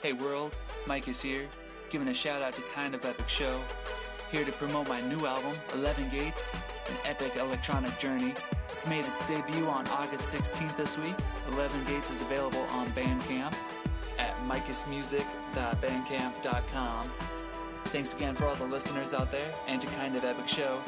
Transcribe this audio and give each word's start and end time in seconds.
Hey 0.00 0.12
world, 0.12 0.54
Mike 0.86 1.08
is 1.08 1.20
here, 1.20 1.48
giving 1.90 2.06
a 2.06 2.14
shout 2.14 2.40
out 2.40 2.54
to 2.54 2.62
Kind 2.72 2.94
of 2.94 3.04
Epic 3.04 3.28
Show. 3.28 3.60
Here 4.30 4.44
to 4.44 4.52
promote 4.52 4.88
my 4.88 5.00
new 5.00 5.26
album, 5.26 5.54
11 5.74 6.08
Gates, 6.10 6.54
an 6.54 6.94
epic 7.04 7.34
electronic 7.34 7.98
journey. 7.98 8.32
It's 8.72 8.86
made 8.86 9.04
its 9.04 9.26
debut 9.26 9.66
on 9.66 9.88
August 9.88 10.32
16th 10.32 10.76
this 10.76 10.96
week. 10.98 11.16
11 11.50 11.84
Gates 11.88 12.12
is 12.12 12.20
available 12.20 12.62
on 12.70 12.86
Bandcamp 12.90 13.56
at 14.20 14.36
micusmusic.bandcamp.com. 14.46 17.10
Thanks 17.86 18.14
again 18.14 18.36
for 18.36 18.46
all 18.46 18.54
the 18.54 18.66
listeners 18.66 19.14
out 19.14 19.32
there 19.32 19.52
and 19.66 19.80
to 19.80 19.88
Kind 19.88 20.14
of 20.14 20.24
Epic 20.24 20.46
Show. 20.46 20.78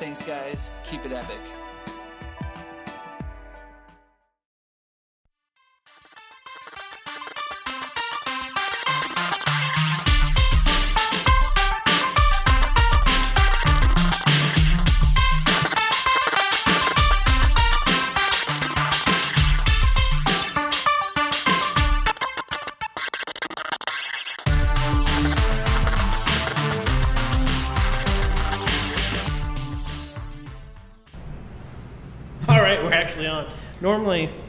Thanks, 0.00 0.26
guys. 0.26 0.72
Keep 0.82 1.06
it 1.06 1.12
epic. 1.12 1.38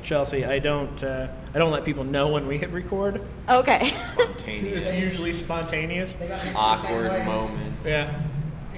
Chelsea, 0.07 0.45
I 0.45 0.59
don't, 0.59 1.03
uh, 1.03 1.27
I 1.53 1.59
don't 1.59 1.71
let 1.71 1.83
people 1.83 2.05
know 2.05 2.29
when 2.29 2.47
we 2.47 2.57
hit 2.57 2.71
record. 2.71 3.21
Okay. 3.49 3.93
It's 4.49 4.93
usually 4.93 5.33
spontaneous. 5.33 6.15
awkward 6.55 7.25
moments. 7.25 7.85
Yeah. 7.85 8.17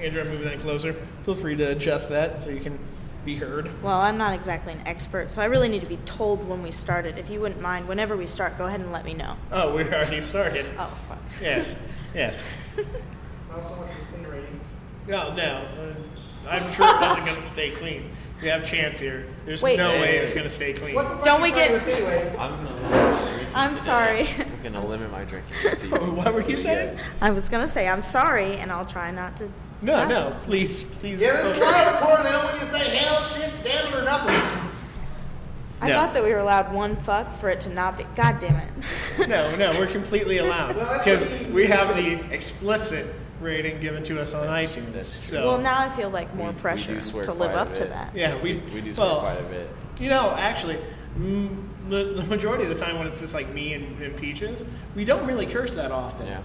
Andrew, 0.00 0.22
I'm 0.22 0.28
moving 0.28 0.48
that 0.48 0.58
closer. 0.58 0.94
Feel 1.24 1.36
free 1.36 1.54
to 1.54 1.70
adjust 1.70 2.08
that 2.08 2.42
so 2.42 2.50
you 2.50 2.58
can 2.58 2.76
be 3.24 3.36
heard. 3.36 3.70
well, 3.80 4.00
I'm 4.00 4.18
not 4.18 4.34
exactly 4.34 4.72
an 4.72 4.80
expert, 4.84 5.30
so 5.30 5.40
I 5.40 5.44
really 5.44 5.68
need 5.68 5.82
to 5.82 5.86
be 5.86 5.98
told 5.98 6.48
when 6.48 6.64
we 6.64 6.72
started. 6.72 7.18
If 7.18 7.30
you 7.30 7.38
wouldn't 7.38 7.60
mind, 7.60 7.86
whenever 7.86 8.16
we 8.16 8.26
start, 8.26 8.58
go 8.58 8.66
ahead 8.66 8.80
and 8.80 8.90
let 8.90 9.04
me 9.04 9.14
know. 9.14 9.36
Oh, 9.52 9.76
we 9.76 9.84
already 9.84 10.22
started. 10.22 10.66
Oh, 10.76 10.92
fuck. 11.08 11.18
Yes, 11.40 11.80
yes. 12.12 12.42
Not 13.48 13.62
so 13.62 13.76
much 13.76 13.92
for 13.92 14.04
clean 14.12 14.26
rating. 14.26 14.60
No, 15.06 15.32
no. 15.36 15.68
uh, 15.78 16.48
I'm 16.48 16.68
sure 16.72 16.92
it 16.92 17.00
wasn't 17.00 17.26
going 17.26 17.40
to 17.40 17.46
stay 17.46 17.70
clean. 17.70 18.10
We 18.42 18.48
have 18.48 18.64
chance 18.64 18.98
here. 18.98 19.26
There's 19.44 19.62
Wait. 19.62 19.76
no 19.76 19.90
way 19.90 20.16
it's 20.18 20.32
going 20.32 20.44
to 20.44 20.50
stay 20.52 20.72
clean. 20.72 20.94
What 20.94 21.08
the 21.08 21.16
fuck 21.16 21.24
Don't 21.24 21.42
we 21.42 21.50
trying 21.50 21.72
get- 21.72 21.82
to 21.82 21.92
anyway? 21.94 22.36
I'm 22.38 22.64
gonna. 22.64 23.50
I'm 23.54 23.76
sorry. 23.76 24.28
I'm 24.38 24.62
gonna 24.62 24.86
limit 24.86 25.10
my 25.12 25.24
drinking. 25.24 25.52
So 25.74 25.84
you 25.86 26.12
What 26.12 26.32
were 26.32 26.40
you 26.48 26.56
saying? 26.56 26.98
I 27.20 27.30
was 27.30 27.48
going 27.50 27.66
to 27.66 27.70
say 27.70 27.86
I'm 27.88 28.00
sorry, 28.00 28.56
and 28.56 28.72
I'll 28.72 28.86
try 28.86 29.10
not 29.10 29.36
to. 29.38 29.50
No, 29.82 29.92
cuss. 29.94 30.08
no. 30.08 30.36
Please, 30.44 30.84
please. 30.84 31.20
Yeah, 31.20 31.32
this 31.42 31.56
is 31.56 31.62
live 31.62 31.94
recording. 32.00 32.24
They 32.24 32.32
don't 32.32 32.44
want 32.44 32.54
you 32.56 32.60
to 32.60 32.66
say 32.66 32.96
hell, 32.96 33.22
shit, 33.24 33.50
damn 33.62 33.86
it, 33.92 33.94
or 33.94 34.04
nothing. 34.04 34.36
I 35.82 35.88
No. 35.88 35.94
thought 35.96 36.12
that 36.14 36.22
we 36.22 36.30
were 36.30 36.38
allowed 36.38 36.72
one 36.74 36.96
fuck 36.96 37.32
for 37.34 37.48
it 37.50 37.60
to 37.62 37.70
not 37.70 37.96
be. 37.98 38.04
God 38.14 38.38
damn 38.38 38.56
it. 38.56 39.28
No, 39.28 39.54
no, 39.56 39.72
we're 39.78 39.86
completely 39.86 40.36
allowed 40.44 40.76
Well, 40.76 40.86
that's 40.86 41.04
because 41.04 41.24
what 41.26 41.32
he- 41.40 41.52
we 41.52 41.66
have 41.66 41.94
the 41.96 42.32
explicit 42.34 43.14
rating 43.40 43.80
given 43.80 44.02
to 44.04 44.20
us 44.20 44.34
on 44.34 44.46
iTunes. 44.46 44.92
that's 44.92 45.08
So, 45.08 45.46
well, 45.46 45.58
now 45.58 45.78
I 45.80 45.88
feel 45.90 46.10
like 46.10 46.34
more 46.34 46.48
We- 46.48 46.52
we 46.54 46.60
pressure 46.60 46.94
do 46.94 47.02
swear 47.02 47.24
to 47.24 47.32
live 47.32 47.52
quite 47.52 47.58
a 47.58 47.60
up 47.62 47.74
to 47.74 47.80
bit. 47.82 47.90
that. 47.90 48.10
yeah, 48.14 48.34
we 48.36 48.54
We 48.74 48.80
do 48.80 48.94
swear 48.94 49.06
well, 49.08 49.20
quite 49.20 49.40
a 49.40 49.44
bit. 49.44 49.68
You 49.98 50.08
know, 50.08 50.30
actually, 50.36 50.78
mm, 51.18 51.64
the, 51.88 52.04
the 52.04 52.22
majority 52.24 52.64
of 52.64 52.70
the 52.70 52.78
time 52.84 52.98
when 52.98 53.06
it's 53.06 53.20
just 53.20 53.34
like 53.34 53.52
me 53.52 53.74
and, 53.74 54.00
and 54.02 54.16
Peaches, 54.16 54.64
we 54.94 55.04
don't 55.04 55.26
really 55.26 55.46
curse 55.46 55.74
that 55.74 55.90
often. 55.92 56.26
Yeah. 56.26 56.40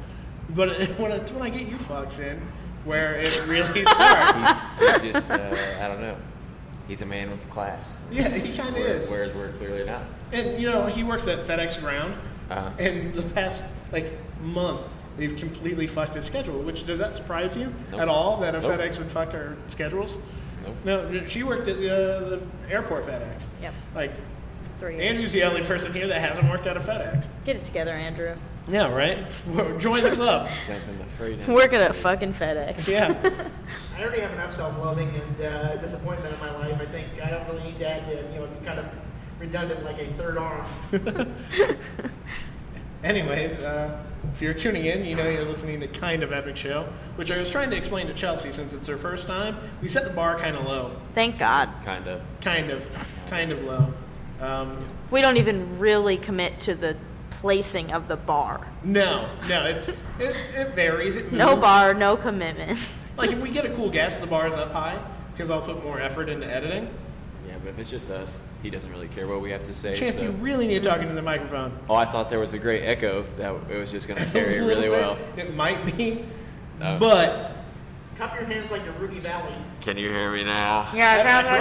But 0.49 0.69
it, 0.81 0.99
when 0.99 1.11
it's 1.11 1.31
when 1.31 1.41
I 1.43 1.49
get 1.49 1.67
you 1.67 1.77
fucks 1.77 2.19
in, 2.19 2.39
where 2.85 3.15
it 3.15 3.45
really 3.47 3.83
starts. 3.85 4.61
He's, 4.79 5.01
he's 5.01 5.13
just, 5.13 5.31
uh, 5.31 5.35
I 5.81 5.87
don't 5.87 6.01
know. 6.01 6.15
He's 6.87 7.01
a 7.01 7.05
man 7.05 7.29
of 7.31 7.49
class. 7.49 7.97
yeah, 8.11 8.29
he 8.29 8.55
kind 8.55 8.69
of 8.69 8.75
Whereas, 8.83 9.05
is. 9.05 9.09
whereas 9.11 9.33
we're 9.33 9.49
clearly 9.53 9.85
not. 9.85 10.01
And 10.31 10.61
you 10.61 10.69
know, 10.69 10.85
he 10.85 11.03
works 11.03 11.27
at 11.27 11.39
FedEx 11.39 11.81
Ground, 11.81 12.15
Uh-huh. 12.51 12.69
and 12.77 13.11
the 13.15 13.23
past 13.33 13.63
like 13.91 14.13
month, 14.43 14.81
they've 15.17 15.35
completely 15.35 15.87
fucked 15.87 16.15
his 16.15 16.25
schedule. 16.25 16.59
Which 16.61 16.85
does 16.85 16.99
that 16.99 17.15
surprise 17.15 17.55
you 17.57 17.73
Nope. 17.91 18.01
at 18.01 18.09
all 18.09 18.39
that 18.41 18.55
a 18.55 18.59
Nope. 18.61 18.71
FedEx 18.79 18.97
would 18.99 19.07
fuck 19.11 19.33
our 19.33 19.55
schedules? 19.67 20.17
Nope. 20.63 20.75
No, 21.11 21.25
she 21.25 21.43
worked 21.43 21.67
at 21.67 21.77
the, 21.77 21.89
uh, 21.89 22.29
the 22.29 22.41
airport 22.69 23.05
FedEx. 23.05 23.47
Yep. 23.61 23.73
Like, 23.93 24.11
Three 24.79 24.95
years. 24.97 25.03
Andrew's 25.05 25.31
the 25.31 25.43
only 25.43 25.63
person 25.63 25.93
here 25.93 26.05
that 26.07 26.19
hasn't 26.19 26.49
worked 26.49 26.67
at 26.67 26.75
a 26.75 26.81
FedEx. 26.81 27.29
Get 27.45 27.55
it 27.55 27.63
together, 27.63 27.91
Andrew. 27.91 28.35
Yeah, 28.67 28.93
right. 28.93 29.25
Join 29.79 30.01
the 30.03 30.11
club. 30.11 30.49
Jump 30.67 30.81
in 30.89 30.97
the 30.97 31.05
freight. 31.05 31.47
Working 31.47 31.79
at 31.79 31.95
fucking 31.95 32.33
FedEx. 32.33 32.85
Yeah. 32.87 33.13
I 33.97 34.01
already 34.01 34.19
have 34.21 34.33
enough 34.33 34.53
self-loathing 34.53 35.09
and 35.15 35.41
uh, 35.45 35.75
disappointment 35.77 36.33
in 36.33 36.39
my 36.41 36.51
life. 36.55 36.81
I 36.81 36.85
think 36.87 37.07
I 37.23 37.29
don't 37.29 37.47
really 37.47 37.63
need 37.63 37.79
that 37.79 38.05
to, 38.07 38.15
you 38.33 38.39
know, 38.41 38.49
kind 38.65 38.79
of 38.79 38.85
redundant 39.39 39.85
like 39.85 39.99
a 39.99 40.07
third 40.13 40.37
arm. 40.37 40.65
Anyways, 43.03 43.63
uh, 43.63 44.03
if 44.33 44.41
you're 44.41 44.53
tuning 44.53 44.85
in, 44.85 45.05
you 45.05 45.15
know 45.15 45.27
you're 45.29 45.45
listening 45.45 45.79
to 45.81 45.87
Kind 45.87 46.23
of 46.23 46.31
Epic 46.33 46.57
Show, 46.57 46.83
which 47.15 47.31
I 47.31 47.37
was 47.37 47.49
trying 47.51 47.69
to 47.69 47.75
explain 47.75 48.07
to 48.07 48.13
Chelsea 48.13 48.51
since 48.51 48.73
it's 48.73 48.87
her 48.87 48.97
first 48.97 49.27
time. 49.27 49.57
We 49.81 49.87
set 49.87 50.03
the 50.03 50.09
bar 50.09 50.37
kind 50.39 50.55
of 50.55 50.65
low. 50.65 50.95
Thank 51.13 51.39
God. 51.39 51.69
Kind 51.83 52.07
of. 52.07 52.21
Kind 52.41 52.69
of. 52.71 52.89
Kind 53.29 53.51
of 53.51 53.63
low. 53.63 53.93
Um, 54.41 54.85
We 55.11 55.21
don't 55.21 55.37
even 55.37 55.79
really 55.79 56.17
commit 56.17 56.59
to 56.61 56.75
the 56.75 56.97
placing 57.29 57.91
of 57.91 58.07
the 58.07 58.15
bar. 58.17 58.65
no, 58.83 59.29
no, 59.49 59.65
it's, 59.65 59.87
it, 59.89 59.97
it 60.19 60.73
varies. 60.75 61.15
It 61.15 61.31
No 61.31 61.55
bar, 61.55 61.93
no 61.93 62.15
commitment. 62.17 62.79
Like 63.17 63.31
if 63.31 63.39
we 63.41 63.49
get 63.49 63.63
a 63.65 63.69
cool 63.69 63.89
guest, 63.89 64.19
the 64.19 64.27
bar 64.27 64.45
is 64.45 64.55
up 64.55 64.73
high 64.73 64.99
because 65.31 65.49
I'll 65.49 65.61
put 65.61 65.81
more 65.85 66.01
effort 66.01 66.27
into 66.27 66.45
editing. 66.45 66.89
Yeah, 67.47 67.53
but 67.63 67.69
if 67.69 67.79
it's 67.79 67.89
just 67.89 68.11
us, 68.11 68.45
he 68.65 68.71
doesn't 68.71 68.91
really 68.91 69.07
care 69.07 69.27
what 69.27 69.41
we 69.41 69.51
have 69.51 69.61
to 69.63 69.73
say. 69.75 69.95
Chance, 69.95 70.15
so- 70.15 70.23
you 70.23 70.31
really 70.31 70.65
need 70.67 70.83
to 70.83 70.89
talk 70.89 70.99
into 70.99 71.13
the 71.13 71.21
microphone. 71.21 71.71
Oh, 71.87 71.93
I 71.93 72.05
thought 72.05 72.31
there 72.31 72.39
was 72.39 72.53
a 72.53 72.59
great 72.59 72.81
echo 72.83 73.21
that 73.37 73.53
it 73.69 73.77
was 73.77 73.91
just 73.91 74.07
going 74.07 74.19
to 74.23 74.29
carry 74.31 74.59
really 74.59 74.89
bit. 74.89 74.91
well. 74.91 75.17
It 75.37 75.53
might 75.55 75.95
be, 75.95 76.25
Oh. 76.81 76.97
but 76.99 77.51
Cup 78.17 78.33
your 78.35 78.45
hands 78.45 78.71
like 78.71 78.83
you're 78.85 78.93
Rudy 78.93 79.19
Vallee. 79.19 79.53
Can 79.81 79.97
you 79.97 80.09
hear 80.09 80.31
me 80.31 80.43
now? 80.43 80.89
Yeah, 80.95 81.17
oh, 81.17 81.21
I 81.21 81.57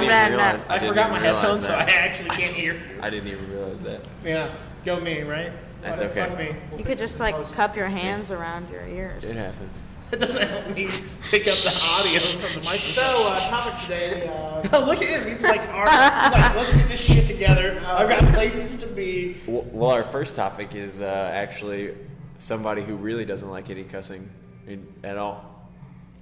didn't 0.00 0.04
even 0.04 0.32
realize- 0.32 0.60
I, 0.68 0.78
didn't 0.78 0.88
forgot 0.88 1.10
my 1.10 1.18
headphones, 1.18 1.66
so 1.66 1.74
I 1.74 1.80
actually 1.82 2.30
can't 2.30 2.54
hear. 2.54 2.80
I 3.02 3.10
didn't 3.10 3.28
even 3.28 3.50
realize 3.52 3.80
that. 3.80 4.00
Yeah, 4.24 4.54
go 4.86 5.00
me, 5.00 5.22
right? 5.22 5.52
That's 5.82 6.00
okay. 6.00 6.28
Fuck 6.28 6.38
me. 6.38 6.56
You 6.78 6.84
could 6.84 6.96
just 6.98 7.20
like 7.20 7.34
cup 7.52 7.76
your 7.76 7.88
hands 7.88 8.30
around 8.30 8.70
your 8.70 8.86
ears. 8.86 9.28
It 9.28 9.36
happens. 9.36 9.82
It 10.14 10.20
doesn't 10.20 10.48
help 10.48 10.68
me 10.76 10.88
pick 11.30 11.48
up 11.48 11.54
the 11.54 11.88
audio 11.98 12.20
from 12.20 12.54
the 12.54 12.70
mic. 12.70 12.78
So, 12.80 13.02
microphone. 13.02 13.32
uh, 13.32 13.50
topic 13.50 13.80
today, 13.82 14.28
uh, 14.28 14.68
Oh, 14.72 14.84
look 14.86 15.02
at 15.02 15.08
him. 15.08 15.28
He's 15.28 15.42
like, 15.42 15.60
"All 15.74 15.84
right." 15.84 16.22
he's 16.24 16.32
like, 16.32 16.54
let's 16.56 16.72
get 16.74 16.88
this 16.88 17.04
shit 17.04 17.26
together. 17.26 17.82
I've 17.84 18.08
got 18.08 18.32
places 18.32 18.80
to 18.80 18.86
be. 18.86 19.36
Well, 19.46 19.62
well, 19.72 19.90
our 19.90 20.04
first 20.04 20.36
topic 20.36 20.74
is 20.76 21.00
uh, 21.00 21.30
actually 21.34 21.94
somebody 22.38 22.82
who 22.82 22.94
really 22.94 23.24
doesn't 23.24 23.50
like 23.50 23.70
any 23.70 23.82
cussing 23.82 24.30
in, 24.68 24.86
at 25.02 25.18
all. 25.18 25.50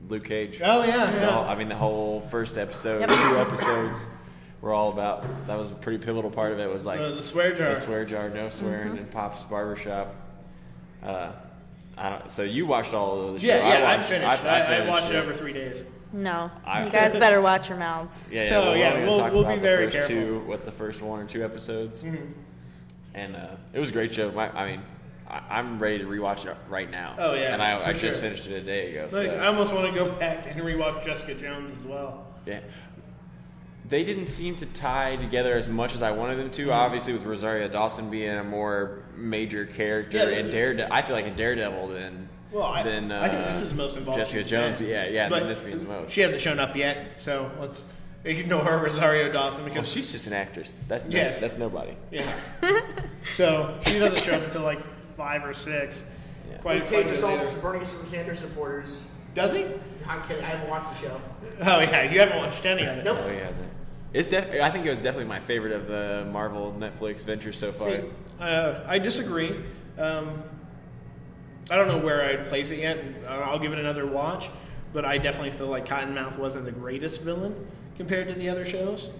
Luke 0.08 0.24
Cage. 0.24 0.60
Oh 0.64 0.82
yeah, 0.84 1.10
The 1.10 1.26
whole- 1.30 1.44
I 1.44 1.54
mean, 1.54 1.68
the 1.68 1.76
whole 1.76 2.22
first 2.22 2.56
episode, 2.58 3.00
Yep. 3.00 3.10
two 3.10 3.36
episodes, 3.38 4.06
were 4.62 4.72
all 4.72 4.90
about. 4.90 5.24
That 5.46 5.58
was 5.58 5.70
a 5.70 5.74
pretty 5.74 6.02
pivotal 6.02 6.30
part 6.30 6.52
of 6.52 6.58
it. 6.60 6.72
Was 6.72 6.86
like 6.86 6.98
Uh, 6.98 7.10
the 7.16 7.22
swear 7.22 7.52
jar. 7.52 7.74
the 7.74 7.76
swear 7.80 8.04
jar, 8.06 8.30
no 8.30 8.48
swearing 8.48 8.96
in 8.96 9.04
Pop's 9.06 9.42
barbershop. 9.42 10.14
Uh, 11.04 11.32
I 11.96 12.08
don't. 12.10 12.30
So 12.32 12.42
you 12.42 12.66
watched 12.66 12.94
all 12.94 13.28
of 13.28 13.34
the 13.34 13.40
show? 13.40 13.46
Yeah, 13.46 13.56
yeah. 13.68 13.74
I 13.86 13.92
I'm 13.92 13.98
watched, 13.98 14.10
finished. 14.10 14.44
I, 14.44 14.62
I, 14.62 14.66
finished 14.66 14.88
watched 14.90 15.10
it 15.10 15.16
over 15.16 15.32
three 15.34 15.52
days. 15.52 15.84
No, 16.12 16.50
I- 16.64 16.84
you 16.84 16.90
guys 16.90 17.16
better 17.16 17.40
watch 17.40 17.68
your 17.68 17.78
mouths. 17.78 18.30
Yeah, 18.32 18.44
yeah. 18.44 18.56
Oh, 18.58 18.70
we're 18.72 18.76
yeah, 18.76 18.86
only 18.88 19.00
gonna 19.00 19.10
we'll- 19.10 19.18
talk 19.20 19.32
we'll 19.32 19.40
about 19.42 19.50
be 19.50 19.56
the 19.56 19.62
very 19.62 19.86
first 19.90 20.08
careful. 20.08 20.16
two, 20.16 20.38
what 20.46 20.64
the 20.64 20.72
first 20.72 21.00
one 21.02 21.20
or 21.20 21.26
two 21.26 21.44
episodes, 21.44 22.02
Mm-hmm. 22.02 22.32
and 23.14 23.36
uh, 23.36 23.46
it 23.72 23.78
was 23.80 23.88
a 23.90 23.92
great 23.92 24.14
show. 24.14 24.30
My, 24.32 24.50
I 24.50 24.70
mean, 24.72 24.82
I, 25.28 25.40
I'm 25.50 25.78
ready 25.78 25.98
to 25.98 26.04
rewatch 26.04 26.44
it 26.46 26.56
right 26.68 26.90
now. 26.90 27.14
Oh, 27.18 27.34
yeah, 27.34 27.52
and 27.54 27.62
I, 27.62 27.78
for 27.78 27.84
I 27.88 27.92
just 27.92 28.00
sure. 28.00 28.12
finished 28.30 28.46
it 28.48 28.56
a 28.56 28.60
day 28.64 28.90
ago. 28.94 29.02
Like, 29.16 29.26
so. 29.30 29.34
I 29.38 29.46
almost 29.46 29.72
want 29.74 29.86
to 29.92 29.98
go 29.98 30.10
back 30.12 30.46
and 30.46 30.60
rewatch 30.60 31.04
Jessica 31.04 31.34
Jones 31.34 31.70
as 31.72 31.84
well. 31.84 32.26
Yeah. 32.46 32.60
They 33.92 34.04
didn't 34.04 34.24
seem 34.26 34.56
to 34.56 34.64
tie 34.66 35.16
together 35.16 35.54
as 35.54 35.68
much 35.68 35.94
as 35.94 36.00
I 36.02 36.12
wanted 36.12 36.36
them 36.36 36.46
Mm-hmm. 36.50 36.64
to. 36.68 36.72
Obviously, 36.72 37.12
with 37.12 37.24
Rosario 37.24 37.68
Dawson 37.68 38.08
being 38.08 38.30
a 38.30 38.42
more 38.42 39.02
major 39.16 39.66
character 39.66 40.16
Yeah, 40.16 40.38
in 40.38 40.48
daredevil. 40.48 40.90
i 40.90 41.02
feel 41.02 41.14
like 41.14 41.26
in 41.26 41.34
Daredevil 41.36 41.88
than 41.88 42.26
Well, 42.50 42.64
I, 42.64 42.82
than 42.82 43.12
uh, 43.12 43.20
I 43.20 43.28
think 43.28 43.44
this 43.44 43.60
is 43.60 43.74
most 43.74 43.98
involved. 43.98 44.18
Jessica 44.18 44.44
Jones. 44.44 44.78
been. 44.78 44.88
Yeah, 44.88 45.06
yeah. 45.08 45.28
but 45.28 45.46
this 45.46 45.60
being 45.60 45.78
the 45.78 45.84
most. 45.84 46.10
She 46.10 46.22
hasn't 46.22 46.40
shown 46.40 46.58
up 46.58 46.74
yet, 46.74 47.20
so 47.22 47.50
let's 47.60 47.84
ignore 48.24 48.78
Rosario 48.82 49.30
Dawson 49.30 49.64
well, 49.66 49.74
because 49.74 49.88
she's 49.90 50.10
just 50.10 50.26
an 50.26 50.32
actress. 50.32 50.72
That's 50.88 51.04
no, 51.04 51.14
Yes. 51.14 51.40
that's 51.42 51.58
nobody. 51.58 51.94
yeah. 52.10 52.24
so 53.28 53.78
she 53.86 53.98
doesn't 53.98 54.22
show 54.22 54.32
up 54.32 54.42
until 54.44 54.62
like 54.62 54.80
five 55.18 55.44
or 55.44 55.52
six. 55.52 56.02
Yeah. 56.50 56.56
Quite, 56.58 56.78
Luke 56.80 56.88
quite 56.88 57.06
Cage 57.06 57.18
a 57.18 57.20
bit 57.20 57.22
later. 57.24 57.42
assaults 57.42 57.54
Bernie 57.62 57.84
Sanders 58.08 58.38
supporters. 58.38 59.02
Does 59.34 59.52
he? 59.52 59.66
I'm 60.08 60.22
kidding. 60.26 60.42
I 60.44 60.48
haven't 60.48 60.70
watched 60.70 60.90
the 60.92 61.08
show. 61.08 61.20
Oh 61.60 61.80
yeah, 61.80 62.10
you 62.10 62.18
haven't 62.20 62.38
watched 62.38 62.64
any 62.66 62.84
of 62.84 62.96
it. 62.98 63.04
Nope. 63.04 63.18
No, 63.18 63.28
he 63.30 63.36
hasn't. 63.38 63.68
It's 64.12 64.28
def- 64.28 64.60
I 64.60 64.68
think 64.70 64.84
it 64.86 64.90
was 64.90 65.00
definitely 65.00 65.26
my 65.28 65.40
favorite 65.40 65.72
of 65.72 65.86
the 65.86 66.28
Marvel 66.30 66.74
Netflix 66.78 67.24
ventures 67.24 67.58
so 67.58 67.72
far. 67.72 67.90
See, 67.90 68.04
uh, 68.40 68.80
I 68.86 68.98
disagree. 68.98 69.56
Um, 69.98 70.42
I 71.70 71.76
don't 71.76 71.88
know 71.88 71.98
where 71.98 72.24
I'd 72.24 72.46
place 72.46 72.70
it 72.70 72.80
yet. 72.80 72.98
I'll 73.26 73.58
give 73.58 73.72
it 73.72 73.78
another 73.78 74.06
watch, 74.06 74.50
but 74.92 75.04
I 75.04 75.16
definitely 75.18 75.52
feel 75.52 75.68
like 75.68 75.86
Cottonmouth 75.86 76.36
wasn't 76.38 76.64
the 76.64 76.72
greatest 76.72 77.22
villain 77.22 77.54
compared 77.96 78.28
to 78.28 78.34
the 78.34 78.48
other 78.48 78.64
shows. 78.64 79.10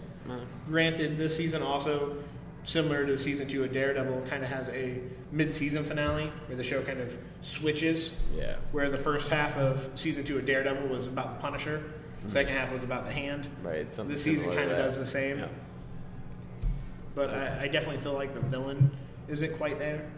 Granted, 0.68 1.16
this 1.16 1.36
season 1.36 1.62
also, 1.62 2.16
similar 2.64 3.06
to 3.06 3.16
season 3.16 3.48
two 3.48 3.64
of 3.64 3.72
Daredevil, 3.72 4.22
kind 4.28 4.42
of 4.42 4.50
has 4.50 4.68
a 4.70 4.98
mid-season 5.30 5.84
finale 5.84 6.30
where 6.46 6.56
the 6.56 6.62
show 6.64 6.82
kind 6.82 7.00
of 7.00 7.16
switches. 7.40 8.20
Yeah. 8.36 8.56
Where 8.72 8.90
the 8.90 8.98
first 8.98 9.30
half 9.30 9.56
of 9.56 9.88
season 9.94 10.24
two 10.24 10.38
of 10.38 10.44
Daredevil 10.46 10.88
was 10.88 11.06
about 11.06 11.36
the 11.36 11.42
Punisher, 11.42 11.82
Mm-hmm. 12.22 12.30
second 12.30 12.54
half 12.54 12.72
was 12.72 12.84
about 12.84 13.04
the 13.06 13.12
Hand. 13.12 13.46
Right, 13.62 13.88
This 13.90 14.22
season 14.22 14.48
kind 14.52 14.70
of 14.70 14.78
does 14.78 14.96
the 14.98 15.06
same. 15.06 15.38
Yeah. 15.40 15.48
But 17.14 17.30
I, 17.30 17.62
I 17.64 17.69
definitely 17.69 17.98
feel 18.02 18.14
like 18.14 18.32
the 18.32 18.40
villain 18.40 18.90
isn't 19.28 19.56
quite 19.56 19.78
there. 19.78 20.08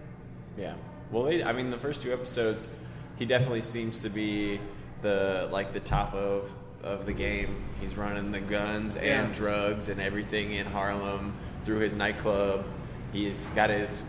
Yeah. 0.57 0.75
Well, 1.11 1.25
they, 1.25 1.43
I 1.43 1.53
mean, 1.53 1.71
the 1.71 1.79
first 1.79 2.03
two 2.03 2.13
episodes, 2.13 2.69
he 3.17 3.27
definitely 3.27 3.63
seems 3.63 3.99
to 4.01 4.11
be 4.11 4.61
the 5.03 5.49
like 5.51 5.73
the 5.73 5.81
top 5.81 6.15
of 6.15 6.53
of 6.83 7.07
the 7.07 7.13
game. 7.13 7.63
He's 7.81 7.97
running 7.97 8.31
the 8.31 8.41
guns 8.41 8.97
and 8.97 9.29
Yeah. 9.29 9.33
drugs 9.33 9.89
and 9.89 10.01
everything 10.01 10.53
in 10.53 10.67
Harlem 10.67 11.35
through 11.65 11.79
his 11.81 11.95
nightclub. 11.95 12.65
He's 13.13 13.51
got 13.53 13.71
his 13.71 14.03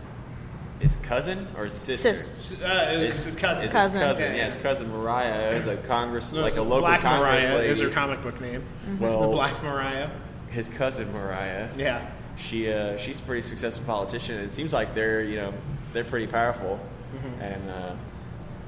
his 0.80 0.96
cousin 0.96 1.46
or 1.56 1.64
his 1.64 1.72
sister. 1.72 2.14
Sis. 2.14 2.60
Uh, 2.62 2.90
it's 2.96 3.24
his 3.24 3.34
cousin. 3.34 3.64
Is 3.64 3.72
Cousin. 3.72 4.00
His 4.00 4.08
cousin. 4.08 4.22
Yeah, 4.32 4.36
Yeah, 4.38 4.44
his 4.44 4.56
cousin 4.56 4.90
Mariah 4.90 5.50
is 5.52 5.66
a 5.66 5.76
Congress, 5.78 6.30
The- 6.30 6.40
like 6.42 6.56
a 6.56 6.62
local 6.62 6.80
Black 6.80 7.00
Congress 7.00 7.44
Mariah 7.44 7.58
lady. 7.58 7.70
is 7.70 7.80
her 7.80 7.88
comic 7.90 8.22
book 8.22 8.40
name. 8.40 8.62
Well, 9.00 9.22
the 9.22 9.28
Black 9.28 9.62
Mariah. 9.62 10.10
his 10.50 10.68
cousin 10.68 11.10
Mariah. 11.12 11.68
Yeah. 11.76 12.06
she 12.36 12.70
uh, 12.70 12.96
she's 12.98 13.18
a 13.18 13.22
pretty 13.22 13.42
successful 13.42 13.84
politician. 13.86 14.38
It 14.40 14.52
seems 14.52 14.72
like 14.72 14.94
they're 14.94 15.22
you 15.22 15.36
know 15.36 15.54
they're 15.92 16.04
pretty 16.04 16.26
powerful, 16.26 16.78
Mm-hmm. 17.14 17.40
and 17.42 17.70
uh, 17.70 17.92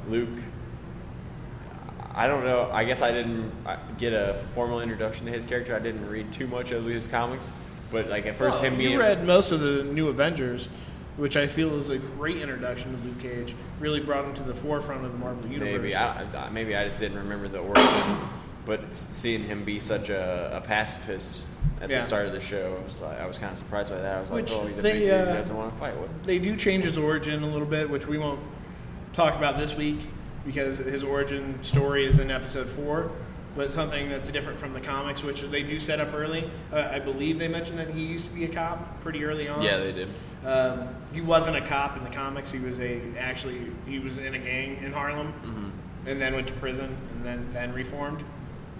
Luke. 0.08 0.28
I 2.14 2.26
don't 2.26 2.44
know. 2.44 2.69
I 2.72 2.84
guess 2.84 3.00
I 3.02 3.12
didn't 3.12 3.52
uh, 3.66 3.76
get 3.99 4.12
a 4.12 4.34
formal 4.55 4.81
introduction 4.81 5.26
to 5.26 5.32
his 5.32 5.44
character. 5.44 5.76
I 5.76 5.78
didn't 5.78 6.08
read 6.08 6.32
too 6.32 6.46
much 6.49 6.72
of 6.72 6.84
his 6.84 7.06
comics, 7.06 7.52
but 7.93 8.08
like 8.08 8.26
at 8.26 8.37
first, 8.37 8.55
Well, 8.60 8.70
him 8.70 8.76
being 8.78 8.93
you 8.93 9.00
read 9.00 9.25
most 9.25 9.52
of 9.52 9.60
the 9.60 9.84
New 9.84 10.08
Avengers, 10.08 10.69
which 11.19 11.37
I 11.37 11.47
feel 11.47 11.79
is 11.79 11.91
a 11.91 11.99
great 11.99 12.37
introduction 12.38 12.93
to 12.97 13.06
Luke 13.06 13.20
Cage. 13.20 13.55
Really 13.81 14.00
brought 14.00 14.25
him 14.25 14.35
to 14.35 14.43
the 14.44 14.55
forefront 14.55 15.05
of 15.05 15.12
the 15.12 15.19
Marvel 15.19 15.47
universe. 15.50 15.82
maybe 15.82 15.94
I, 15.97 16.49
maybe 16.50 16.76
I 16.76 16.85
just 16.85 17.00
didn't 17.00 17.19
remember 17.19 17.49
the 17.49 17.59
origin, 17.59 18.17
but 18.65 18.81
seeing 18.97 19.43
him 19.43 19.65
be 19.65 19.81
such 19.81 20.09
a, 20.09 20.56
a 20.56 20.61
pacifist 20.61 21.43
at 21.81 21.91
Yeah. 21.91 21.99
the 21.99 22.05
start 22.05 22.26
of 22.26 22.32
the 22.32 22.41
show, 22.41 22.79
I 22.81 22.85
was, 22.85 23.00
like, 23.00 23.20
I 23.20 23.26
was 23.26 23.37
kind 23.37 23.53
of 23.53 23.59
surprised 23.59 23.91
by 23.91 23.99
that. 24.00 24.17
I 24.17 24.20
was 24.20 24.31
like, 24.31 24.47
oh, 24.50 24.67
he's 24.67 24.79
a 24.79 24.82
they, 24.82 24.93
big 24.93 25.00
dude 25.03 25.11
uh, 25.12 25.25
who 25.26 25.32
doesn't 25.38 25.56
want 25.56 25.73
to 25.73 25.79
fight 25.79 26.00
with. 26.00 26.25
they 26.25 26.38
do 26.38 26.56
change 26.56 26.85
his 26.85 26.97
origin 26.97 27.43
a 27.43 27.47
little 27.49 27.67
bit, 27.67 27.91
which 27.91 28.06
we 28.06 28.17
won't 28.17 28.41
talk 29.12 29.35
about 29.37 29.56
this 29.56 29.76
week 29.76 29.99
because 30.47 30.79
his 30.79 31.03
origin 31.03 31.62
story 31.62 32.06
is 32.06 32.19
in 32.20 32.31
episode 32.31 32.69
four. 32.69 33.11
But 33.56 33.73
something 33.73 34.09
that's 34.09 34.31
different 34.31 34.61
from 34.61 34.73
the 34.73 34.81
comics, 34.81 35.25
which 35.25 35.41
they 35.43 35.65
do 35.65 35.81
set 35.81 36.00
up 36.00 36.15
early. 36.15 36.49
Uh, 36.73 36.88
I 36.93 37.00
believe 37.00 37.41
they 37.41 37.49
mentioned 37.49 37.81
that 37.81 37.91
he 37.91 38.05
used 38.05 38.26
to 38.26 38.31
be 38.32 38.44
a 38.44 38.49
cop 38.49 39.00
pretty 39.00 39.25
early 39.25 39.49
on. 39.49 39.62
Yeah, 39.62 39.79
they 39.79 39.91
did. 39.91 40.09
Um, 40.48 40.88
he 41.12 41.20
wasn't 41.20 41.56
a 41.56 41.60
cop 41.60 41.96
in 41.98 42.04
the 42.04 42.10
comics. 42.10 42.50
He 42.50 42.58
was 42.58 42.80
a 42.80 43.00
actually 43.18 43.70
he 43.86 43.98
was 43.98 44.16
in 44.18 44.34
a 44.34 44.38
gang 44.38 44.82
in 44.82 44.92
Harlem, 44.92 45.32
Mm-hmm. 45.44 46.08
and 46.08 46.20
then 46.20 46.34
went 46.34 46.46
to 46.48 46.54
prison, 46.54 46.96
and 47.14 47.24
then 47.24 47.48
then 47.52 47.72
reformed. 47.74 48.24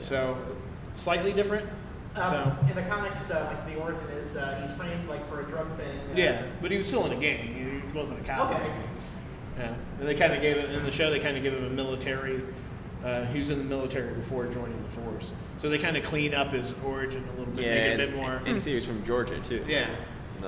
So 0.01 0.39
slightly 0.95 1.33
different. 1.33 1.69
Um, 2.17 2.27
so 2.31 2.57
in 2.71 2.75
the 2.75 2.83
comics, 2.83 3.31
uh, 3.31 3.45
like 3.53 3.73
the 3.73 3.79
origin 3.81 4.03
is 4.19 4.37
uh, 4.37 4.59
he's 4.63 4.73
framed 4.77 5.09
like 5.09 5.29
for 5.29 5.41
a 5.41 5.45
drug 5.45 5.71
thing. 5.77 5.99
uh, 6.11 6.17
yeah, 6.17 6.43
but 6.63 6.71
he 6.71 6.77
was 6.79 6.87
still 6.87 7.05
in 7.07 7.13
a 7.13 7.21
gang. 7.21 7.83
He 7.93 7.99
wasn't 7.99 8.21
a 8.21 8.25
cop. 8.25 8.51
Okay. 8.51 8.71
Yeah, 9.59 9.75
and 9.99 10.09
they 10.09 10.15
kind 10.15 10.33
of 10.33 10.41
gave 10.41 10.57
it 10.57 10.71
in 10.71 10.85
the 10.85 10.91
show. 10.91 11.11
They 11.11 11.19
kind 11.21 11.37
of 11.37 11.43
give 11.43 11.53
him 11.53 11.65
a 11.65 11.71
military. 11.71 12.41
Uh, 13.05 13.25
he 13.27 13.39
was 13.39 13.51
in 13.51 13.59
the 13.59 13.65
military 13.65 14.15
before 14.15 14.47
joining 14.47 14.81
the 14.83 14.89
force, 14.89 15.33
so 15.59 15.69
they 15.69 15.79
kind 15.79 15.97
of 15.97 16.03
clean 16.03 16.33
up 16.35 16.51
his 16.53 16.75
origin 16.83 17.25
a 17.29 17.39
little 17.39 17.53
bit, 17.55 17.65
Yeah, 17.65 17.75
make 17.75 17.83
it 17.85 17.93
and, 17.93 18.03
a 18.03 18.07
bit 18.07 18.17
more. 18.17 18.43
and 18.47 18.61
he 18.61 18.75
was 18.75 18.85
from 18.87 19.05
Georgia 19.05 19.39
too. 19.41 19.65
yeah, 19.69 19.89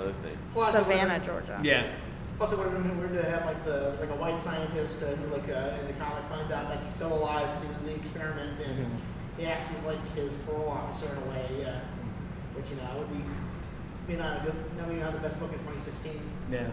another 0.01 0.13
thing. 0.29 0.37
Plus, 0.53 0.73
Savannah, 0.73 1.15
would've- 1.15 1.27
Georgia. 1.27 1.61
yeah, 1.63 1.93
Plus, 2.39 2.53
it 2.53 2.59
would 2.59 2.69
have 2.69 2.83
been 2.83 2.99
weird 2.99 3.13
to 3.23 3.31
have 3.31 3.45
like 3.45 3.63
the 3.67 3.95
like 4.01 4.09
a 4.09 4.15
white 4.17 4.41
scientist 4.41 5.03
uh, 5.03 5.07
who 5.09 5.27
like 5.35 5.49
uh, 5.51 5.77
in 5.81 5.87
the 5.87 5.93
comic 5.95 6.25
finds 6.31 6.51
out 6.51 6.71
like 6.71 6.83
he's 6.85 6.95
still 6.95 7.13
alive 7.13 7.47
because 7.49 7.63
he 7.63 7.69
was 7.69 7.77
in 7.79 7.87
the 7.87 7.95
experiment 7.95 8.59
and 8.67 8.79
Mm-hmm. 8.79 8.97
he 9.37 9.47
acts 9.47 9.71
as 9.73 9.85
like 9.85 9.99
his 10.15 10.35
parole 10.47 10.69
officer 10.71 11.07
in 11.15 11.19
a 11.23 11.27
way, 11.31 11.65
uh, 11.67 11.81
which 12.55 12.71
you 12.71 12.77
know 12.77 12.99
would 12.99 13.11
be 13.13 13.23
be 14.09 14.17
not 14.17 14.39
a 14.41 14.45
good, 14.45 14.55
maybe 14.89 14.99
not 15.01 15.13
the 15.13 15.19
best 15.19 15.41
look 15.43 15.53
in 15.53 15.59
2016. 15.59 16.19
yeah. 16.51 16.67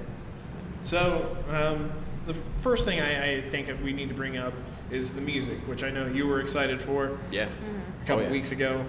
So 0.84 1.36
um, 1.50 1.92
the 2.26 2.34
first 2.34 2.86
thing 2.86 3.02
I, 3.02 3.34
I 3.38 3.42
think 3.42 3.70
we 3.84 3.92
need 3.92 4.08
to 4.08 4.16
bring 4.16 4.38
up 4.38 4.54
is 4.90 5.12
the 5.12 5.22
music, 5.22 5.58
which 5.68 5.84
I 5.84 5.90
know 5.90 6.08
you 6.08 6.28
were 6.28 6.40
excited 6.40 6.82
for 6.82 7.20
Yeah. 7.30 7.50
a 8.04 8.08
couple 8.08 8.24
Oh, 8.24 8.28
yeah. 8.28 8.32
weeks 8.32 8.54
ago. 8.54 8.86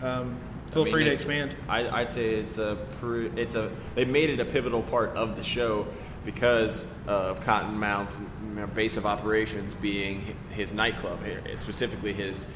Um, 0.00 0.36
feel 0.70 0.82
I 0.82 0.84
mean, 0.84 0.92
free 0.92 1.04
to 1.04 1.12
expand. 1.12 1.56
I, 1.68 1.88
I'd 1.88 2.10
say 2.10 2.34
it's 2.34 2.58
a 2.58 2.78
it's 3.36 3.54
a 3.54 3.70
they 3.94 4.04
made 4.04 4.30
it 4.30 4.40
a 4.40 4.44
pivotal 4.44 4.82
part 4.82 5.10
of 5.16 5.36
the 5.36 5.44
show 5.44 5.86
because 6.24 6.86
of 7.06 7.40
Cottonmouth's 7.44 8.16
base 8.74 8.96
of 8.96 9.06
operations 9.06 9.74
being 9.74 10.36
his 10.50 10.74
nightclub 10.74 11.24
here, 11.24 11.42
specifically 11.56 12.12
his 12.12 12.46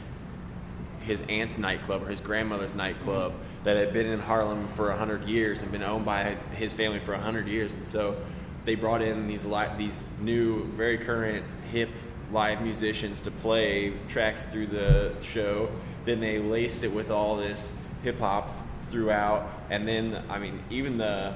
his 1.00 1.22
aunt's 1.28 1.58
nightclub 1.58 2.02
or 2.02 2.06
his 2.06 2.20
grandmother's 2.20 2.74
nightclub 2.74 3.32
mm-hmm. 3.32 3.64
that 3.64 3.76
had 3.76 3.92
been 3.92 4.06
in 4.06 4.20
Harlem 4.20 4.68
for 4.68 4.90
hundred 4.92 5.28
years 5.28 5.62
and 5.62 5.70
been 5.70 5.82
owned 5.82 6.04
by 6.04 6.36
his 6.56 6.72
family 6.72 7.00
for 7.00 7.14
hundred 7.14 7.46
years, 7.48 7.74
and 7.74 7.84
so 7.84 8.16
they 8.64 8.74
brought 8.74 9.02
in 9.02 9.26
these 9.26 9.44
li- 9.44 9.68
these 9.76 10.04
new, 10.20 10.64
very 10.64 10.98
current, 10.98 11.44
hip 11.70 11.90
live 12.32 12.62
musicians 12.62 13.20
to 13.20 13.30
play 13.30 13.92
tracks 14.08 14.42
through 14.44 14.66
the 14.66 15.14
show. 15.20 15.68
Then 16.04 16.20
they 16.20 16.38
laced 16.38 16.84
it 16.84 16.92
with 16.92 17.10
all 17.10 17.36
this 17.36 17.72
hip 18.04 18.18
hop 18.20 18.54
throughout, 18.90 19.48
and 19.70 19.88
then 19.88 20.22
I 20.28 20.38
mean 20.38 20.62
even 20.70 20.98
the 20.98 21.34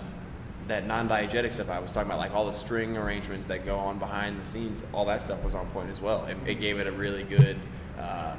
that 0.68 0.86
non-diegetic 0.86 1.50
stuff 1.50 1.70
I 1.70 1.78
was 1.80 1.92
talking 1.92 2.10
about, 2.10 2.18
like 2.18 2.34
all 2.34 2.44
the 2.46 2.52
string 2.52 2.94
arrangements 2.98 3.46
that 3.46 3.64
go 3.64 3.78
on 3.78 3.98
behind 3.98 4.38
the 4.38 4.44
scenes, 4.44 4.82
all 4.92 5.06
that 5.06 5.22
stuff 5.22 5.42
was 5.42 5.54
on 5.54 5.66
point 5.68 5.88
as 5.88 5.98
well. 5.98 6.26
It, 6.26 6.36
it 6.46 6.54
gave 6.60 6.78
it 6.78 6.86
a 6.86 6.92
really 6.92 7.22
good, 7.22 7.56
uh, 7.98 8.34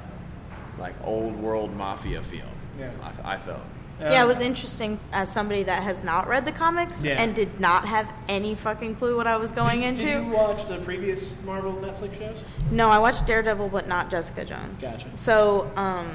like 0.78 0.94
old 1.04 1.36
world 1.38 1.76
mafia 1.76 2.22
feel. 2.22 2.46
Yeah. 2.78 2.92
I, 3.26 3.34
I 3.34 3.38
felt. 3.38 3.62
yeah, 4.00 4.22
Uh, 4.22 4.26
it 4.26 4.28
was 4.28 4.42
interesting 4.42 5.00
as 5.12 5.32
somebody 5.32 5.64
that 5.64 5.82
has 5.82 6.04
not 6.04 6.28
read 6.28 6.46
the 6.46 6.52
comics 6.52 7.04
Yeah. 7.04 7.20
and 7.20 7.34
did 7.34 7.60
not 7.60 7.86
have 7.88 8.08
any 8.28 8.54
fucking 8.54 8.94
clue 8.98 9.18
what 9.18 9.26
I 9.26 9.38
was 9.38 9.52
going 9.52 9.80
Did 9.82 9.88
into. 9.90 10.06
Did 10.06 10.26
you 10.28 10.32
watch 10.32 10.68
the 10.68 10.78
previous 10.78 11.36
Marvel 11.44 11.74
Netflix 11.74 12.20
shows? 12.20 12.44
No, 12.70 12.90
I 12.90 13.00
watched 13.00 13.26
Daredevil, 13.26 13.70
but 13.70 13.88
not 13.88 14.12
Jessica 14.12 14.46
Jones. 14.46 14.80
Gotcha. 14.84 15.08
So, 15.18 15.72
um, 15.76 16.12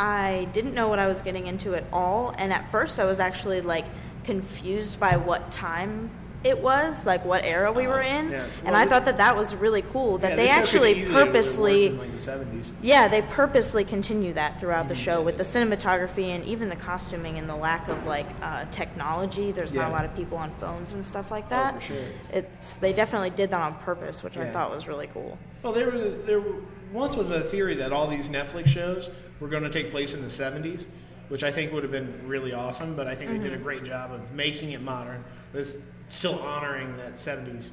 I 0.00 0.48
didn't 0.54 0.72
know 0.74 0.88
what 0.88 0.98
I 0.98 1.06
was 1.06 1.20
getting 1.20 1.46
into 1.46 1.74
at 1.74 1.84
all, 1.92 2.34
and 2.38 2.52
at 2.54 2.70
first 2.72 2.98
I 2.98 3.04
was 3.04 3.20
actually 3.20 3.60
like 3.60 3.84
confused 4.24 4.98
by 4.98 5.16
what 5.18 5.50
time 5.52 6.10
it 6.42 6.58
was, 6.58 7.04
like 7.04 7.22
what 7.26 7.44
era 7.44 7.70
we 7.70 7.86
were 7.86 8.00
in, 8.00 8.30
Yeah. 8.30 8.44
and 8.64 8.72
Well, 8.72 8.74
I 8.76 8.86
thought 8.86 9.04
that 9.04 9.18
that 9.18 9.36
was 9.36 9.54
really 9.54 9.82
cool 9.92 10.16
that 10.18 10.30
Yeah, 10.30 10.36
they 10.36 10.46
this 10.46 10.50
show 10.70 10.78
could 10.78 10.88
actually 10.96 11.04
purposely. 11.12 11.88
like 11.90 12.12
the 12.12 12.18
70s. 12.18 12.70
Yeah, 12.80 13.08
they 13.08 13.20
purposely 13.20 13.84
continue 13.84 14.32
that 14.32 14.58
throughout 14.58 14.84
Mm-hmm. 14.84 14.88
the 14.88 14.94
show 14.94 15.20
with 15.20 15.36
the 15.36 15.42
cinematography 15.42 16.28
and 16.28 16.42
even 16.46 16.70
the 16.70 16.76
costuming 16.76 17.36
and 17.38 17.46
the 17.46 17.54
lack 17.56 17.88
of 17.88 18.06
like 18.06 18.26
uh, 18.40 18.64
technology. 18.70 19.52
There's 19.52 19.74
not 19.74 19.90
a 19.90 19.92
lot 19.92 20.06
of 20.06 20.16
people 20.16 20.38
on 20.38 20.50
phones 20.52 20.94
and 20.94 21.04
stuff 21.04 21.30
like 21.30 21.44
Oh, 21.48 21.50
that. 21.50 21.74
for 21.74 21.80
sure. 21.82 22.04
It's 22.32 22.76
they 22.76 22.94
definitely 22.94 23.30
did 23.30 23.50
that 23.50 23.60
on 23.60 23.74
purpose, 23.80 24.22
which 24.22 24.38
I 24.38 24.50
thought 24.50 24.70
was 24.70 24.88
really 24.88 25.08
cool. 25.12 25.36
Well, 25.62 25.74
there 25.74 25.90
were, 25.90 26.08
there 26.24 26.40
were- 26.40 26.62
once 26.92 27.16
was 27.16 27.30
a 27.30 27.40
theory 27.40 27.74
that 27.76 27.92
all 27.92 28.06
these 28.08 28.28
Netflix 28.28 28.68
shows 28.68 29.10
were 29.40 29.48
going 29.48 29.62
to 29.62 29.70
take 29.70 29.90
place 29.90 30.14
in 30.14 30.20
the 30.22 30.28
70s, 30.28 30.86
which 31.28 31.44
I 31.44 31.50
think 31.50 31.72
would 31.72 31.82
have 31.82 31.92
been 31.92 32.22
really 32.26 32.52
awesome, 32.52 32.94
but 32.96 33.06
I 33.06 33.14
think 33.14 33.30
they 33.30 33.38
did 33.38 33.52
a 33.52 33.56
Mm-hmm. 33.56 33.62
great 33.64 33.84
job 33.84 34.12
of 34.12 34.32
making 34.32 34.72
it 34.72 34.82
modern 34.82 35.24
with 35.52 35.82
still 36.08 36.38
honoring 36.40 36.96
that 36.96 37.14
70s 37.14 37.70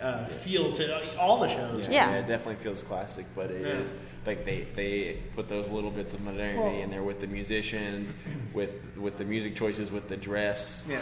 uh, 0.00 0.24
feel 0.26 0.72
to 0.72 1.18
all 1.18 1.38
the 1.40 1.48
shows. 1.48 1.86
Yeah. 1.88 2.10
it 2.12 2.26
definitely 2.26 2.62
feels 2.62 2.82
classic, 2.82 3.26
but 3.34 3.50
it 3.50 3.60
is 3.66 3.94
Yeah. 3.94 4.00
like 4.26 4.44
they 4.46 4.66
they 4.74 5.18
put 5.36 5.46
those 5.46 5.68
little 5.68 5.90
bits 5.90 6.14
of 6.14 6.22
modernity 6.22 6.58
Well- 6.58 6.74
in 6.82 6.90
there 6.90 7.02
with 7.02 7.20
the 7.20 7.26
musicians, 7.26 8.14
with 8.54 8.70
with 8.96 9.18
the 9.18 9.26
music 9.26 9.54
choices, 9.54 9.90
with 9.90 10.08
the 10.08 10.16
dress. 10.16 10.86
Yeah. 10.88 11.00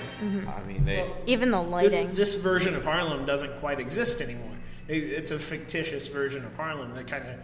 I 0.48 0.66
mean 0.66 0.84
they. 0.84 0.96
Well, 1.02 1.16
Even 1.26 1.52
the 1.52 1.62
This, 1.62 1.70
lighting. 1.70 2.14
this 2.16 2.34
version 2.36 2.74
of 2.74 2.84
Harlem 2.84 3.24
doesn't 3.24 3.60
quite 3.60 3.78
exist 3.78 4.20
anymore. 4.20 4.56
It, 4.88 5.04
it's 5.04 5.30
a 5.30 5.38
fictitious 5.38 6.08
version 6.08 6.44
of 6.44 6.54
Harlem 6.54 6.94
that 6.94 7.06
kind 7.06 7.28
of 7.28 7.36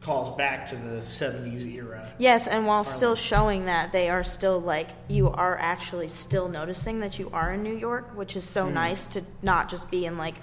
calls 0.00 0.30
back 0.36 0.66
to 0.66 0.76
the 0.76 1.00
70s 1.00 1.64
era. 1.66 2.12
Yes, 2.18 2.46
and 2.46 2.66
while 2.66 2.84
still 2.84 3.14
showing 3.14 3.66
that, 3.66 3.90
they 3.90 4.10
are 4.10 4.22
still 4.22 4.60
like 4.60 4.90
you 5.08 5.30
are 5.30 5.56
actually 5.58 6.08
still 6.08 6.48
noticing 6.48 7.00
that 7.00 7.18
you 7.18 7.30
are 7.32 7.54
in 7.54 7.62
New 7.62 7.74
York, 7.74 8.16
which 8.16 8.36
is 8.36 8.44
so 8.44 8.66
hmm. 8.66 8.74
nice 8.74 9.06
to 9.08 9.22
not 9.42 9.68
just 9.68 9.90
be 9.90 10.06
in 10.06 10.18
like 10.18 10.36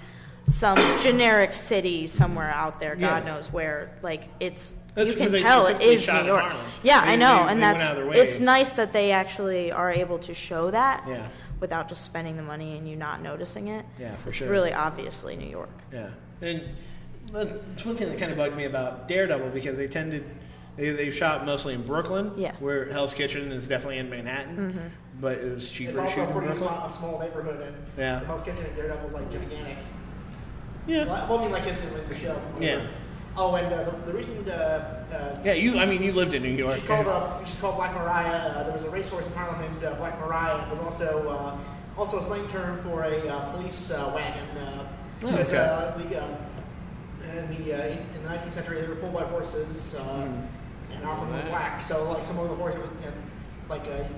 some 0.46 0.76
generic 1.00 1.52
city 1.52 2.06
somewhere 2.08 2.50
out 2.50 2.80
there. 2.80 2.96
God 2.96 3.24
Yeah. 3.24 3.34
knows 3.34 3.52
where. 3.52 3.94
Like 4.02 4.24
it's 4.40 4.78
That's 4.94 5.10
you 5.10 5.14
can 5.16 5.32
tell 5.32 5.66
it 5.66 5.80
is 5.80 6.06
New 6.08 6.24
York. 6.24 6.52
Yeah, 6.82 7.04
They- 7.06 7.12
I 7.12 7.16
know, 7.16 7.44
they- 7.44 7.52
and 7.52 7.62
they 7.62 7.66
that's 7.66 7.84
out 7.84 7.90
of 7.92 7.96
their 7.98 8.06
way. 8.08 8.18
it's 8.18 8.40
nice 8.40 8.72
that 8.72 8.92
they 8.92 9.12
actually 9.12 9.70
are 9.70 9.90
able 9.90 10.18
to 10.18 10.34
show 10.34 10.70
that 10.72 11.04
Yeah. 11.08 11.28
without 11.60 11.88
just 11.88 12.04
spending 12.04 12.36
the 12.36 12.42
money 12.42 12.76
and 12.76 12.88
you 12.88 12.96
not 12.96 13.22
noticing 13.22 13.68
it. 13.68 13.86
Yeah, 13.98 14.16
for 14.16 14.30
it's 14.30 14.38
sure. 14.38 14.48
really 14.50 14.74
obviously 14.74 15.36
New 15.36 15.48
York. 15.48 15.70
Yeah, 15.92 16.08
and 16.42 16.62
that's 17.32 17.84
one 17.86 17.96
thing 17.96 18.08
that 18.10 18.18
kind 18.18 18.30
of 18.30 18.36
bugged 18.36 18.56
me 18.56 18.64
about 18.64 19.08
Daredevil 19.08 19.50
because 19.50 19.76
they 19.76 19.88
tended 19.88 20.24
they 20.76 20.90
they 20.90 21.10
shot 21.10 21.46
mostly 21.46 21.74
in 21.74 21.82
Brooklyn, 21.82 22.32
Yes. 22.36 22.54
Mm-hmm. 22.56 22.64
where 22.64 22.92
Hell's 22.92 23.14
Kitchen 23.14 23.52
is 23.52 23.66
definitely 23.66 23.98
in 23.98 24.10
Manhattan, 24.10 24.92
but 25.20 25.38
it 25.38 25.52
was 25.52 25.70
cheaper 25.70 25.90
It's 25.90 25.98
to 25.98 26.02
also 26.04 26.14
shoot 26.14 26.30
a 26.30 26.32
pretty 26.38 26.52
small, 26.54 26.86
a 26.86 26.90
small 26.90 27.18
neighborhood, 27.20 27.60
and 27.66 27.76
Yeah. 27.96 28.24
Hell's 28.24 28.42
Kitchen 28.42 28.64
and 28.64 28.76
Daredevil's 28.76 29.12
like 29.12 29.30
gigantic. 29.30 29.76
Yeah, 30.86 31.04
Well, 31.04 31.38
I 31.38 31.42
mean, 31.42 31.52
like 31.52 31.62
in, 31.66 31.76
in 31.76 32.08
the 32.08 32.14
show. 32.16 32.40
Yeah. 32.60 32.86
Oh, 33.36 33.54
and 33.54 33.72
uh, 33.72 33.84
the, 33.84 34.12
the 34.12 34.18
reason 34.18 34.46
uh, 34.50 34.52
uh, 35.12 35.38
yeah. 35.44 35.52
You, 35.54 35.78
I 35.78 35.86
mean, 35.86 36.02
you 36.02 36.12
lived 36.12 36.34
in 36.34 36.42
New 36.42 36.50
York. 36.50 36.74
she's 36.74 36.84
called 36.84 37.06
uh, 37.06 37.42
she's 37.44 37.54
called 37.60 37.76
Black 37.76 37.94
Mariah. 37.94 38.28
Uh, 38.48 38.62
there 38.64 38.72
was 38.74 38.82
a 38.82 38.90
racehorse 38.90 39.24
in 39.24 39.32
Harlem 39.32 39.58
named 39.60 39.84
uh, 39.84 39.94
Black 39.94 40.18
Mariah. 40.20 40.60
It 40.66 40.68
was 40.70 40.80
also 40.80 41.28
uh, 41.30 41.58
also 41.98 42.18
a 42.18 42.22
slang 42.22 42.46
term 42.48 42.82
for 42.82 43.04
a 43.04 43.28
uh, 43.28 43.52
police 43.52 43.90
uh, 43.90 44.10
wagon. 44.14 44.44
Uh, 45.22 45.28
Oh, 45.28 45.30
because, 45.32 45.52
okay. 45.52 45.58
uh, 45.58 45.96
the, 45.98 46.20
uh, 46.22 47.38
in 47.38 47.64
the 47.64 47.74
uh, 47.74 47.86
in 47.86 48.22
the 48.22 48.28
19th 48.28 48.50
century, 48.50 48.80
they 48.80 48.88
were 48.88 48.96
pulled 48.96 49.14
by 49.14 49.22
horses, 49.24 49.94
uh, 49.94 50.02
Hmm. 50.02 50.40
and 50.94 51.04
often 51.06 51.32
were 51.32 51.42
black. 51.48 51.82
So, 51.82 52.10
like 52.10 52.24
some 52.24 52.38
of 52.38 52.48
the 52.48 52.54
horses, 52.56 52.80
and 53.04 53.14
like 53.68 53.86
a 53.86 54.08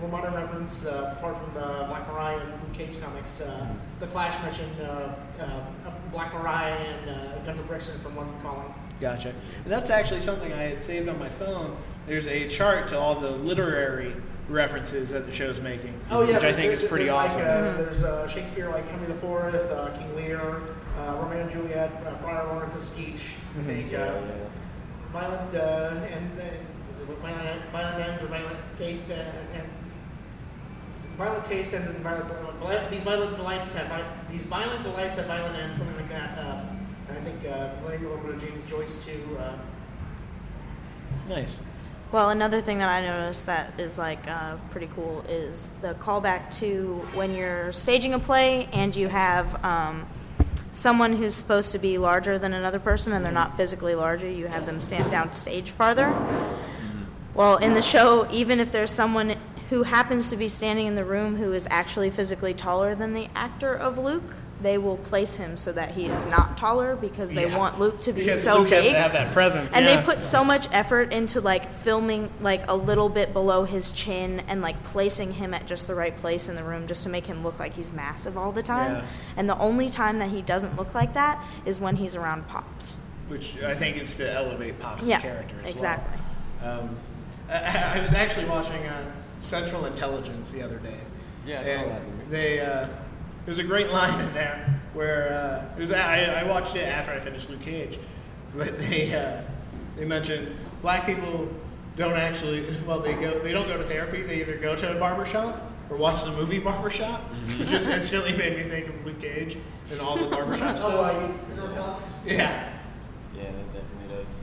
more 0.00 0.08
modern 0.08 0.34
reference, 0.34 0.84
uh, 0.86 1.14
apart 1.18 1.36
from 1.38 1.56
uh, 1.62 1.86
Black 1.86 2.08
Mariah 2.08 2.38
and 2.38 2.50
Luke 2.50 2.72
Cage 2.72 3.00
comics, 3.00 3.40
uh, 3.40 3.66
Hmm. 3.66 3.74
the 4.00 4.06
Clash 4.06 4.42
mentioned 4.42 4.80
uh, 4.80 5.42
uh, 5.42 5.90
Black 6.10 6.32
Mariah 6.34 6.74
and 6.74 7.10
uh, 7.10 7.38
Guns 7.44 7.60
of 7.60 7.68
Brixton 7.68 7.98
from 8.00 8.16
London 8.16 8.34
Calling. 8.42 8.74
Gotcha. 9.00 9.28
And 9.64 9.72
that's 9.72 9.90
actually 9.90 10.20
something 10.22 10.52
I 10.52 10.62
had 10.62 10.82
saved 10.82 11.08
on 11.08 11.18
my 11.18 11.28
phone. 11.28 11.76
There's 12.06 12.26
a 12.26 12.48
chart 12.48 12.88
to 12.88 12.98
all 12.98 13.16
the 13.20 13.30
literary 13.30 14.14
references 14.48 15.10
that 15.10 15.26
the 15.26 15.32
show's 15.32 15.60
making, 15.60 15.98
Oh 16.10 16.22
yeah, 16.22 16.34
which 16.34 16.44
I 16.44 16.52
think 16.52 16.72
is 16.72 16.88
pretty 16.88 17.06
there's 17.06 17.14
awesome. 17.16 17.40
Like, 17.42 17.48
uh, 17.50 17.76
There's 17.78 18.04
uh, 18.04 18.28
Shakespeare 18.28 18.68
like 18.68 18.86
Henry 18.88 19.06
IV, 19.12 19.24
uh, 19.24 19.90
King 19.98 20.14
Lear, 20.16 20.40
uh, 20.98 21.14
Romeo 21.20 21.40
and 21.42 21.50
Juliet, 21.50 21.90
uh, 22.06 22.14
Friar 22.16 22.46
Lawrence's 22.48 22.84
speech. 22.84 23.32
I 23.58 23.62
think 23.64 23.94
uh, 23.94 24.20
violent 25.12 25.54
uh, 25.54 26.00
and 26.12 26.38
uh, 26.40 26.42
is 26.44 27.08
it 27.08 27.18
violent, 27.18 27.62
violent 27.72 28.04
ends 28.08 28.22
or 28.22 28.26
violent 28.26 28.58
taste 28.78 29.04
uh, 29.10 29.14
and 29.54 29.68
violent 31.16 31.44
taste 31.44 31.72
and 31.72 31.88
violent, 31.98 32.26
violent 32.58 32.90
these 32.90 33.02
violent 33.02 33.36
delights 33.36 33.72
have 33.72 33.86
vi- 33.86 34.16
these 34.30 34.42
violent 34.42 34.82
delights 34.82 35.16
have 35.16 35.26
violent 35.26 35.56
ends, 35.56 35.78
something 35.78 35.96
like 35.96 36.08
that. 36.08 36.38
Uh, 36.38 36.60
and 37.08 37.18
I 37.18 37.20
think 37.22 37.46
uh, 37.46 37.70
maybe 37.88 38.04
a 38.06 38.08
little 38.08 38.24
bit 38.24 38.34
of 38.34 38.40
James 38.40 38.68
Joyce 38.68 39.04
too. 39.04 39.38
Uh, 39.40 39.56
Nice. 41.28 41.60
Well, 42.14 42.30
another 42.30 42.60
thing 42.60 42.78
that 42.78 42.88
I 42.88 43.04
noticed 43.04 43.46
that 43.46 43.72
is 43.76 43.98
like 43.98 44.28
uh, 44.28 44.54
pretty 44.70 44.88
cool 44.94 45.24
is 45.28 45.70
the 45.82 45.94
callback 45.94 46.56
to 46.58 47.04
when 47.12 47.34
you're 47.34 47.72
staging 47.72 48.14
a 48.14 48.20
play 48.20 48.68
and 48.72 48.94
you 48.94 49.08
have 49.08 49.64
um, 49.64 50.06
someone 50.70 51.16
who's 51.16 51.34
supposed 51.34 51.72
to 51.72 51.80
be 51.80 51.98
larger 51.98 52.38
than 52.38 52.52
another 52.52 52.78
person 52.78 53.14
and 53.14 53.24
they're 53.24 53.32
not 53.32 53.56
physically 53.56 53.96
larger. 53.96 54.30
You 54.30 54.46
have 54.46 54.64
them 54.64 54.80
stand 54.80 55.10
down 55.10 55.32
stage 55.32 55.70
farther. 55.70 56.14
Well, 57.34 57.56
in 57.56 57.74
the 57.74 57.82
show, 57.82 58.28
even 58.30 58.60
if 58.60 58.70
there's 58.70 58.92
someone 58.92 59.34
who 59.70 59.82
happens 59.82 60.30
to 60.30 60.36
be 60.36 60.46
standing 60.46 60.86
in 60.86 60.94
the 60.94 61.04
room 61.04 61.34
who 61.34 61.52
is 61.52 61.66
actually 61.68 62.10
physically 62.10 62.54
taller 62.54 62.94
than 62.94 63.14
the 63.14 63.26
actor 63.34 63.74
of 63.74 63.98
Luke, 63.98 64.36
they 64.62 64.78
will 64.78 64.96
place 64.98 65.34
him 65.36 65.56
so 65.56 65.72
that 65.72 65.90
he 65.92 66.06
is 66.06 66.24
not 66.26 66.56
taller 66.56 66.96
because 66.96 67.32
they 67.32 67.48
Yeah. 67.48 67.58
want 67.58 67.78
Luke 67.78 68.00
to 68.02 68.12
be 68.12 68.22
Because 68.24 68.42
so 68.42 68.60
Luke 68.60 68.70
has 68.70 68.84
big. 68.84 68.92
to 68.94 68.98
have 69.00 69.12
that 69.12 69.32
presence, 69.32 69.74
And 69.74 69.84
yeah. 69.84 69.96
they 69.96 70.02
put 70.06 70.22
so 70.22 70.44
much 70.44 70.68
effort 70.72 71.12
into 71.12 71.40
like 71.40 71.70
filming 71.70 72.30
like 72.40 72.64
a 72.68 72.74
little 72.74 73.08
bit 73.08 73.32
below 73.32 73.64
his 73.64 73.90
chin 73.92 74.42
and 74.48 74.62
like 74.62 74.82
placing 74.84 75.32
him 75.32 75.52
at 75.52 75.66
just 75.66 75.86
the 75.86 75.94
right 75.94 76.16
place 76.16 76.48
in 76.48 76.54
the 76.56 76.62
room 76.62 76.86
just 76.86 77.02
to 77.02 77.08
make 77.08 77.26
him 77.26 77.42
look 77.42 77.58
like 77.58 77.74
he's 77.74 77.92
massive 77.92 78.38
all 78.38 78.52
the 78.52 78.62
time. 78.62 78.92
Yeah. 78.96 79.04
And 79.36 79.48
the 79.50 79.58
only 79.58 79.90
time 79.90 80.18
that 80.20 80.30
he 80.30 80.40
doesn't 80.40 80.76
look 80.76 80.94
like 80.94 81.12
that 81.14 81.44
is 81.66 81.80
when 81.80 81.96
he's 81.96 82.14
around 82.16 82.46
Pops. 82.48 82.94
which 83.28 83.62
I 83.62 83.74
think 83.74 83.96
is 83.96 84.14
to 84.16 84.32
elevate 84.32 84.78
Pops' 84.78 85.04
Yeah, 85.04 85.20
character 85.20 85.56
as 85.64 85.72
exactly. 85.72 86.20
well. 86.62 86.80
Um, 86.80 86.96
I, 87.50 87.96
I 87.96 87.98
was 87.98 88.12
actually 88.14 88.46
watching 88.46 88.86
uh, 88.86 89.02
Central 89.40 89.84
Intelligence 89.86 90.50
the 90.52 90.62
other 90.62 90.76
day. 90.78 90.98
Yeah, 91.46 91.60
I 91.60 91.64
saw 91.64 91.70
and 91.72 91.90
that. 91.90 92.30
They 92.30 92.60
uh, 92.60 92.86
there's 93.44 93.58
a 93.58 93.64
great 93.64 93.90
line 93.90 94.20
in 94.20 94.32
there 94.34 94.80
where 94.92 95.32
uh, 95.32 95.76
it 95.76 95.80
was. 95.80 95.92
I, 95.92 96.24
I 96.24 96.44
watched 96.44 96.76
it 96.76 96.86
after 96.86 97.12
I 97.12 97.20
finished 97.20 97.50
Luke 97.50 97.62
Cage, 97.62 97.98
but 98.54 98.78
they 98.78 99.14
uh, 99.14 99.42
they 99.96 100.04
mentioned 100.04 100.56
black 100.82 101.06
people 101.06 101.48
don't 101.96 102.14
actually 102.14 102.66
well 102.86 102.98
they 102.98 103.14
go 103.14 103.38
they 103.40 103.52
don't 103.52 103.68
go 103.68 103.76
to 103.76 103.84
therapy. 103.84 104.22
They 104.22 104.40
either 104.40 104.56
go 104.56 104.74
to 104.74 104.96
a 104.96 104.98
barber 104.98 105.24
shop 105.24 105.72
or 105.90 105.96
watch 105.96 106.22
the 106.22 106.32
movie 106.32 106.58
Barbershop. 106.58 107.20
Mm-hmm. 107.20 107.62
It 107.62 107.66
just 107.66 107.88
instantly 107.88 108.36
made 108.36 108.56
me 108.56 108.64
think 108.64 108.88
of 108.88 109.04
Luke 109.04 109.20
Cage 109.20 109.58
and 109.90 110.00
all 110.00 110.16
the 110.16 110.26
barbershop 110.26 110.76
oh, 110.78 110.78
stuff. 110.78 111.48
you 111.50 111.56
know, 111.56 111.66
intelligence. 111.66 112.18
Yeah. 112.26 112.72
Yeah, 113.36 113.42
that 113.42 113.72
definitely 113.72 114.16
does. 114.16 114.40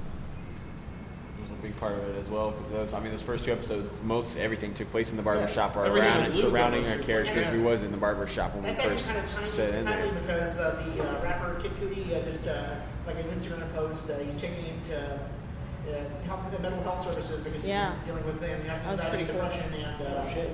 There's 1.37 1.49
a 1.49 1.49
big 1.61 1.77
part 1.79 1.93
of 1.93 2.03
it 2.09 2.15
as 2.19 2.27
well 2.29 2.51
because 2.51 2.69
those. 2.69 2.93
I 2.93 2.99
mean, 2.99 3.11
those 3.11 3.21
first 3.21 3.45
two 3.45 3.51
episodes, 3.51 4.01
most 4.03 4.37
everything 4.37 4.73
took 4.73 4.89
place 4.91 5.11
in 5.11 5.17
the 5.17 5.23
barber 5.23 5.41
Yeah. 5.41 5.47
shop 5.47 5.75
or 5.77 5.85
Everything 5.85 6.09
around 6.09 6.27
with 6.27 6.35
it, 6.37 6.41
Luke 6.41 6.51
surrounding 6.51 6.79
almost 6.79 6.91
our 6.91 6.97
took 6.97 7.05
character 7.05 7.33
place. 7.33 7.47
who 7.53 7.61
was 7.63 7.81
in 7.83 7.91
the 7.91 7.97
barber 7.97 8.27
shop 8.27 8.53
when 8.55 8.63
we 8.63 8.69
That's 8.71 8.81
actually 8.85 8.95
first 8.97 9.09
kind 9.09 9.23
of 9.25 9.31
timely, 9.31 9.49
set 9.49 9.73
in 9.75 9.85
timely 9.85 10.09
there. 10.11 10.21
because 10.21 10.57
uh, 10.57 10.83
the 10.95 11.03
uh, 11.03 11.23
rapper 11.23 11.59
Kid 11.61 11.71
Cudi 11.79 12.15
uh, 12.17 12.25
just 12.25 12.47
uh, 12.47 12.75
like 13.05 13.15
an 13.17 13.25
Instagram 13.29 13.71
post, 13.73 14.09
uh, 14.09 14.17
he's 14.19 14.39
checking 14.41 14.65
into 14.65 14.97
uh, 14.97 16.25
health, 16.25 16.41
uh, 16.53 16.61
mental 16.61 16.81
health 16.83 17.03
services 17.11 17.39
because 17.41 17.63
Yeah. 17.63 17.93
he's 17.95 18.05
dealing 18.07 18.25
with 18.25 18.39
things, 18.41 18.65
That 18.65 18.85
was 18.89 18.99
anxiety, 19.01 19.25
pretty 19.25 19.25
cool. 19.31 19.41
depression, 19.49 19.73
and 19.73 20.01
uh, 20.01 20.23
Oh, 20.25 20.29
shit. 20.33 20.49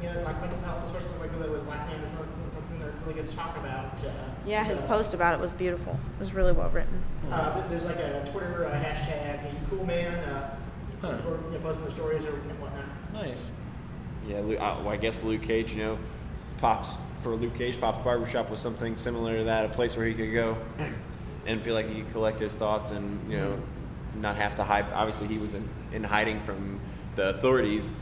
Again, 0.00 0.24
like 0.24 0.40
mental 0.40 0.60
health, 0.60 0.84
especially 0.86 1.16
like 1.20 1.32
with, 1.38 1.48
with 1.50 1.64
black 1.64 1.88
men, 1.88 2.00
is 2.04 2.12
not 2.12 2.28
something 3.06 3.24
that 3.24 3.32
really 3.32 3.66
gets 3.66 4.02
about. 4.02 4.04
Uh, 4.04 4.10
Yeah, 4.46 4.64
his 4.64 4.82
uh, 4.82 4.86
post 4.86 5.14
about 5.14 5.34
it 5.34 5.40
was 5.40 5.52
beautiful. 5.52 5.98
It 6.16 6.18
was 6.18 6.34
really 6.34 6.52
well 6.52 6.70
written. 6.70 7.00
Uh, 7.30 7.66
there's 7.68 7.84
like 7.84 7.98
a 7.98 8.24
Twitter 8.30 8.66
uh, 8.66 8.72
hashtag, 8.72 9.52
you 9.52 9.58
cool 9.70 9.86
man, 9.86 10.14
uh, 10.28 10.56
Huh. 11.02 11.08
or, 11.28 11.38
you 11.46 11.50
know, 11.52 11.58
posting 11.62 11.84
the 11.84 11.90
stories 11.92 12.24
or 12.24 12.30
and 12.34 12.58
whatnot. 12.60 12.84
Nice. 13.12 13.46
Yeah, 14.26 14.38
uh, 14.38 14.42
well, 14.82 14.88
I 14.88 14.96
guess 14.96 15.22
Luke 15.22 15.42
Cage, 15.42 15.72
you 15.72 15.82
know, 15.82 15.98
Pops 16.58 16.96
for 17.22 17.34
Luke 17.36 17.54
Cage, 17.54 17.78
Pops 17.78 18.02
Barbershop 18.02 18.50
was 18.50 18.60
something 18.60 18.96
similar 18.96 19.36
to 19.38 19.44
that, 19.44 19.66
a 19.66 19.68
place 19.68 19.94
where 19.96 20.06
he 20.06 20.14
could 20.14 20.32
go 20.32 20.56
and 21.46 21.60
feel 21.62 21.74
like 21.74 21.88
he 21.88 22.00
could 22.02 22.12
collect 22.12 22.38
his 22.38 22.54
thoughts 22.54 22.92
and 22.92 23.30
you 23.30 23.36
know 23.38 23.58
not 24.20 24.36
have 24.36 24.56
to 24.56 24.64
hide. 24.64 24.86
Obviously, 24.94 25.26
he 25.26 25.36
was 25.36 25.54
in, 25.54 25.68
in 25.92 26.02
hiding 26.02 26.40
from 26.40 26.80
the 27.14 27.28
authorities, 27.36 27.92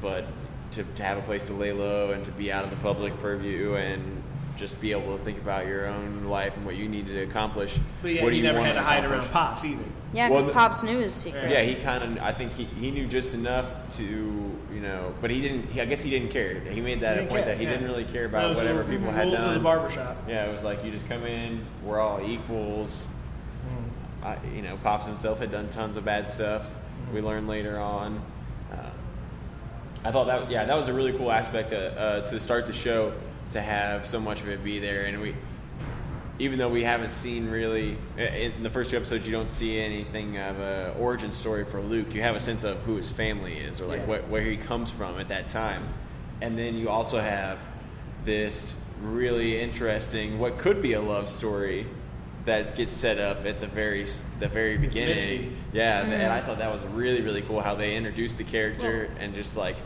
but 0.00 0.24
to, 0.72 0.84
to 0.84 1.02
have 1.02 1.18
a 1.18 1.22
place 1.22 1.44
to 1.48 1.52
lay 1.52 1.72
low 1.72 2.12
and 2.12 2.24
to 2.24 2.30
be 2.32 2.52
out 2.52 2.62
of 2.64 2.70
the 2.70 2.76
public 2.76 3.18
purview 3.20 3.74
and 3.74 4.22
just 4.56 4.80
be 4.80 4.92
able 4.92 5.16
to 5.16 5.24
think 5.24 5.38
about 5.38 5.66
your 5.66 5.86
own 5.86 6.24
life 6.24 6.56
and 6.56 6.64
what 6.64 6.76
you 6.76 6.88
needed 6.88 7.14
to 7.14 7.22
accomplish. 7.30 7.76
But 8.02 8.08
yeah, 8.12 8.22
what 8.22 8.30
do 8.30 8.32
he 8.34 8.38
you 8.38 8.42
never 8.44 8.58
wanna 8.58 8.72
had 8.72 8.78
to 8.80 8.82
hide 8.82 9.04
around 9.04 9.26
Pops 9.30 9.64
either. 9.64 9.82
Yeah, 10.12 10.28
because 10.28 10.46
the- 10.46 10.52
Pops 10.52 10.82
knew 10.82 10.98
his 10.98 11.14
secret. 11.14 11.50
Yeah, 11.50 11.62
he 11.62 11.74
kind 11.76 12.02
of. 12.02 12.22
I 12.22 12.32
think 12.32 12.52
he, 12.52 12.64
he 12.64 12.90
knew 12.90 13.06
just 13.06 13.34
enough 13.34 13.68
to 13.96 14.04
you 14.04 14.80
know, 14.82 15.14
but 15.20 15.30
he 15.30 15.40
didn't. 15.40 15.68
He, 15.70 15.80
I 15.80 15.84
guess 15.84 16.02
he 16.02 16.10
didn't 16.10 16.28
care. 16.30 16.60
He 16.60 16.80
made 16.80 17.00
that 17.00 17.18
He 17.18 17.24
a 17.24 17.28
point 17.28 17.44
care, 17.44 17.54
that 17.54 17.58
he 17.58 17.64
yeah. 17.64 17.70
didn't 17.72 17.86
really 17.86 18.04
care 18.04 18.26
about 18.26 18.48
Those 18.48 18.56
whatever 18.58 18.80
are 18.80 18.84
the 18.84 18.90
people 18.96 19.10
had 19.10 19.26
rules 19.26 19.38
done. 19.38 19.48
of 19.48 19.54
the 19.54 19.60
barbershop. 19.60 20.16
Yeah, 20.28 20.46
it 20.46 20.52
was 20.52 20.64
like 20.64 20.84
you 20.84 20.90
just 20.90 21.08
come 21.08 21.24
in, 21.24 21.64
we're 21.84 22.00
all 22.00 22.20
equals. 22.28 23.06
I, 24.22 24.38
you 24.54 24.62
know, 24.62 24.76
Pops 24.82 25.06
himself 25.06 25.38
had 25.38 25.50
done 25.52 25.68
tons 25.68 25.96
of 25.96 26.04
bad 26.04 26.28
stuff. 26.28 26.66
We 27.14 27.20
learned 27.20 27.46
later 27.46 27.78
on. 27.78 28.20
Uh, 28.72 28.76
I 30.04 30.10
thought 30.10 30.26
that 30.26 30.50
yeah, 30.50 30.64
that 30.64 30.74
was 30.76 30.88
a 30.88 30.92
really 30.92 31.12
cool 31.12 31.30
aspect 31.30 31.68
to, 31.70 31.98
uh, 31.98 32.26
to 32.28 32.40
start 32.40 32.66
the 32.66 32.72
show 32.72 33.12
to 33.52 33.60
have 33.60 34.06
so 34.06 34.20
much 34.20 34.40
of 34.40 34.48
it 34.48 34.62
be 34.64 34.78
there, 34.78 35.04
and 35.04 35.20
we. 35.20 35.34
Even 36.38 36.58
though 36.58 36.68
we 36.68 36.84
haven't 36.84 37.14
seen 37.14 37.48
really 37.48 37.96
in 38.18 38.62
the 38.62 38.68
first 38.68 38.90
two 38.90 38.98
episodes, 38.98 39.24
you 39.24 39.32
don't 39.32 39.48
see 39.48 39.80
anything 39.80 40.36
of 40.36 40.58
a 40.58 40.94
origin 40.98 41.32
story 41.32 41.64
for 41.64 41.80
Luke. 41.80 42.14
You 42.14 42.20
have 42.20 42.36
a 42.36 42.40
sense 42.40 42.62
of 42.62 42.76
who 42.82 42.96
his 42.96 43.08
family 43.08 43.56
is, 43.56 43.80
or 43.80 43.86
like 43.86 44.00
Yeah. 44.00 44.06
what, 44.06 44.28
where 44.28 44.42
he 44.42 44.58
comes 44.58 44.90
from 44.90 45.18
at 45.18 45.28
that 45.28 45.48
time, 45.48 45.88
and 46.42 46.58
then 46.58 46.74
you 46.74 46.90
also 46.90 47.18
have 47.18 47.58
this 48.26 48.74
really 49.00 49.58
interesting, 49.58 50.38
what 50.38 50.58
could 50.58 50.82
be 50.82 50.92
a 50.92 51.00
love 51.00 51.30
story 51.30 51.86
that 52.44 52.76
gets 52.76 52.92
set 52.92 53.18
up 53.18 53.46
at 53.46 53.58
the 53.58 53.66
very 53.66 54.06
the 54.38 54.48
very 54.48 54.76
beginning. 54.76 55.14
Misty. 55.14 55.56
Yeah, 55.72 56.02
and 56.02 56.12
mm-hmm. 56.12 56.32
I 56.32 56.42
thought 56.42 56.58
that 56.58 56.70
was 56.70 56.82
really 56.92 57.22
really 57.22 57.42
cool 57.42 57.62
how 57.62 57.74
they 57.74 57.96
introduced 57.96 58.36
the 58.36 58.44
character 58.44 59.10
and 59.18 59.34
just 59.34 59.56
like 59.56 59.76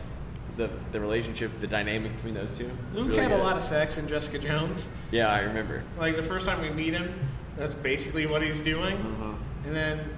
the 0.61 0.71
the 0.93 1.01
relationship, 1.01 1.51
the 1.61 1.67
dynamic 1.67 2.15
between 2.17 2.35
those 2.35 2.57
two. 2.57 2.71
Luke 2.95 3.09
really 3.09 3.21
had 3.21 3.33
a 3.33 3.39
lot 3.39 3.57
of 3.57 3.63
sex 3.63 3.99
in 3.99 4.07
Jessica 4.07 4.39
Jones. 4.39 4.89
Yeah, 5.11 5.33
I 5.33 5.41
remember. 5.43 5.83
Like 5.99 6.17
the 6.17 6.23
first 6.23 6.47
time 6.47 6.61
we 6.61 6.71
meet 6.71 6.93
him, 6.93 7.13
that's 7.57 7.75
basically 7.75 8.27
what 8.27 8.43
he's 8.43 8.61
doing. 8.61 8.97
Mm-hmm. 8.97 9.67
And 9.67 9.77
then 9.77 10.11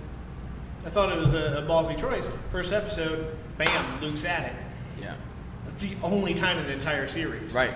I 0.85 0.91
thought 0.91 1.13
it 1.13 1.19
was 1.19 1.35
a, 1.35 1.59
a 1.59 1.63
ballsy 1.63 1.99
choice. 1.99 2.29
First 2.51 2.73
episode, 2.73 3.37
bam, 3.57 4.01
Luke's 4.01 4.25
at 4.25 4.47
it. 4.47 4.53
Yeah. 5.01 5.15
That's 5.67 5.83
the 5.83 5.95
only 6.03 6.35
time 6.35 6.59
in 6.59 6.67
the 6.67 6.73
entire 6.73 7.07
series. 7.07 7.55
Right. 7.55 7.73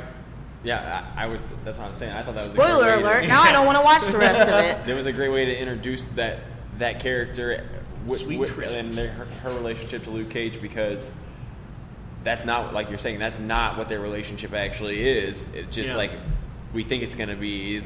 Yeah, 0.65 1.07
I, 1.17 1.25
I 1.25 1.27
was. 1.27 1.41
That's 1.65 1.79
what 1.79 1.89
I'm 1.89 1.95
saying. 1.95 2.13
I 2.13 2.23
thought 2.23 2.35
that 2.35 2.47
was 2.47 2.55
a 2.55 2.57
great 2.57 2.67
Spoiler 2.67 2.85
way 2.85 3.03
to- 3.03 3.03
alert! 3.03 3.27
Now 3.29 3.43
I 3.43 3.53
don't 3.53 3.67
want 3.67 3.79
to 3.79 3.85
watch 3.85 4.05
the 4.07 4.19
rest 4.19 4.49
of 4.51 4.59
it. 4.65 4.79
There 4.87 4.97
was 4.97 5.07
a 5.07 5.13
great 5.13 5.29
way 5.29 5.45
to 5.45 5.57
introduce 5.57 6.07
that 6.09 6.41
that 6.79 6.99
character 6.99 7.65
with, 8.07 8.21
Sweet 8.21 8.39
with, 8.39 8.59
and 8.59 8.93
their, 8.93 9.11
her, 9.11 9.25
her 9.25 9.51
relationship 9.51 10.05
to 10.05 10.11
Luke 10.11 10.31
Cage 10.31 10.61
because 10.61 11.13
that's 12.27 12.45
not 12.45 12.75
like 12.75 12.91
you're 12.91 12.99
saying. 12.99 13.19
That's 13.21 13.39
not 13.39 13.79
what 13.79 13.89
their 13.89 14.01
relationship 14.01 14.53
actually 14.53 15.09
is. 15.09 15.49
It's 15.55 15.75
just 15.75 15.91
Yeah. 15.91 15.97
like 15.97 16.11
we 16.75 16.83
think 16.83 17.03
it's 17.05 17.15
going 17.15 17.29
to 17.31 17.37
be 17.37 17.83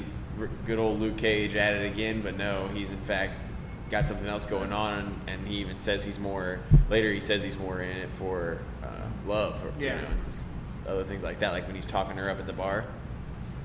good 0.67 0.79
old 0.79 0.99
Luke 0.99 1.19
Cage 1.19 1.55
at 1.55 1.75
it 1.75 1.93
again, 1.93 2.23
but 2.23 2.37
no, 2.39 2.67
he's 2.75 2.91
in 2.91 2.97
fact 3.03 3.43
got 3.91 4.07
something 4.07 4.27
else 4.27 4.47
going 4.47 4.73
on, 4.73 5.21
and 5.27 5.47
he 5.47 5.57
even 5.57 5.77
says 5.77 6.03
he's 6.05 6.19
more 6.19 6.61
later. 6.89 7.13
He 7.13 7.21
says 7.21 7.43
he's 7.43 7.59
more 7.59 7.83
in 7.83 7.97
it 7.99 8.09
for 8.19 8.59
uh, 8.83 8.87
love, 9.27 9.61
or 9.65 9.73
Yeah. 9.79 9.97
you 9.97 10.03
know, 10.03 10.09
just 10.31 10.47
other 10.89 11.05
things 11.05 11.23
like 11.23 11.41
that. 11.41 11.53
Like 11.53 11.67
when 11.67 11.77
he's 11.77 11.85
talking 11.85 12.17
her 12.17 12.31
up 12.31 12.39
at 12.39 12.47
the 12.47 12.53
bar. 12.55 12.85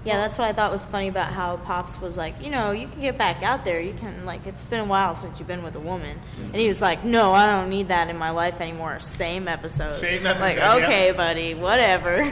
Yeah, 0.05 0.17
that's 0.17 0.37
what 0.37 0.47
I 0.47 0.53
thought 0.53 0.71
was 0.71 0.85
funny 0.85 1.07
about 1.07 1.33
how 1.33 1.57
Pops 1.57 1.99
was 1.99 2.17
like, 2.17 2.43
you 2.43 2.51
know, 2.51 2.71
you 2.71 2.87
can 2.87 3.01
get 3.01 3.17
back 3.17 3.41
out 3.41 3.65
there. 3.65 3.81
You 3.81 3.93
can 3.93 4.25
like, 4.25 4.45
it's 4.45 4.63
been 4.63 4.81
a 4.81 4.85
while 4.85 5.15
since 5.15 5.39
you've 5.39 5.47
been 5.47 5.63
with 5.63 5.75
a 5.75 5.79
woman, 5.79 6.17
mm-hmm. 6.17 6.45
and 6.45 6.55
he 6.55 6.67
was 6.67 6.81
like, 6.81 7.03
no, 7.03 7.33
I 7.33 7.47
don't 7.47 7.69
need 7.69 7.87
that 7.87 8.09
in 8.09 8.17
my 8.17 8.29
life 8.29 8.61
anymore. 8.61 8.99
Same 8.99 9.47
episode. 9.47 9.93
Same 9.93 10.23
Like, 10.23 10.57
yeah. 10.57 10.75
okay, 10.75 11.11
buddy, 11.11 11.55
whatever. 11.55 12.23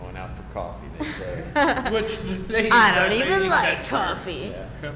Going 0.00 0.16
out 0.16 0.36
for 0.36 0.42
coffee, 0.52 0.86
they 0.98 1.04
say. 1.06 1.90
Which 1.92 2.18
they 2.48 2.70
I 2.70 2.94
don't 2.94 3.10
they 3.10 3.26
even 3.26 3.42
use 3.42 3.50
like 3.50 3.86
coffee. 3.86 4.52
yeah. 4.82 4.92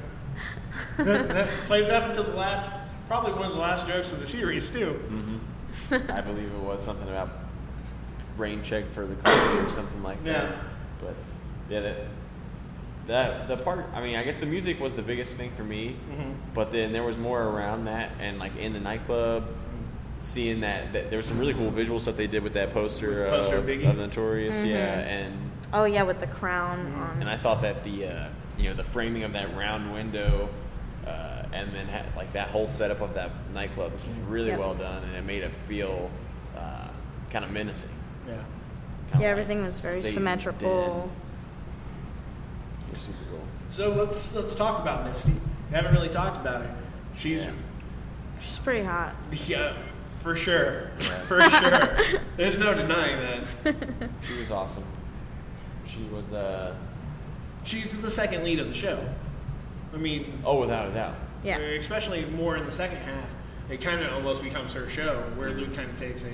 that, 0.97 1.27
that 1.29 1.49
plays 1.65 1.89
up 1.89 2.09
until 2.09 2.23
the 2.23 2.35
last, 2.35 2.71
probably 3.07 3.33
one 3.33 3.45
of 3.45 3.53
the 3.53 3.59
last 3.59 3.87
jokes 3.87 4.13
of 4.13 4.19
the 4.19 4.25
series 4.25 4.69
too. 4.69 4.99
Mm-hmm. 5.09 5.37
I 6.11 6.21
believe 6.21 6.53
it 6.53 6.59
was 6.59 6.83
something 6.83 7.07
about 7.07 7.29
rain 8.37 8.63
check 8.63 8.89
for 8.91 9.05
the 9.05 9.15
coffee 9.15 9.57
or 9.57 9.69
something 9.69 10.03
like 10.03 10.23
that. 10.23 10.49
Yeah. 10.49 10.61
But 11.01 11.15
yeah, 11.69 11.79
that 11.81 11.95
that 13.07 13.47
the 13.47 13.57
part. 13.57 13.85
I 13.93 14.01
mean, 14.01 14.15
I 14.15 14.23
guess 14.23 14.39
the 14.39 14.45
music 14.45 14.79
was 14.79 14.93
the 14.93 15.01
biggest 15.01 15.31
thing 15.31 15.51
for 15.57 15.63
me. 15.63 15.95
Mhm. 16.11 16.33
But 16.53 16.71
then 16.71 16.91
there 16.93 17.03
was 17.03 17.17
more 17.17 17.41
around 17.43 17.85
that, 17.85 18.11
and 18.19 18.37
like 18.39 18.55
in 18.57 18.73
the 18.73 18.79
nightclub, 18.79 19.47
seeing 20.19 20.59
that, 20.61 20.93
that 20.93 21.09
there 21.09 21.17
was 21.17 21.25
some 21.25 21.39
really 21.39 21.53
cool 21.53 21.71
visual 21.71 21.99
stuff 21.99 22.15
they 22.17 22.27
did 22.27 22.43
with 22.43 22.53
that 22.53 22.71
poster, 22.73 23.07
With 23.09 23.17
the 23.19 23.29
poster 23.29 23.55
of, 23.57 23.63
of 23.63 23.69
Biggie? 23.69 23.89
of 23.89 23.97
Notorious. 23.97 24.63
Yeah, 24.63 24.99
and 24.99 25.33
Oh 25.71 25.85
yeah, 25.85 26.03
with 26.03 26.19
the 26.19 26.27
crown 26.27 26.79
Mm-hmm. 26.87 27.01
on. 27.01 27.17
and 27.21 27.29
I 27.29 27.37
thought 27.37 27.61
that 27.61 27.83
the 27.83 28.05
uh, 28.07 28.27
you 28.57 28.69
know 28.69 28.75
the 28.75 28.83
framing 28.83 29.23
of 29.23 29.33
that 29.33 29.55
round 29.55 29.93
window, 29.93 30.49
uh, 31.07 31.43
and 31.53 31.71
then 31.73 31.87
had, 31.87 32.05
like 32.15 32.31
that 32.33 32.49
whole 32.49 32.67
setup 32.67 33.01
of 33.01 33.13
that 33.15 33.31
nightclub 33.53 33.93
was 33.93 34.03
just 34.03 34.19
really 34.27 34.49
Yep. 34.49 34.59
well 34.59 34.73
done, 34.75 35.03
and 35.03 35.15
it 35.15 35.23
made 35.25 35.41
it 35.43 35.51
feel 35.67 36.09
uh, 36.57 36.87
kind 37.31 37.43
of 37.45 37.51
menacing. 37.51 37.89
Yeah. 38.27 38.33
Kinda 38.33 38.43
yeah, 39.13 39.17
like 39.17 39.23
everything 39.25 39.63
was 39.63 39.79
very 39.79 39.95
Satan's 39.97 40.13
symmetrical. 40.13 41.09
Den. 41.09 41.11
It 42.89 42.93
was 42.95 43.03
super 43.03 43.17
cool. 43.29 43.39
So 43.71 43.89
let's 43.93 44.33
let's 44.35 44.55
talk 44.55 44.81
about 44.81 45.05
Misty. 45.05 45.31
We 45.69 45.75
haven't 45.75 45.93
really 45.93 46.09
talked 46.09 46.37
about 46.37 46.61
her. 46.63 46.75
She's 47.15 47.43
Yeah. 47.45 47.51
She's 48.41 48.57
pretty 48.57 48.83
hot. 48.85 49.15
yeah, 49.47 49.73
for 50.15 50.35
sure, 50.35 50.91
for 51.27 51.41
sure. 51.41 51.97
There's 52.37 52.57
no 52.57 52.73
denying 52.73 53.43
that. 53.65 54.09
She 54.23 54.39
was 54.39 54.49
awesome. 54.51 54.85
She 55.85 56.03
was 56.13 56.31
uh, 56.33 56.73
She's 57.63 57.99
the 58.01 58.09
second 58.09 58.43
lead 58.43 58.59
of 58.59 58.67
the 58.69 58.73
show. 58.73 58.97
I 59.93 59.97
mean, 59.97 60.41
oh 60.45 60.59
without 60.61 60.87
a 60.89 60.93
doubt. 60.93 61.15
Yeah. 61.43 61.57
especially 61.57 62.25
more 62.25 62.57
in 62.57 62.65
the 62.65 62.71
second 62.71 62.97
half. 62.97 63.29
It 63.69 63.81
kind 63.81 64.01
of 64.03 64.11
almost 64.13 64.41
becomes 64.43 64.73
her 64.73 64.89
show, 64.89 65.21
where 65.35 65.51
Luke 65.51 65.73
kind 65.75 65.89
of 65.89 65.99
takes 65.99 66.23
a 66.23 66.31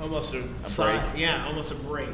almost 0.00 0.34
a, 0.34 0.42
side- 0.62 1.00
break. 1.12 1.22
yeah, 1.22 1.46
almost 1.46 1.72
a 1.72 1.74
break, 1.74 2.08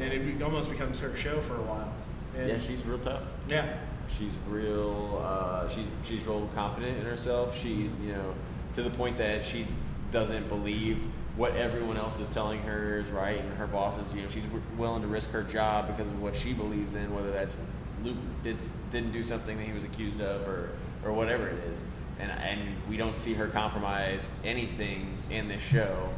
and 0.00 0.12
it 0.12 0.38
be, 0.38 0.42
almost 0.44 0.70
becomes 0.70 1.00
her 1.00 1.14
show 1.14 1.40
for 1.40 1.56
a 1.56 1.62
while. 1.62 1.92
And, 2.36 2.48
Yeah, 2.48 2.58
she's 2.58 2.84
real 2.84 2.98
tough. 2.98 3.22
yeah, 3.48 3.76
She's 4.18 4.32
real. 4.48 5.22
Uh, 5.24 5.68
she's 5.68 5.86
she's 6.06 6.24
real 6.26 6.48
confident 6.54 6.98
in 6.98 7.04
herself. 7.06 7.56
She's 7.58 7.90
you 8.04 8.12
know 8.12 8.34
to 8.74 8.82
the 8.82 8.90
point 8.90 9.16
that 9.18 9.44
she 9.44 9.66
doesn't 10.12 10.48
believe 10.48 10.98
what 11.36 11.56
everyone 11.56 11.96
else 11.96 12.20
is 12.20 12.28
telling 12.28 12.60
her 12.62 12.98
is 12.98 13.06
right, 13.08 13.40
and 13.40 13.52
her 13.54 13.66
bosses. 13.66 14.12
You 14.14 14.22
know, 14.22 14.28
she's 14.28 14.44
w- 14.44 14.62
willing 14.76 15.02
to 15.02 15.08
risk 15.08 15.30
her 15.30 15.42
job 15.42 15.86
because 15.88 16.06
of 16.06 16.20
what 16.22 16.36
she 16.36 16.52
believes 16.52 16.94
in, 16.94 17.12
whether 17.14 17.30
that's 17.32 17.56
Luke 18.04 18.16
did 18.42 18.58
didn't 18.90 19.12
do 19.12 19.24
something 19.24 19.56
that 19.56 19.66
he 19.66 19.72
was 19.72 19.84
accused 19.84 20.20
of, 20.20 20.46
or 20.46 20.70
or 21.04 21.12
whatever 21.12 21.48
it 21.48 21.58
is. 21.72 21.82
And 22.20 22.30
and 22.30 22.60
we 22.88 22.96
don't 22.98 23.16
see 23.16 23.32
her 23.34 23.48
compromise 23.48 24.30
anything 24.44 25.16
in 25.30 25.48
this 25.48 25.62
show 25.62 26.10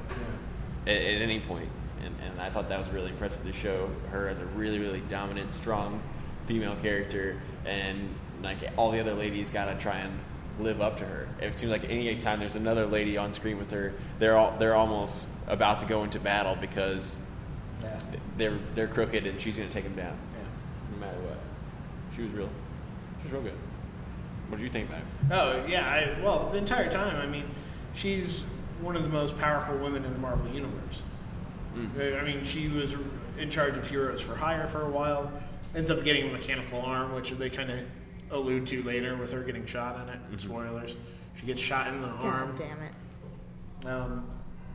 at, 0.87 0.97
at 0.97 1.23
any 1.23 1.39
point. 1.41 1.69
And, 2.07 2.15
and 2.21 2.41
I 2.41 2.51
thought 2.51 2.69
that 2.69 2.79
was 2.79 2.89
really 2.89 3.11
impressive 3.11 3.45
to 3.45 3.53
show 3.53 3.91
her 4.11 4.29
as 4.29 4.39
a 4.39 4.47
really, 4.47 4.79
really 4.79 5.03
dominant, 5.09 5.53
strong 5.53 6.01
female 6.47 6.77
character. 6.77 7.41
And 7.65 8.15
like 8.43 8.59
all 8.77 8.91
the 8.91 9.01
other 9.01 9.15
ladies 9.15 9.51
got 9.51 9.67
to 9.67 9.77
try 9.79 9.99
and 9.99 10.19
live 10.61 10.81
up 10.81 10.99
to 10.99 11.05
her. 11.05 11.29
It 11.41 11.59
seems 11.59 11.71
like 11.71 11.85
any 11.85 12.15
time 12.17 12.41
there's 12.41 12.57
another 12.57 12.87
lady 12.87 13.17
on 13.17 13.33
screen 13.33 13.59
with 13.59 13.71
her, 13.73 13.93
they're 14.19 14.37
all, 14.37 14.57
they're 14.59 14.75
almost 14.75 15.27
about 15.49 15.81
to 15.81 15.87
go 15.87 16.05
into 16.05 16.19
battle 16.19 16.57
because 16.61 17.19
yeah. 17.83 17.99
they're 18.37 18.59
they're 18.75 18.89
crooked 18.89 19.27
and 19.27 19.41
she's 19.41 19.57
going 19.57 19.69
to 19.69 19.75
take 19.75 19.85
them 19.85 19.95
down, 19.95 20.17
yeah. 20.37 20.95
no 20.95 21.07
matter 21.07 21.19
what. 21.21 21.39
She 22.15 22.23
was 22.23 22.31
real. 22.33 22.49
She 23.19 23.25
was 23.25 23.33
real 23.33 23.43
good. 23.43 23.59
What 24.49 24.59
did 24.59 24.65
you 24.65 24.71
think 24.71 24.89
about 24.89 25.01
it? 25.01 25.07
Oh 25.31 25.67
yeah, 25.67 25.89
I, 25.89 26.23
well 26.23 26.49
the 26.51 26.59
entire 26.59 26.91
time. 26.91 27.17
I 27.17 27.27
mean, 27.27 27.45
she's 27.95 28.45
one 28.81 28.97
of 28.97 29.03
the 29.03 29.09
most 29.09 29.39
powerful 29.39 29.77
women 29.77 30.05
in 30.05 30.13
the 30.13 30.19
Marvel 30.19 30.49
universe. 30.53 31.03
Uh, 31.77 32.17
I 32.17 32.25
mean, 32.25 32.45
she 32.45 32.69
was 32.69 32.97
in 33.39 33.51
charge 33.51 33.77
of 33.77 33.89
Heroes 33.89 34.21
for 34.21 34.35
Hire 34.35 34.67
for 34.67 34.83
a 34.83 34.91
while. 34.91 35.31
Ends 35.75 35.91
up 35.91 36.03
getting 36.05 36.29
a 36.29 36.33
mechanical 36.33 36.81
arm, 36.81 37.15
which 37.15 37.31
they 37.33 37.51
kind 37.51 37.71
of 37.71 37.81
allude 38.31 38.67
to 38.69 38.83
later 38.83 39.17
with 39.17 39.33
her 39.33 39.43
getting 39.43 39.67
shot 39.67 40.01
in 40.03 40.09
it. 40.09 40.41
Spoilers. 40.41 40.97
She 41.39 41.47
gets 41.47 41.61
shot 41.61 41.89
in 41.89 42.01
the 42.01 42.09
arm. 42.09 42.49
God 42.49 42.59
damn 42.59 42.83
it. 42.83 43.87
Um, 43.87 44.27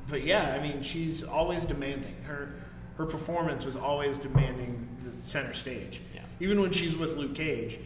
but 0.08 0.24
yeah, 0.24 0.54
I 0.54 0.62
mean, 0.62 0.84
she's 0.84 1.24
always 1.24 1.66
demanding. 1.66 2.16
Her 2.24 2.54
her 2.98 3.06
performance 3.06 3.66
was 3.66 3.76
always 3.76 4.20
demanding 4.20 4.88
the 5.04 5.12
center 5.28 5.54
stage. 5.54 6.02
Yeah. 6.14 6.22
Even 6.40 6.62
when 6.62 6.72
she's 6.72 6.96
with 6.96 7.16
Luke 7.18 7.34
Cage, 7.34 7.80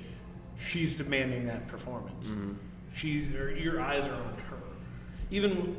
she's 0.60 0.96
demanding 0.96 1.46
that 1.48 1.68
performance. 1.68 2.32
She's 2.94 3.34
or 3.34 3.56
your 3.56 3.80
eyes 3.80 4.08
are 4.08 4.14
on 4.14 4.38
her. 4.50 4.58
Even 5.32 5.76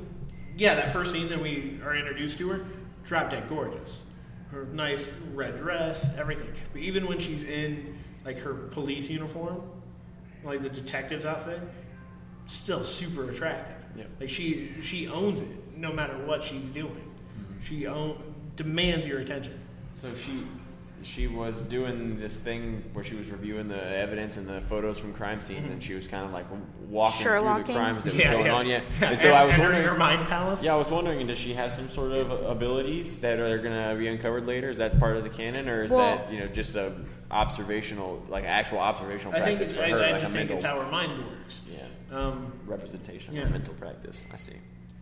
yeah, 0.57 0.75
that 0.75 0.93
first 0.93 1.13
scene 1.13 1.29
that 1.29 1.41
we 1.41 1.79
are 1.85 1.95
introduced 1.95 2.39
to 2.39 2.49
her, 2.51 2.65
drop 3.07 3.31
dead 3.31 3.49
gorgeous. 3.49 4.01
Her 4.51 4.67
nice 4.73 5.13
red 5.35 5.57
dress, 5.57 6.09
everything. 6.17 6.53
But 6.73 6.81
even 6.81 7.07
when 7.07 7.19
she's 7.19 7.43
in 7.43 7.99
like 8.25 8.39
her 8.41 8.55
police 8.55 9.09
uniform, 9.09 9.63
like 10.45 10.63
the 10.63 10.69
detective's 10.69 11.25
outfit, 11.25 11.61
still 12.47 12.85
super 12.85 13.31
attractive. 13.31 13.77
Yeah. 13.97 14.05
Like 14.21 14.31
she 14.31 14.73
she 14.81 15.09
owns 15.09 15.41
it 15.41 15.49
no 15.77 15.93
matter 15.93 16.17
what 16.27 16.45
she's 16.45 16.71
doing. 16.71 16.93
Mm-hmm. 16.93 17.63
She 17.63 17.87
own, 17.87 18.35
demands 18.57 19.07
your 19.07 19.21
attention. 19.21 19.61
So 19.95 20.15
she 20.15 20.43
she 21.07 21.29
was 21.29 21.63
doing 21.63 22.19
this 22.19 22.41
thing 22.41 22.83
where 22.93 23.05
she 23.05 23.15
was 23.15 23.29
reviewing 23.29 23.69
the 23.69 23.81
evidence 23.97 24.37
and 24.37 24.47
the 24.49 24.61
photos 24.63 24.99
from 24.99 25.13
crime 25.15 25.41
scenes, 25.41 25.69
and 25.69 25.81
she 25.83 25.95
was 25.95 26.09
kind 26.09 26.25
of 26.25 26.33
like 26.33 26.47
walking 26.89 27.23
through 27.23 27.33
the 27.33 27.39
Sherlocking? 27.39 27.65
crimes 27.75 28.05
that 28.05 28.15
was 28.15 28.23
going 28.25 28.51
on. 28.51 28.67
Yeah, 28.67 28.81
and 29.01 29.05
And, 29.13 29.19
so 29.19 29.31
I 29.31 29.45
was 29.45 29.57
wondering. 29.57 29.85
her 29.85 29.97
mind 29.97 30.27
palace. 30.27 30.65
Yeah, 30.65 30.75
I 30.75 30.77
was 30.77 30.89
wondering, 30.91 31.25
does 31.27 31.39
she 31.39 31.55
have 31.55 31.73
some 31.73 31.89
sort 31.91 32.11
of 32.13 32.31
abilities 32.51 33.21
that 33.21 33.39
are 33.39 33.59
going 33.59 33.89
to 33.91 33.97
be 33.97 34.09
uncovered 34.09 34.47
later? 34.47 34.69
Is 34.69 34.79
that 34.79 34.99
part 34.99 35.17
of 35.17 35.23
the 35.23 35.31
canon, 35.31 35.69
or 35.69 35.85
is 35.85 35.93
Well- 35.93 36.17
that 36.17 36.33
you 36.33 36.41
know 36.41 36.49
just 36.49 36.75
a 36.75 36.93
observational, 37.31 38.25
like 38.29 38.45
actual 38.45 38.79
observational 38.79 39.33
I 39.35 39.41
think 39.41 39.59
practice 39.59 39.71
it's, 39.71 39.79
for 39.79 39.85
I, 39.85 39.91
her, 39.91 39.97
I 39.99 40.11
like 40.13 40.21
just 40.21 40.25
think 40.25 40.35
mental 40.35 40.57
it's 40.57 40.65
how 40.65 40.81
her 40.81 40.91
mind 40.91 41.25
works. 41.27 41.61
yeah 41.73 42.17
Um, 42.17 42.53
representation 42.67 43.35
Yeah. 43.35 43.43
or 43.43 43.51
mental 43.51 43.75
practice? 43.75 44.27
I 44.33 44.37
see. 44.37 44.55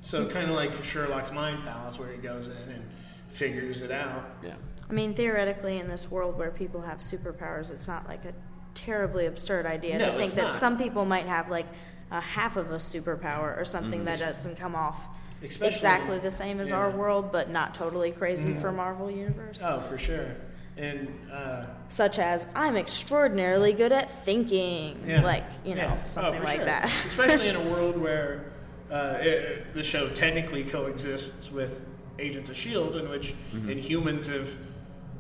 so 0.03 0.27
kind 0.27 0.51
of 0.51 0.57
like 0.57 0.83
Sherlock's 0.85 1.33
mind 1.33 1.63
palace, 1.65 1.99
where 1.99 2.11
he 2.13 2.19
goes 2.19 2.49
in 2.49 2.57
and 2.57 2.85
figures 3.31 3.81
it 3.83 3.91
out. 3.91 4.25
Yeah, 4.43 4.53
I 4.89 4.93
mean, 4.93 5.15
theoretically, 5.15 5.79
in 5.79 5.89
this 5.89 6.11
world 6.11 6.39
where 6.39 6.51
people 6.51 6.81
have 6.83 6.99
superpowers, 6.99 7.71
it's 7.71 7.89
not 7.89 8.07
like 8.09 8.25
a 8.25 8.33
terribly 8.75 9.27
absurd 9.27 9.67
idea 9.67 9.99
No, 9.99 10.13
to 10.13 10.19
think 10.19 10.33
that 10.33 10.45
not. 10.45 10.53
some 10.53 10.77
people 10.79 11.05
might 11.05 11.27
have 11.27 11.49
like 11.49 11.67
a 12.11 12.21
half 12.21 12.57
of 12.57 12.71
a 12.73 12.77
superpower 12.77 13.59
or 13.59 13.65
something 13.65 14.01
Mm-hmm. 14.01 14.05
that 14.07 14.19
doesn't 14.19 14.57
come 14.59 14.75
off 14.75 15.01
Especially- 15.43 15.69
exactly 15.75 16.19
the 16.19 16.31
same 16.31 16.61
as 16.61 16.73
our 16.73 16.91
world, 16.91 17.31
but 17.33 17.51
not 17.51 17.75
totally 17.75 18.11
crazy 18.13 18.55
for 18.55 18.73
Marvel 18.73 19.11
Universe. 19.11 19.61
Oh, 19.63 19.81
for 19.81 19.97
sure. 19.99 20.35
And 20.77 21.09
uh, 21.33 21.67
Such 21.89 22.19
as, 22.19 22.49
I'm 22.57 22.77
extraordinarily 22.77 23.73
good 23.73 23.93
at 23.93 24.11
thinking. 24.11 25.03
Yeah. 25.07 25.23
Like, 25.23 25.45
you 25.65 25.75
know, 25.77 25.83
Yeah. 25.83 25.99
Oh, 26.03 26.09
something 26.09 26.41
for 26.41 26.45
like 26.47 26.57
sure. 26.57 26.65
that. 26.65 26.87
Especially 27.09 27.49
in 27.49 27.57
a 27.57 27.63
world 27.71 27.97
where 27.97 28.47
uh, 28.91 29.19
it, 29.21 29.73
the 29.75 29.83
show 29.85 30.09
technically 30.11 30.65
coexists 30.65 31.53
with 31.53 31.83
Agents 32.19 32.51
of 32.51 32.57
Shield, 32.57 32.97
in 32.97 33.09
which 33.09 33.35
Inhumans 33.55 34.27
have 34.33 34.53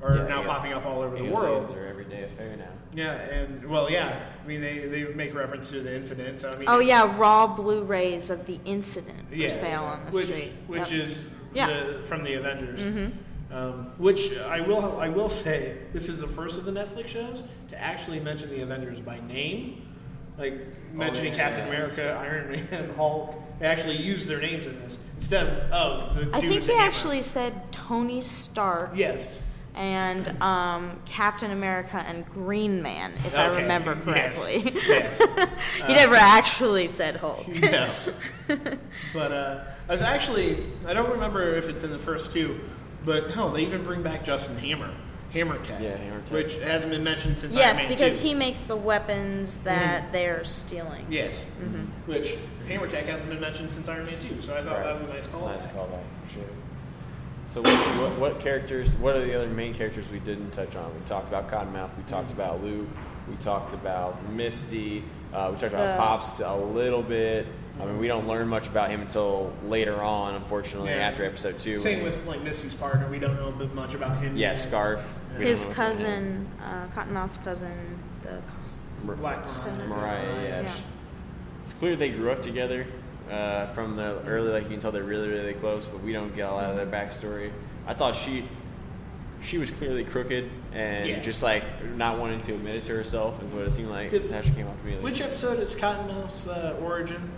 are 0.04 0.10
Mm-hmm. 0.10 0.28
Yeah, 0.28 0.34
now 0.34 0.40
yeah. 0.42 0.46
popping 0.46 0.72
up 0.72 0.86
all 0.86 1.00
over 1.00 1.16
the 1.16 1.22
Aliens 1.24 1.34
world. 1.34 1.70
are 1.76 1.86
everyday 1.86 2.24
affair 2.24 2.56
now. 2.56 2.64
Yeah, 2.94 3.12
and 3.14 3.64
well, 3.68 3.90
yeah. 3.90 4.20
I 4.42 4.46
mean, 4.46 4.60
they, 4.60 4.86
they 4.86 5.04
make 5.14 5.34
reference 5.34 5.70
to 5.70 5.80
the 5.80 5.94
incident. 5.94 6.44
I 6.44 6.56
mean, 6.56 6.64
Oh, 6.68 6.78
yeah, 6.78 7.16
raw 7.18 7.46
Blu 7.46 7.82
rays 7.82 8.30
of 8.30 8.46
the 8.46 8.60
incident 8.64 9.28
for 9.28 9.34
yes, 9.34 9.60
sale 9.60 9.82
on 9.84 10.04
the 10.06 10.10
which, 10.12 10.26
street. 10.26 10.52
which 10.66 10.92
Yep. 10.92 11.00
is 11.00 11.24
Yeah. 11.54 11.68
Mm-hmm. 11.70 11.92
the, 11.92 12.02
from 12.04 12.22
the 12.24 12.34
Avengers. 12.34 12.86
Um, 13.52 13.92
which 13.98 14.36
I 14.38 14.60
will 14.60 14.98
I 15.00 15.08
will 15.08 15.28
say 15.30 15.76
this 15.92 16.08
is 16.08 16.20
the 16.20 16.26
first 16.26 16.58
of 16.58 16.64
the 16.64 16.72
Netflix 16.72 17.08
shows 17.08 17.44
to 17.70 17.80
actually 17.80 18.18
mention 18.18 18.50
the 18.50 18.62
Avengers 18.62 19.00
by 19.00 19.20
name, 19.28 19.86
like 20.38 20.54
mentioning 20.92 21.32
yeah, 21.32 21.38
Captain 21.38 21.60
yeah. 21.68 21.72
America, 21.74 22.18
Iron 22.20 22.50
Man, 22.70 22.92
Hulk. 22.96 23.36
They 23.60 23.66
actually 23.66 23.98
use 23.98 24.26
their 24.26 24.40
names 24.40 24.66
in 24.66 24.80
this 24.80 24.98
instead 25.14 25.46
of 25.46 25.72
oh. 25.72 26.14
The 26.14 26.20
I 26.36 26.40
dude 26.40 26.50
think 26.50 26.54
with 26.54 26.66
the 26.66 26.72
he 26.72 26.78
hammer. 26.78 26.88
actually 26.88 27.20
said 27.22 27.72
Tony 27.72 28.20
Stark 28.20 28.90
yes. 28.96 29.40
And 29.74 30.40
um, 30.42 31.00
Captain 31.04 31.50
America 31.50 32.02
and 32.06 32.24
Green 32.30 32.80
Man, 32.82 33.12
if 33.24 33.36
I 33.36 33.46
remember 33.46 33.96
correctly. 33.96 34.62
yes. 34.86 35.20
he 35.86 35.94
never 35.94 36.14
actually 36.14 36.88
said 36.88 37.16
Hulk. 37.16 37.46
no. 37.60 37.88
but 39.12 39.32
uh, 39.32 39.64
I 39.88 39.92
was 39.92 40.02
actually 40.02 40.64
I 40.86 40.94
don't 40.94 41.10
remember 41.10 41.54
if 41.54 41.68
it's 41.68 41.82
in 41.84 41.90
the 41.90 41.98
first 41.98 42.32
two, 42.32 42.60
but 43.04 43.30
hell, 43.32 43.50
they 43.50 43.62
even 43.62 43.82
bring 43.82 44.02
back 44.02 44.24
Justin 44.24 44.56
Hammer, 44.58 44.94
Hammer 45.32 45.58
Tech, 45.64 45.80
Yeah, 45.80 45.96
Hammer 45.96 46.20
Tech. 46.20 46.32
which 46.32 46.56
hasn't 46.60 46.92
been 46.92 47.02
mentioned 47.04 47.38
since 47.38 47.54
Yes, 47.54 47.76
Iron 47.78 47.88
Man 47.88 47.90
Yes, 47.90 48.00
because 48.00 48.20
2. 48.22 48.28
he 48.28 48.34
makes 48.34 48.60
the 48.62 48.76
weapons 48.76 49.58
that 49.58 50.12
they're 50.12 50.44
stealing. 50.44 51.04
Yes, 51.10 51.44
Mm-hmm. 51.60 52.10
which 52.10 52.36
Hammer 52.68 52.86
Tech 52.86 53.06
hasn't 53.06 53.30
been 53.30 53.40
mentioned 53.40 53.72
since 53.72 53.88
Iron 53.88 54.06
Man 54.06 54.18
2, 54.20 54.40
so 54.40 54.54
I 54.56 54.62
thought 54.62 54.82
that 54.84 54.92
was 54.94 55.02
a 55.02 55.06
nice 55.08 55.26
call. 55.26 55.48
Nice 55.48 55.66
callback 55.66 56.00
for 56.26 56.32
sure. 56.34 56.44
So 57.54 57.62
what, 57.62 57.70
what, 58.00 58.18
what 58.18 58.40
characters? 58.40 58.96
What 58.96 59.14
are 59.14 59.24
the 59.24 59.32
other 59.32 59.46
main 59.46 59.74
characters 59.74 60.10
we 60.10 60.18
didn't 60.18 60.50
touch 60.50 60.74
on? 60.74 60.92
We 60.92 61.00
talked 61.06 61.28
about 61.28 61.48
Cottonmouth. 61.48 61.96
We 61.96 62.02
talked 62.02 62.30
Mm-hmm. 62.30 62.40
about 62.40 62.64
Luke. 62.64 62.88
We 63.30 63.36
talked 63.36 63.72
about 63.72 64.28
Misty. 64.30 65.04
Uh, 65.32 65.50
we 65.52 65.56
talked 65.60 65.72
about 65.72 65.96
The- 65.96 66.02
Pops 66.02 66.40
a 66.40 66.56
little 66.56 67.00
bit. 67.02 67.46
I 67.80 67.84
mean, 67.84 67.98
we 67.98 68.08
don't 68.08 68.26
learn 68.26 68.48
much 68.48 68.66
about 68.66 68.90
him 68.90 69.02
until 69.02 69.52
later 69.66 70.02
on, 70.02 70.34
unfortunately, 70.34 70.90
Yeah. 70.90 71.08
after 71.08 71.24
episode 71.24 71.60
two. 71.60 71.78
Same 71.78 72.02
with 72.02 72.26
like 72.26 72.42
Misty's 72.42 72.74
partner, 72.74 73.08
we 73.08 73.20
don't 73.20 73.36
know 73.36 73.52
much 73.68 73.94
about 73.94 74.16
him. 74.16 74.36
yeah, 74.36 74.50
yet. 74.50 74.58
Scarfe. 74.58 75.04
We 75.38 75.44
His 75.44 75.64
don't 75.64 75.76
know 75.76 75.84
what's 75.84 75.98
cousin, 76.00 76.48
uh, 76.60 76.86
Cottonmouth's 76.88 77.36
cousin, 77.38 78.00
the. 78.22 78.42
Black 79.04 79.18
Mariah. 79.20 79.48
Senator. 79.48 79.86
Mariah, 79.88 80.42
yeah. 80.42 80.60
Yeah. 80.62 80.72
It's 81.62 81.74
clear 81.74 81.94
they 81.94 82.10
grew 82.10 82.30
up 82.32 82.42
together 82.42 82.84
uh, 83.30 83.66
from 83.68 83.96
the 83.96 84.20
early, 84.26 84.50
like 84.52 84.64
you 84.64 84.70
can 84.70 84.80
tell 84.80 84.92
they're 84.92 85.02
really, 85.02 85.28
really 85.28 85.54
close, 85.54 85.84
but 85.86 86.02
we 86.02 86.12
don't 86.12 86.34
get 86.36 86.48
a 86.48 86.52
lot 86.52 86.70
of 86.70 86.76
their 86.76 86.86
backstory. 86.86 87.50
I 87.86 87.94
thought 87.94 88.14
she 88.16 88.44
she 89.42 89.58
was 89.58 89.70
clearly 89.70 90.04
crooked 90.04 90.50
and 90.72 91.06
Yeah. 91.06 91.18
just 91.20 91.42
like 91.42 91.64
not 91.96 92.18
wanting 92.18 92.40
to 92.42 92.54
admit 92.54 92.76
it 92.76 92.84
to 92.84 92.94
herself 92.94 93.42
is 93.42 93.52
what 93.52 93.64
it 93.66 93.72
seemed 93.72 93.90
like. 93.90 94.10
Good. 94.10 94.30
How 94.30 94.40
came 94.40 94.66
up 94.66 94.80
to 94.80 94.86
me. 94.86 94.94
Like, 94.94 95.04
Which 95.04 95.20
episode 95.20 95.60
is 95.60 95.74
Cottonmouth's 95.74 96.48
uh, 96.48 96.76
origin, 96.80 97.30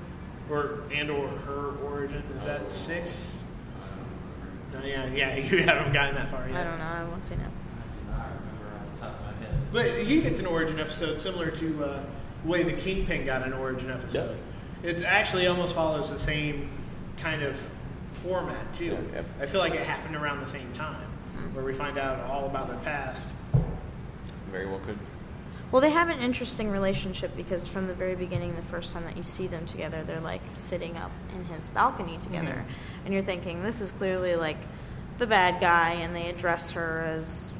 or 0.48 0.82
and 0.94 1.10
or 1.10 1.26
her 1.28 1.70
origin? 1.84 2.22
Is 2.36 2.44
that 2.44 2.70
six? 2.70 3.42
No, 4.72 4.84
yeah, 4.84 5.06
yeah, 5.06 5.36
you 5.36 5.62
haven't 5.64 5.92
gotten 5.92 6.14
that 6.14 6.30
far 6.30 6.46
yet. 6.48 6.56
I 6.56 6.64
don't 6.64 6.78
know. 6.78 6.84
I 6.84 7.04
won't 7.04 7.24
seen 7.24 7.40
it. 7.40 7.50
But 9.72 9.98
he 10.04 10.22
gets 10.22 10.40
an 10.40 10.46
origin 10.46 10.78
episode 10.80 11.18
similar 11.20 11.50
to 11.50 11.84
uh, 11.84 12.00
the 12.42 12.48
way 12.48 12.62
the 12.62 12.72
Kingpin 12.72 13.26
got 13.26 13.42
an 13.42 13.52
origin 13.52 13.90
episode. 13.90 14.36
It 14.86 15.02
actually 15.02 15.48
almost 15.48 15.74
follows 15.74 16.10
the 16.10 16.18
same 16.18 16.68
kind 17.18 17.42
of 17.42 17.58
format 18.22 18.72
too. 18.72 18.84
Yep, 18.84 19.12
yep. 19.14 19.24
I 19.40 19.46
feel 19.46 19.60
like 19.60 19.74
it 19.74 19.82
happened 19.82 20.14
around 20.14 20.40
the 20.40 20.46
same 20.46 20.72
time, 20.72 21.08
where 21.54 21.64
we 21.64 21.74
find 21.74 21.98
out 21.98 22.20
all 22.30 22.46
about 22.46 22.68
their 22.68 22.78
past. 22.78 23.28
very 24.52 24.66
well 24.66 24.78
could. 24.80 24.98
Well, 25.72 25.82
they 25.82 25.90
have 25.90 26.08
an 26.08 26.20
interesting 26.20 26.70
relationship 26.70 27.36
because 27.36 27.66
from 27.66 27.88
the 27.88 27.94
very 27.94 28.14
beginning, 28.14 28.54
the 28.54 28.62
first 28.62 28.92
time 28.92 29.04
that 29.04 29.16
you 29.16 29.24
see 29.24 29.48
them 29.48 29.66
together, 29.66 30.04
they're 30.04 30.20
like 30.20 30.42
sitting 30.54 30.96
up 30.96 31.10
in 31.34 31.44
his 31.46 31.68
balcony 31.70 32.18
together. 32.22 32.52
Mm-hmm. 32.52 33.04
And 33.04 33.12
you're 33.14 33.24
thinking, 33.24 33.64
this 33.64 33.80
is 33.80 33.90
clearly 33.90 34.36
like 34.36 34.58
the 35.18 35.26
bad 35.26 35.60
guy, 35.60 35.94
and 35.94 36.14
they 36.14 36.28
address 36.28 36.70
her 36.70 37.00
as, 37.16 37.50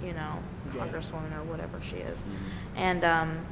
you 0.00 0.12
know, 0.12 0.38
Yeah. 0.72 0.86
Congresswoman 0.86 1.36
or 1.36 1.42
whatever 1.44 1.80
she 1.82 1.96
is. 1.96 2.20
Mm-hmm. 2.20 2.78
And 2.78 3.04
um, 3.04 3.46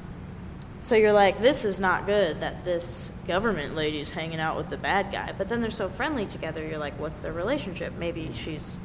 so 0.80 0.94
you're 0.94 1.12
like, 1.12 1.40
this 1.40 1.64
is 1.64 1.80
not 1.80 2.06
good 2.06 2.40
that 2.40 2.64
this 2.64 3.10
government 3.26 3.74
lady's 3.74 4.10
hanging 4.10 4.40
out 4.40 4.56
with 4.56 4.70
the 4.70 4.76
bad 4.76 5.10
guy. 5.10 5.32
But 5.36 5.48
then 5.48 5.60
they're 5.60 5.70
so 5.70 5.88
friendly 5.88 6.26
together, 6.26 6.66
you're 6.66 6.78
like, 6.78 6.98
what's 6.98 7.18
their 7.18 7.32
relationship? 7.32 7.92
Maybe 7.98 8.30
she's 8.32 8.78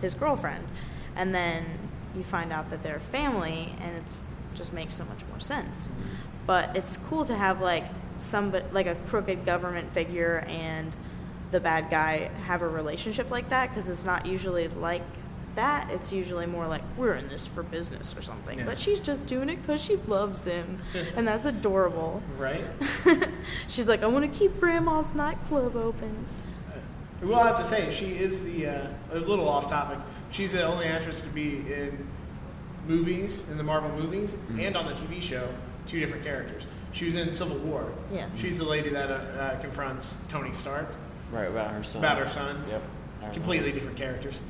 his 0.00 0.14
girlfriend. 0.14 0.66
And 1.16 1.34
then 1.34 1.64
you 2.16 2.22
find 2.22 2.52
out 2.52 2.70
that 2.70 2.82
they're 2.82 3.00
family, 3.00 3.74
and 3.80 3.96
it 3.96 4.20
just 4.54 4.72
makes 4.72 4.94
so 4.94 5.04
much 5.04 5.20
more 5.30 5.40
sense. 5.40 5.86
Mm-hmm. 5.86 6.08
But 6.46 6.76
it's 6.76 6.96
cool 6.96 7.24
to 7.24 7.36
have 7.36 7.60
like 7.60 7.84
somebody 8.16 8.64
like 8.72 8.86
a 8.86 8.94
crooked 9.06 9.44
government 9.44 9.92
figure 9.92 10.44
and 10.48 10.94
the 11.50 11.60
bad 11.60 11.90
guy 11.90 12.30
have 12.46 12.62
a 12.62 12.68
relationship 12.68 13.30
like 13.30 13.48
that 13.50 13.68
because 13.68 13.88
it's 13.88 14.04
not 14.04 14.26
usually 14.26 14.68
like 14.68 15.02
that. 15.54 15.90
It's 15.90 16.12
usually 16.12 16.46
more 16.46 16.66
like 16.66 16.82
we're 16.96 17.14
in 17.14 17.28
this 17.28 17.46
for 17.46 17.62
business 17.62 18.16
or 18.16 18.22
something. 18.22 18.58
Yeah. 18.58 18.64
But 18.64 18.78
she's 18.78 19.00
just 19.00 19.24
doing 19.26 19.48
it 19.48 19.60
because 19.60 19.82
she 19.82 19.96
loves 20.06 20.44
him, 20.44 20.78
and 21.16 21.26
that's 21.26 21.44
adorable. 21.44 22.22
Right? 22.38 22.64
She's 23.68 23.88
like, 23.88 24.02
I 24.02 24.06
want 24.06 24.30
to 24.30 24.38
keep 24.38 24.58
Grandma's 24.60 25.14
nightclub 25.14 25.76
open. 25.76 26.26
I 27.22 27.26
will 27.26 27.42
have 27.42 27.56
to 27.58 27.64
say, 27.64 27.90
she 27.90 28.18
is 28.18 28.44
the 28.44 28.66
uh, 28.66 28.86
a 29.12 29.18
little 29.18 29.48
off 29.48 29.68
topic. 29.68 29.98
She's 30.30 30.52
the 30.52 30.64
only 30.64 30.86
actress 30.86 31.20
to 31.22 31.28
be 31.28 31.58
in 31.72 32.06
movies, 32.86 33.48
in 33.48 33.56
the 33.56 33.62
Marvel 33.62 33.90
movies, 33.90 34.36
and 34.58 34.76
on 34.76 34.86
the 34.86 34.92
TV 34.92 35.22
show, 35.22 35.48
two 35.86 36.00
different 36.00 36.24
characters. 36.24 36.66
She 36.92 37.06
was 37.06 37.16
in 37.16 37.32
Civil 37.32 37.56
War. 37.58 37.90
Yes. 38.12 38.28
She's 38.36 38.58
the 38.58 38.64
lady 38.64 38.90
that 38.90 39.10
uh, 39.10 39.14
uh, 39.14 39.60
confronts 39.60 40.16
Tony 40.28 40.52
Stark 40.52 40.88
Right 41.32 41.48
about 41.48 41.70
her 41.72 41.82
son. 41.82 42.00
about 42.04 42.18
her 42.18 42.28
son. 42.28 42.62
Yep. 42.68 42.82
I 42.82 43.16
remember. 43.16 43.34
Completely 43.34 43.72
different 43.72 43.96
characters. 43.96 44.40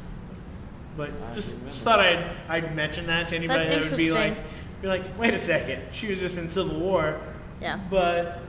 But 0.97 1.11
I 1.11 1.35
just, 1.35 1.65
just 1.65 1.83
thought 1.83 2.01
I'd 2.01 2.25
I'd 2.49 2.75
mention 2.77 3.07
that 3.07 3.29
to 3.29 3.37
anybody 3.37 3.65
That's 3.65 3.75
that 3.75 3.91
would 3.91 3.99
be 3.99 4.13
like 4.13 4.37
be 4.85 4.89
like, 4.89 5.19
wait 5.19 5.35
a 5.35 5.39
second, 5.39 5.83
she 5.93 6.09
was 6.09 6.21
just 6.21 6.39
in 6.39 6.49
Civil 6.49 6.79
War, 6.79 7.21
Yeah. 7.61 7.81
but 7.91 8.41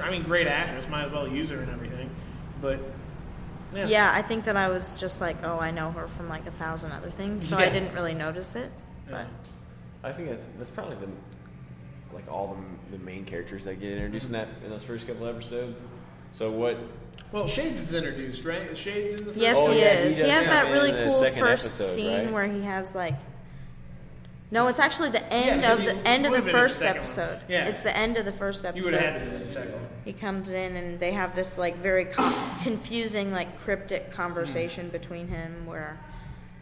I 0.00 0.10
mean, 0.10 0.22
great 0.22 0.46
actress, 0.46 0.88
might 0.88 1.06
as 1.06 1.12
well 1.12 1.26
use 1.26 1.50
her 1.50 1.60
and 1.60 1.70
everything. 1.70 2.08
But 2.62 2.80
yeah, 3.74 3.86
Yeah, 3.86 4.12
I 4.14 4.22
think 4.22 4.44
that 4.44 4.56
I 4.56 4.68
was 4.68 4.96
just 4.96 5.20
like, 5.20 5.44
oh, 5.44 5.58
I 5.58 5.70
know 5.70 5.90
her 5.90 6.06
from 6.06 6.28
like 6.28 6.46
a 6.46 6.52
thousand 6.52 6.92
other 6.92 7.10
things, 7.10 7.46
so 7.46 7.58
I 7.58 7.68
didn't 7.68 7.92
really 7.94 8.14
notice 8.14 8.54
it. 8.54 8.70
But 9.10 9.26
I 10.04 10.12
think 10.12 10.28
that's 10.30 10.46
that's 10.56 10.70
probably 10.70 10.96
the 10.96 11.08
like 12.14 12.30
all 12.30 12.56
the, 12.90 12.96
the 12.96 13.04
main 13.04 13.24
characters 13.24 13.64
that 13.64 13.80
get 13.80 13.92
introduced 13.92 14.26
in 14.26 14.32
that 14.32 14.48
in 14.64 14.70
those 14.70 14.82
first 14.82 15.06
couple 15.06 15.26
episodes. 15.26 15.82
So 16.32 16.50
what? 16.50 16.78
Well, 17.32 17.46
Shades 17.46 17.80
is 17.82 17.94
introduced, 17.94 18.44
right? 18.44 18.62
Is 18.62 18.78
Shades 18.78 19.14
in 19.20 19.26
the 19.26 19.32
first 19.32 19.38
yes, 19.38 19.56
Oh, 19.58 19.70
he 19.70 19.80
yeah, 19.80 19.90
he 20.02 20.08
is. 20.08 20.16
He, 20.16 20.22
does 20.22 20.30
has 20.32 20.46
that 20.46 20.72
really 20.72 20.92
cool 20.92 21.10
first 21.10 21.66
episode, 21.66 21.84
scene 21.84 22.24
right? 22.24 22.32
where 22.32 22.46
he 22.46 22.62
has 22.62 22.94
like. 22.94 23.14
No, 24.50 24.66
it's 24.68 24.78
actually 24.78 25.10
the 25.10 25.30
end 25.30 25.60
because 25.60 25.78
of 25.80 25.84
the 25.84 26.08
end 26.08 26.24
of 26.24 26.32
the 26.32 26.38
been 26.38 26.46
in 26.48 26.52
the 26.54 26.58
first 26.58 26.78
second 26.78 26.94
one. 26.94 27.02
episode. 27.02 27.40
Yeah. 27.48 27.66
It's 27.66 27.82
the 27.82 27.94
end 27.94 28.16
of 28.16 28.24
the 28.24 28.32
first 28.32 28.64
episode. 28.64 28.80
You 28.90 28.96
episode. 28.96 29.04
would 29.04 29.12
have 29.12 29.22
had 29.22 29.30
to 29.30 29.36
in 29.36 29.42
the 29.46 29.52
second 29.52 29.72
one. 29.74 29.86
he 30.06 30.12
comes 30.14 30.48
in 30.48 30.76
and 30.76 30.98
they 30.98 31.12
have 31.12 31.34
this 31.34 31.58
like 31.58 31.76
very 31.76 32.06
com- 32.06 32.32
confusing 32.62 33.30
like 33.30 33.58
cryptic 33.60 34.10
conversation 34.10 34.88
between 34.88 35.28
him 35.28 35.66
where 35.66 36.00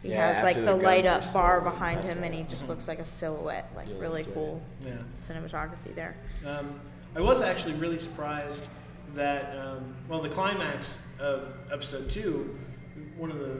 he 0.03 0.09
Yeah, 0.09 0.33
has 0.33 0.43
like 0.43 0.57
the, 0.57 0.63
the 0.63 0.75
light 0.75 1.05
up 1.05 1.31
bar 1.31 1.61
behind 1.61 1.99
that's 2.03 2.11
him 2.13 2.25
and 2.25 2.33
he 2.33 2.41
right. 2.41 2.49
just 2.49 2.67
looks 2.67 2.89
like 2.89 2.99
a 2.99 3.05
silhouette 3.05 3.71
like 3.73 3.87
Yeah, 3.87 3.99
really 3.99 4.23
that's 4.23 4.27
right. 4.27 4.33
cool 4.35 4.61
Yeah. 4.85 4.91
cinematography 5.17 5.95
there 5.95 6.17
Um, 6.45 6.81
I 7.15 7.21
was 7.21 7.41
actually 7.41 7.73
really 7.75 7.99
surprised 7.99 8.67
that, 9.15 9.57
um, 9.57 9.95
well, 10.07 10.21
the 10.21 10.29
climax 10.29 10.97
of 11.19 11.53
episode 11.71 12.09
two, 12.09 12.57
one 13.17 13.31
of 13.31 13.39
the, 13.39 13.59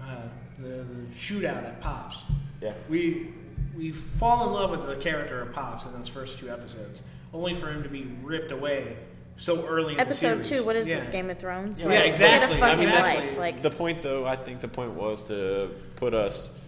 uh, 0.00 0.22
the, 0.58 0.68
the 0.68 1.12
shootout 1.12 1.64
at 1.64 1.80
Pops. 1.80 2.24
Yeah. 2.60 2.74
We 2.88 3.32
we 3.76 3.92
fall 3.92 4.46
in 4.46 4.52
love 4.52 4.70
with 4.70 4.86
the 4.86 4.96
character 4.96 5.40
of 5.40 5.52
Pops 5.52 5.86
in 5.86 5.92
those 5.92 6.08
first 6.08 6.38
two 6.38 6.50
episodes, 6.50 7.02
only 7.32 7.54
for 7.54 7.70
him 7.70 7.82
to 7.82 7.88
be 7.88 8.04
ripped 8.22 8.52
away 8.52 8.96
so 9.36 9.64
early 9.66 9.94
in 9.94 10.00
episode 10.00 10.38
the 10.40 10.44
series. 10.44 10.60
two 10.60 10.66
what 10.66 10.76
is 10.76 10.86
yeah. 10.86 10.96
this 10.96 11.06
game 11.06 11.30
of 11.30 11.38
thrones 11.38 11.80
Yeah, 11.80 11.88
Like, 11.88 12.04
exactly, 12.04 12.56
get 12.56 12.56
a 12.56 12.60
fucking 12.60 12.88
exactly. 12.88 13.26
life 13.26 13.38
like 13.38 13.62
the 13.62 13.70
point 13.70 14.02
though, 14.02 14.26
I 14.26 14.36
think 14.36 14.60
the 14.60 14.68
point 14.68 14.92
was 14.92 15.22
to 15.28 15.70
put 15.96 16.12
us 16.12 16.58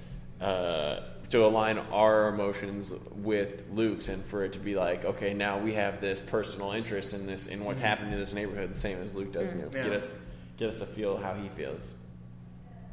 uh, 0.41 1.01
to 1.33 1.47
align 1.47 1.79
our 1.79 2.29
emotions 2.29 2.93
with 3.17 3.65
Luke's, 3.73 4.09
and 4.09 4.23
for 4.27 4.45
it 4.45 4.53
to 4.53 4.59
be 4.59 4.75
like, 4.75 5.07
okay, 5.07 5.33
now 5.33 5.59
we 5.59 5.73
have 5.73 5.99
this 5.99 6.21
personal 6.21 6.73
interest 6.73 7.15
in 7.15 7.27
this 7.27 7.47
in 7.47 7.65
what's 7.65 7.81
happening 7.81 8.13
in 8.13 8.19
this 8.19 8.35
neighborhood, 8.35 8.71
the 8.71 8.75
same 8.75 9.03
as 9.03 9.15
Luke 9.15 9.33
does. 9.33 9.51
You 9.55 9.61
know, 9.63 9.67
Mm-hmm. 9.69 9.77
Yeah. 9.79 9.83
Get 9.85 9.93
us 9.95 10.13
get 10.59 10.69
us 10.69 10.79
to 10.81 10.87
feel 10.87 11.17
how 11.17 11.33
he 11.33 11.49
feels. 11.49 11.91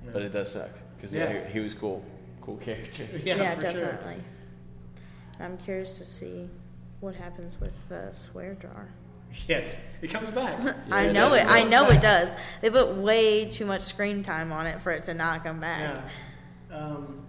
Yeah. 0.06 0.12
But 0.14 0.22
it 0.22 0.30
does 0.32 0.54
suck 0.54 0.70
because 0.96 1.14
yeah, 1.14 1.30
Yeah. 1.34 1.48
he, 1.48 1.54
he 1.54 1.60
was 1.60 1.74
cool, 1.74 2.02
cool 2.42 2.56
character. 2.64 3.06
Yeah, 3.24 3.36
yeah, 3.36 3.56
for 3.56 3.62
definitely 3.62 4.24
i'm 5.42 5.58
curious 5.58 5.98
to 5.98 6.06
see 6.06 6.50
what 7.02 7.16
happens 7.16 7.60
with 7.62 7.74
the 7.90 8.12
swear 8.14 8.56
jar. 8.56 8.88
Yes, 9.48 9.86
it 10.02 10.10
comes 10.10 10.32
back. 10.32 10.60
I 10.92 11.06
Yeah, 11.08 11.12
know 11.12 11.34
it. 11.34 11.46
I 11.48 11.64
know 11.64 11.84
comes 11.84 11.96
it 11.98 12.02
does. 12.02 12.34
They 12.62 12.70
put 12.70 12.96
way 12.96 13.46
too 13.46 13.66
much 13.66 13.82
screen 13.84 14.24
time 14.24 14.52
on 14.54 14.66
it 14.66 14.82
for 14.82 14.92
it 14.92 15.04
to 15.06 15.14
not 15.14 15.44
come 15.44 15.60
back. 15.60 16.02
Yeah. 16.70 16.78
Um, 16.78 17.22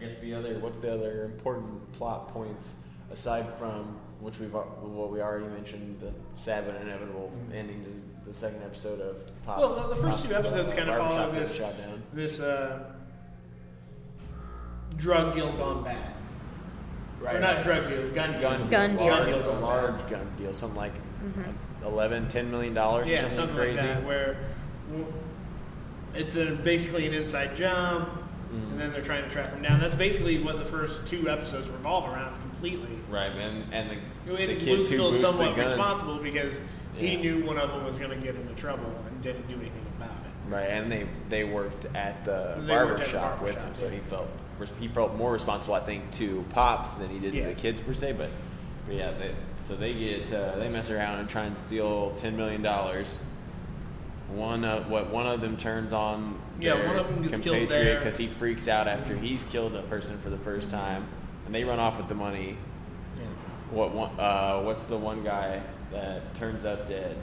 guess 0.00 0.18
the 0.18 0.34
other 0.34 0.58
what's 0.58 0.78
the 0.78 0.92
other 0.92 1.24
important 1.24 1.92
plot 1.92 2.28
points 2.28 2.76
aside 3.10 3.46
from 3.58 3.96
which 4.20 4.38
we've 4.38 4.52
what 4.52 5.10
we 5.10 5.20
already 5.20 5.46
mentioned, 5.46 5.98
the 6.00 6.12
sad 6.38 6.66
but 6.66 6.80
inevitable 6.82 7.32
ending 7.54 7.84
to 7.84 8.28
the 8.28 8.34
second 8.34 8.62
episode 8.62 9.00
of 9.00 9.16
Pops. 9.44 9.60
Well, 9.60 9.74
the- 9.88 9.94
the 9.94 10.00
first 10.02 10.18
Pops 10.18 10.22
two 10.28 10.34
episodes 10.34 10.72
kind 10.72 10.90
of 10.90 10.96
Barbershop 10.98 11.28
follow 11.30 11.40
this 11.40 11.54
shot 11.54 11.78
down. 11.78 12.02
this 12.12 12.40
uh, 12.40 12.90
drug 14.96 15.34
deal 15.34 15.52
gone 15.52 15.84
bad. 15.84 16.14
Or 17.24 17.38
not 17.40 17.62
drug 17.62 17.88
deal, 17.88 18.08
gun 18.10 18.32
deal. 18.32 18.40
gun 18.40 18.70
Gun 18.70 18.96
deal. 18.96 19.06
large, 19.06 19.18
Gun 19.18 19.26
deal 19.30 19.40
a 19.40 19.42
going 19.42 19.60
large 19.60 20.10
gun 20.10 20.32
deal, 20.38 20.54
something 20.54 20.76
like 20.76 20.92
eleven, 21.84 22.28
ten 22.28 22.50
million 22.50 22.74
dollars, 22.74 23.08
Yeah, 23.08 23.26
or 23.26 23.30
something 23.30 23.56
crazy. 23.56 23.76
like 23.76 23.86
that, 23.86 24.04
where 24.04 24.36
it's 26.14 26.36
a, 26.36 26.52
basically 26.52 27.06
an 27.06 27.14
inside 27.14 27.54
job, 27.56 28.08
Mm-hmm. 28.52 28.72
and 28.72 28.80
then 28.80 28.92
they're 28.92 29.02
trying 29.02 29.24
to 29.24 29.28
track 29.30 29.50
them 29.50 29.62
down. 29.62 29.78
That's 29.78 29.94
basically 29.94 30.42
what 30.42 30.58
the 30.58 30.64
first 30.64 31.06
two 31.06 31.28
episodes 31.28 31.68
revolve 31.68 32.06
around 32.12 32.40
completely. 32.40 32.98
Right, 33.10 33.30
and 33.32 33.64
and 33.72 33.90
the, 33.90 34.36
the 34.36 34.56
kids 34.56 34.66
Luke 34.66 34.78
who 34.88 34.96
feels 34.96 35.20
the 35.20 35.26
somewhat 35.28 35.56
responsible 35.56 36.18
because 36.18 36.60
he 36.96 37.16
knew 37.16 37.44
one 37.44 37.58
of 37.58 37.70
them 37.70 37.84
was 37.84 37.98
going 37.98 38.10
to 38.10 38.16
get 38.16 38.34
into 38.36 38.54
trouble 38.54 38.90
and 39.06 39.22
didn't 39.22 39.46
do 39.48 39.54
anything 39.54 39.86
about 39.96 40.10
it. 40.10 40.50
right, 40.54 40.70
and 40.70 40.90
they 40.90 41.06
they 41.28 41.44
worked 41.44 41.84
at 41.94 42.24
the 42.24 42.62
barber 42.66 42.96
the 42.96 43.04
shop 43.04 43.42
with 43.42 43.54
shop, 43.54 43.64
him, 43.64 43.74
so 43.74 43.88
he 43.88 43.98
felt 44.10 44.28
he 44.80 44.88
felt 44.88 45.14
more 45.14 45.32
responsible, 45.32 45.74
I 45.74 45.80
think, 45.80 46.10
to 46.12 46.44
pops 46.50 46.92
than 46.94 47.10
he 47.10 47.18
did 47.18 47.34
Yeah. 47.34 47.48
to 47.48 47.54
the 47.54 47.60
kids 47.60 47.80
per 47.80 47.94
se. 47.94 48.14
But, 48.14 48.30
but 48.86 48.96
yeah, 48.96 49.12
they, 49.12 49.32
so 49.60 49.76
they 49.76 49.92
get 49.94 50.32
uh, 50.32 50.56
they 50.56 50.68
mess 50.68 50.90
around 50.90 51.18
and 51.20 51.28
try 51.28 51.44
and 51.44 51.58
steal 51.58 52.12
ten 52.16 52.36
million 52.36 52.62
dollars. 52.62 53.14
One 54.30 54.64
of 54.64 54.88
what 54.90 55.10
one 55.10 55.26
of 55.26 55.40
them 55.40 55.56
turns 55.56 55.92
on 55.92 56.38
Yeah, 56.60 56.76
their 56.76 56.86
one 56.86 56.96
of 56.96 57.06
them 57.08 57.22
gets 57.22 57.40
killed 57.40 57.56
compatriot 57.58 57.68
there. 57.84 57.98
because 57.98 58.16
he 58.18 58.26
freaks 58.26 58.68
out 58.68 58.86
after 58.86 59.16
he's 59.16 59.42
killed 59.44 59.74
a 59.74 59.82
person 59.82 60.18
for 60.18 60.28
the 60.30 60.36
first 60.38 60.70
time, 60.70 61.06
and 61.46 61.54
they 61.54 61.64
run 61.64 61.78
off 61.78 61.96
with 61.96 62.08
the 62.08 62.14
money. 62.14 62.56
What 63.70 63.94
one? 63.94 64.10
Uh, 64.18 64.60
what's 64.62 64.84
the 64.84 64.96
one 64.98 65.22
guy 65.24 65.62
that 65.92 66.34
turns 66.36 66.64
up 66.64 66.86
dead? 66.86 67.16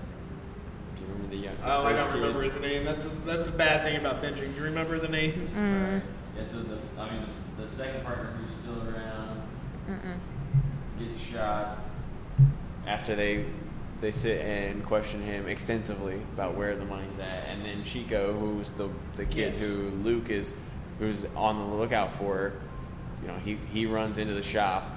Do 0.95 1.01
you 1.01 1.07
remember 1.09 1.29
the 1.35 1.41
young? 1.41 1.55
the 1.57 1.71
Oh, 1.71 1.83
I 1.85 1.93
don't 1.93 2.07
kid? 2.07 2.15
remember 2.15 2.41
his 2.41 2.59
name. 2.59 2.83
That's 2.83 3.05
a, 3.05 3.09
that's 3.25 3.49
a 3.49 3.51
bad 3.51 3.83
thing 3.83 3.97
about 3.97 4.21
binging. 4.23 4.51
Do 4.53 4.59
you 4.59 4.63
remember 4.63 4.97
the 4.99 5.07
names? 5.07 5.55
Right. 5.55 6.01
Yeah, 6.37 6.43
so 6.43 6.59
the 6.59 6.77
I 6.99 7.11
mean 7.11 7.25
the, 7.57 7.63
the 7.63 7.67
second 7.67 8.03
partner 8.03 8.31
who's 8.41 8.55
still 8.55 8.81
around 8.89 9.41
gets 10.99 11.19
shot 11.19 11.79
after 12.87 13.15
they 13.15 13.45
they 14.01 14.11
sit 14.11 14.41
and 14.41 14.83
question 14.85 15.21
him 15.21 15.47
extensively 15.47 16.15
about 16.33 16.55
where 16.55 16.75
the 16.75 16.85
money's 16.85 17.17
at, 17.19 17.45
and 17.49 17.63
then 17.65 17.83
Chico, 17.83 18.33
who's 18.33 18.69
the 18.71 18.89
the 19.15 19.25
kid 19.25 19.53
Yes. 19.53 19.63
who 19.67 19.89
Luke 20.03 20.29
is 20.29 20.53
who's 20.99 21.25
on 21.35 21.57
the 21.69 21.75
lookout 21.75 22.13
for, 22.13 22.53
you 23.21 23.27
know, 23.27 23.37
he 23.43 23.57
he 23.71 23.85
runs 23.85 24.17
into 24.17 24.33
the 24.33 24.43
shop. 24.43 24.89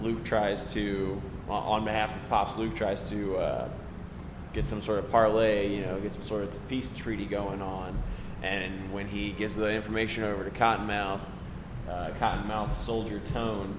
Luke 0.00 0.24
tries 0.24 0.72
to 0.74 1.20
on- 1.48 1.84
behalf 1.84 2.14
of 2.14 2.28
Pops. 2.28 2.56
Luke 2.58 2.74
tries 2.74 3.08
to. 3.10 3.36
Uh, 3.36 3.68
get 4.52 4.64
some 4.66 4.80
sort 4.80 4.98
of 4.98 5.10
parlay, 5.10 5.68
you 5.68 5.82
know, 5.84 6.00
get 6.00 6.10
some 6.14 6.22
sort 6.22 6.42
of 6.42 6.68
peace 6.68 6.88
treaty 6.96 7.26
going 7.26 7.60
on. 7.60 7.94
And 8.42 8.90
when 8.90 9.06
he 9.06 9.32
gives 9.32 9.54
the 9.54 9.70
information 9.70 10.24
over 10.24 10.44
to 10.44 10.50
Cottonmouth, 10.50 11.20
uh, 11.86 12.08
Cottonmouth 12.18 12.72
Soldier 12.72 13.20
Tone 13.20 13.76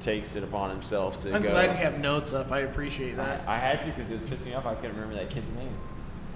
takes 0.00 0.36
it 0.36 0.44
upon 0.44 0.70
himself 0.70 1.20
to 1.20 1.30
go. 1.30 1.36
I'm 1.36 1.42
go. 1.42 1.50
glad 1.50 1.70
you 1.70 1.84
have 1.84 1.98
notes 1.98 2.32
up. 2.32 2.50
I 2.52 2.60
appreciate 2.60 3.16
that. 3.16 3.42
I, 3.46 3.56
I 3.56 3.58
had 3.58 3.80
to 3.82 3.86
because 3.86 4.10
it 4.10 4.20
was 4.20 4.30
pissing 4.30 4.46
me 4.46 4.54
off. 4.54 4.66
I 4.66 4.74
couldn't 4.74 4.96
remember 4.96 5.14
that 5.16 5.30
kid's 5.30 5.52
name. 5.52 5.74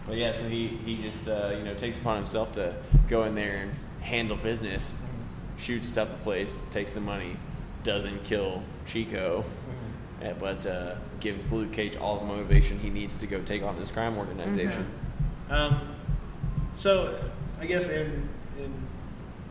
But 0.06 0.16
yeah, 0.16 0.32
so 0.32 0.48
he, 0.48 0.68
he 0.68 1.02
just 1.02 1.28
uh, 1.28 1.54
you 1.56 1.64
know 1.64 1.74
takes 1.74 1.98
upon 1.98 2.16
himself 2.16 2.52
to 2.52 2.74
go 3.08 3.24
in 3.24 3.34
there 3.34 3.56
and 3.56 3.72
handle 4.00 4.36
business, 4.36 4.94
shoots 5.58 5.96
up 5.96 6.10
the 6.10 6.16
place, 6.18 6.62
takes 6.70 6.92
the 6.92 7.00
money, 7.00 7.36
doesn't 7.84 8.24
kill 8.24 8.62
Chico, 8.86 9.44
uh, 10.22 10.32
but 10.40 10.66
uh, 10.66 10.94
gives 11.20 11.50
Luke 11.52 11.72
Cage 11.72 11.96
all 11.96 12.18
the 12.18 12.26
motivation 12.26 12.78
he 12.78 12.90
needs 12.90 13.16
to 13.18 13.26
go 13.26 13.40
take 13.42 13.62
on 13.62 13.78
this 13.78 13.90
crime 13.90 14.16
organization. 14.16 14.86
Um, 15.48 15.94
so, 16.76 17.30
I 17.60 17.66
guess 17.66 17.88
in, 17.88 18.28
in 18.58 18.72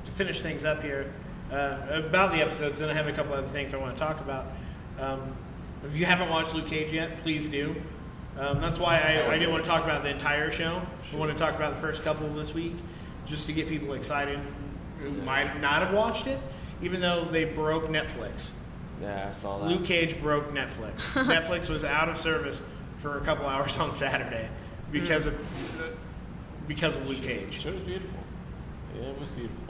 to 0.06 0.12
finish 0.12 0.40
things 0.40 0.66
up 0.66 0.82
here 0.82 1.14
uh, 1.52 2.02
about 2.06 2.32
the 2.32 2.42
episodes, 2.42 2.82
and 2.82 2.92
I 2.92 2.94
have 2.94 3.08
a 3.08 3.14
couple 3.14 3.34
other 3.34 3.48
things 3.48 3.74
I 3.74 3.78
want 3.78 3.96
to 3.96 4.04
talk 4.04 4.20
about. 4.20 4.46
Um, 5.00 5.36
if 5.84 5.96
you 5.96 6.06
haven't 6.06 6.30
watched 6.30 6.54
Luke 6.54 6.68
Cage 6.68 6.92
yet, 6.92 7.22
please 7.22 7.48
do. 7.48 7.76
Um, 8.38 8.62
that's 8.62 8.80
why 8.80 9.00
I, 9.00 9.34
I 9.34 9.38
didn't 9.38 9.52
want 9.52 9.64
to 9.66 9.70
talk 9.70 9.84
about 9.84 10.04
the 10.04 10.10
entire 10.10 10.52
show. 10.52 10.82
I 11.12 11.16
want 11.16 11.32
to 11.32 11.38
talk 11.38 11.56
about 11.56 11.74
the 11.74 11.80
first 11.80 12.04
couple 12.04 12.28
this 12.34 12.54
week, 12.54 12.76
just 13.26 13.48
to 13.48 13.54
get 13.54 13.68
people 13.68 13.94
excited 13.94 14.40
who 15.02 15.12
might 15.12 15.60
not 15.62 15.82
have 15.82 15.94
watched 15.94 16.28
it, 16.28 16.40
even 16.82 17.02
though 17.02 17.26
they 17.26 17.46
broke 17.46 17.86
Netflix. 17.86 18.52
Yeah, 19.02 19.28
I 19.30 19.34
saw 19.34 19.60
that. 19.60 19.70
Luke 19.70 19.86
Cage 19.86 20.20
broke 20.22 20.54
Netflix. 20.54 20.98
Netflix 21.14 21.70
was 21.70 21.84
out 21.84 22.10
of 22.10 22.18
service 22.18 22.62
for 22.98 23.18
a 23.18 23.22
couple 23.22 23.48
hours 23.48 23.78
on 23.78 23.94
Saturday 23.94 24.50
because 24.92 25.26
of 25.26 25.36
because 26.68 26.98
of 26.98 27.10
Luke 27.10 27.22
Cage. 27.22 27.66
It 27.66 27.74
was 27.74 27.82
beautiful. 27.84 28.20
Yeah, 28.96 29.08
it 29.08 29.20
was 29.20 29.28
beautiful. 29.30 29.64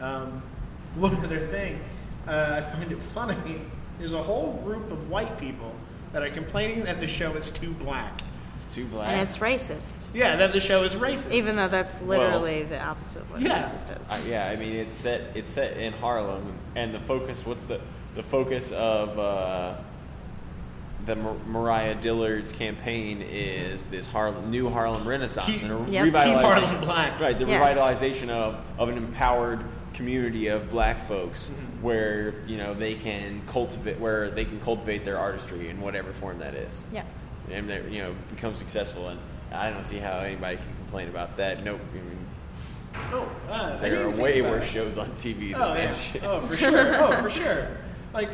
Um, 0.00 0.42
one 0.96 1.14
other 1.16 1.38
thing, 1.38 1.80
uh, 2.26 2.54
I 2.56 2.60
find 2.60 2.90
it 2.92 3.02
funny. 3.02 3.60
There's 3.98 4.14
a 4.14 4.22
whole 4.22 4.54
group 4.64 4.90
of 4.90 5.08
white 5.10 5.38
people 5.38 5.72
that 6.12 6.22
are 6.22 6.30
complaining 6.30 6.84
that 6.84 7.00
the 7.00 7.06
show 7.06 7.32
is 7.34 7.50
too 7.50 7.72
black. 7.72 8.20
It's 8.56 8.74
too 8.74 8.86
black. 8.86 9.08
And 9.10 9.20
it's 9.20 9.38
racist. 9.38 10.06
Yeah, 10.14 10.36
that 10.36 10.52
the 10.52 10.60
show 10.60 10.82
is 10.82 10.92
racist. 10.92 11.30
Even 11.32 11.54
though 11.56 11.68
that's 11.68 12.00
literally 12.02 12.64
the 12.64 12.80
opposite 12.82 13.22
of 13.22 13.30
what 13.30 13.40
Yeah. 13.40 13.62
racist 13.62 14.00
is. 14.00 14.10
Uh, 14.10 14.18
yeah, 14.26 14.48
I 14.48 14.56
mean 14.56 14.74
it's 14.74 14.96
set 14.96 15.22
it's 15.36 15.50
set 15.52 15.76
in 15.76 15.92
Harlem, 15.92 16.54
and 16.74 16.92
the 16.92 16.98
focus. 17.00 17.46
What's 17.46 17.64
the 17.64 17.80
the 18.16 18.22
focus 18.24 18.72
of 18.72 19.16
uh, 19.18 19.74
the 21.06 21.14
Mar- 21.16 21.36
Mariah 21.46 21.94
Dillard's 21.94 22.50
campaign 22.50 23.22
is 23.22 23.84
this 23.86 24.08
Harlem 24.08 24.50
new 24.50 24.68
Harlem 24.68 25.06
Renaissance 25.06 25.46
Keep- 25.46 25.62
and 25.62 25.88
a 25.88 25.90
Yep. 25.90 26.04
Keep 26.06 26.14
revitalization. 26.14 26.40
Harlem 26.42 26.80
black. 26.80 27.20
Right, 27.20 27.38
the 27.38 27.46
Yes. 27.46 27.76
revitalization 27.78 28.28
of 28.30 28.56
of 28.78 28.88
an 28.88 28.96
empowered 28.96 29.60
community 30.02 30.46
of 30.46 30.70
black 30.70 31.06
folks 31.08 31.50
Mm-hmm. 31.50 31.82
where 31.82 32.34
you 32.46 32.56
know 32.56 32.72
they 32.72 32.94
can 32.94 33.42
cultivate 33.48 33.98
where 33.98 34.30
they 34.30 34.44
can 34.44 34.60
cultivate 34.60 35.04
their 35.04 35.18
artistry 35.18 35.68
in 35.68 35.80
whatever 35.80 36.12
form 36.12 36.38
that 36.38 36.54
is. 36.54 36.86
yeah. 36.92 37.02
and 37.50 37.68
they 37.68 37.82
you 37.90 38.00
know 38.02 38.14
become 38.34 38.54
successful 38.54 39.08
and 39.08 39.18
I 39.52 39.70
don't 39.70 39.82
see 39.84 39.96
how 39.98 40.18
anybody 40.18 40.56
can 40.56 40.66
complain 40.82 41.08
about 41.08 41.36
that. 41.38 41.64
Nope. 41.64 41.80
I 41.92 41.94
mean, 41.96 42.26
oh, 43.12 43.28
uh, 43.50 43.78
there 43.80 44.06
are 44.06 44.10
way 44.10 44.38
about 44.40 44.50
worse 44.52 44.64
it. 44.64 44.72
shows 44.72 44.98
on 44.98 45.08
TV 45.12 45.52
than 45.52 45.60
Oh 45.62 45.74
that 45.74 45.82
yeah. 45.82 45.94
shit. 45.94 46.22
Oh 46.24 46.40
for 46.40 46.56
sure. 46.64 47.02
Oh 47.02 47.16
for 47.22 47.30
sure. 47.30 47.66
Like 48.14 48.28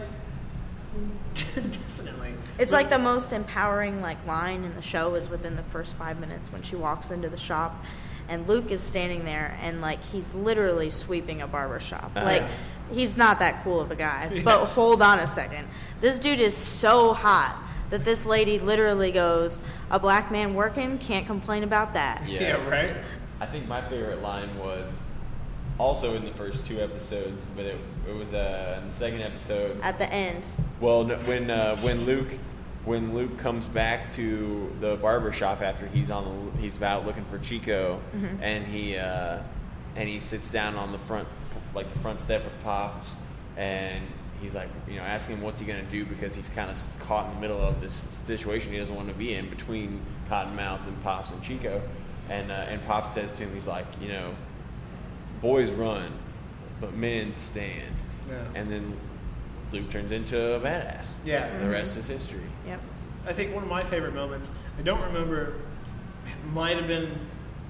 definitely. 1.34 2.34
It's 2.58 2.72
like 2.72 2.90
the 2.90 2.98
most 2.98 3.32
empowering 3.32 4.00
like 4.02 4.24
line 4.26 4.64
in 4.64 4.74
the 4.74 4.82
show 4.82 5.14
is 5.14 5.28
within 5.30 5.56
the 5.56 5.62
first 5.62 5.96
five 5.96 6.20
minutes 6.20 6.52
when 6.52 6.62
she 6.62 6.76
walks 6.76 7.10
into 7.10 7.28
the 7.28 7.36
shop 7.38 7.84
and 8.28 8.48
Luke 8.48 8.70
is 8.70 8.80
standing 8.80 9.24
there 9.24 9.56
and 9.62 9.80
like 9.80 10.02
he's 10.04 10.34
literally 10.34 10.90
sweeping 10.90 11.42
a 11.42 11.46
barber 11.46 11.80
shop. 11.80 12.12
Uh-huh. 12.16 12.24
Like 12.24 12.42
he's 12.92 13.16
not 13.16 13.38
that 13.38 13.62
cool 13.64 13.80
of 13.80 13.90
a 13.90 13.96
guy. 13.96 14.42
But 14.44 14.66
hold 14.66 15.02
on 15.02 15.18
a 15.18 15.26
second. 15.26 15.68
This 16.00 16.18
dude 16.18 16.40
is 16.40 16.56
so 16.56 17.12
hot 17.12 17.60
that 17.90 18.04
this 18.04 18.26
lady 18.26 18.58
literally 18.58 19.12
goes, 19.12 19.60
A 19.90 19.98
black 19.98 20.30
man 20.30 20.54
working 20.54 20.98
can't 20.98 21.26
complain 21.26 21.62
about 21.62 21.94
that. 21.94 22.26
Yeah. 22.26 22.66
right. 22.68 22.96
I 23.40 23.46
think 23.46 23.68
my 23.68 23.82
favorite 23.88 24.22
line 24.22 24.56
was 24.58 25.00
also 25.78 26.14
in 26.14 26.24
the 26.24 26.30
first 26.32 26.64
two 26.64 26.80
episodes, 26.80 27.46
but 27.56 27.64
it, 27.64 27.78
it 28.08 28.14
was 28.14 28.32
uh, 28.32 28.78
in 28.80 28.88
the 28.88 28.92
second 28.92 29.22
episode. 29.22 29.78
At 29.82 29.98
the 29.98 30.10
end. 30.12 30.44
Well, 30.80 31.04
no, 31.04 31.16
when 31.18 31.50
uh, 31.50 31.76
when 31.78 32.04
Luke 32.04 32.28
when 32.84 33.14
Luke 33.14 33.38
comes 33.38 33.64
back 33.66 34.10
to 34.12 34.70
the 34.80 34.96
barber 34.96 35.32
shop 35.32 35.62
after 35.62 35.86
he's 35.86 36.10
on 36.10 36.52
the, 36.54 36.60
he's 36.60 36.80
out 36.82 37.06
looking 37.06 37.24
for 37.26 37.38
Chico, 37.38 38.00
and 38.42 38.66
he 38.66 38.96
uh, 38.96 39.38
and 39.96 40.08
he 40.08 40.20
sits 40.20 40.50
down 40.50 40.74
on 40.76 40.92
the 40.92 40.98
front 40.98 41.26
like 41.74 41.90
the 41.92 41.98
front 42.00 42.20
step 42.20 42.44
with 42.44 42.62
Pops, 42.62 43.16
and 43.56 44.02
he's 44.40 44.54
like 44.54 44.68
you 44.88 44.96
know 44.96 45.02
asking 45.02 45.36
him 45.36 45.42
what's 45.42 45.58
he 45.60 45.66
gonna 45.66 45.82
do 45.84 46.04
because 46.04 46.34
he's 46.34 46.48
kind 46.50 46.70
of 46.70 46.78
caught 47.00 47.26
in 47.28 47.34
the 47.36 47.40
middle 47.40 47.60
of 47.60 47.80
this 47.80 47.94
situation 47.94 48.72
he 48.72 48.78
doesn't 48.78 48.94
want 48.94 49.08
to 49.08 49.14
be 49.14 49.34
in 49.34 49.48
between 49.48 50.00
Cottonmouth 50.28 50.86
and 50.86 51.02
Pops 51.02 51.30
and 51.30 51.42
Chico, 51.42 51.80
and 52.28 52.50
uh, 52.50 52.66
and 52.68 52.84
Pops 52.86 53.14
says 53.14 53.36
to 53.36 53.44
him 53.44 53.54
he's 53.54 53.66
like 53.66 53.86
you 54.00 54.08
know 54.08 54.34
boys 55.40 55.70
run, 55.70 56.10
but 56.80 56.94
men 56.94 57.32
stand, 57.34 57.94
Yeah. 58.28 58.44
and 58.54 58.70
then 58.70 58.96
Luke 59.72 59.90
turns 59.90 60.12
into 60.12 60.54
a 60.54 60.60
badass. 60.60 61.16
Yeah. 61.24 61.56
The 61.58 61.68
rest 61.68 61.96
is 61.96 62.06
history. 62.06 62.42
Yep. 62.66 62.80
I 63.26 63.32
think 63.32 63.54
one 63.54 63.62
of 63.62 63.70
my 63.70 63.82
favorite 63.82 64.14
moments. 64.14 64.50
I 64.78 64.82
don't 64.82 65.00
remember. 65.02 65.54
It 66.26 66.52
might 66.52 66.76
have 66.76 66.86
been 66.86 67.18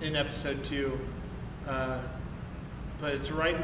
in 0.00 0.16
episode 0.16 0.62
two, 0.64 0.98
uh, 1.66 1.98
but 3.00 3.14
it's 3.14 3.30
right 3.30 3.56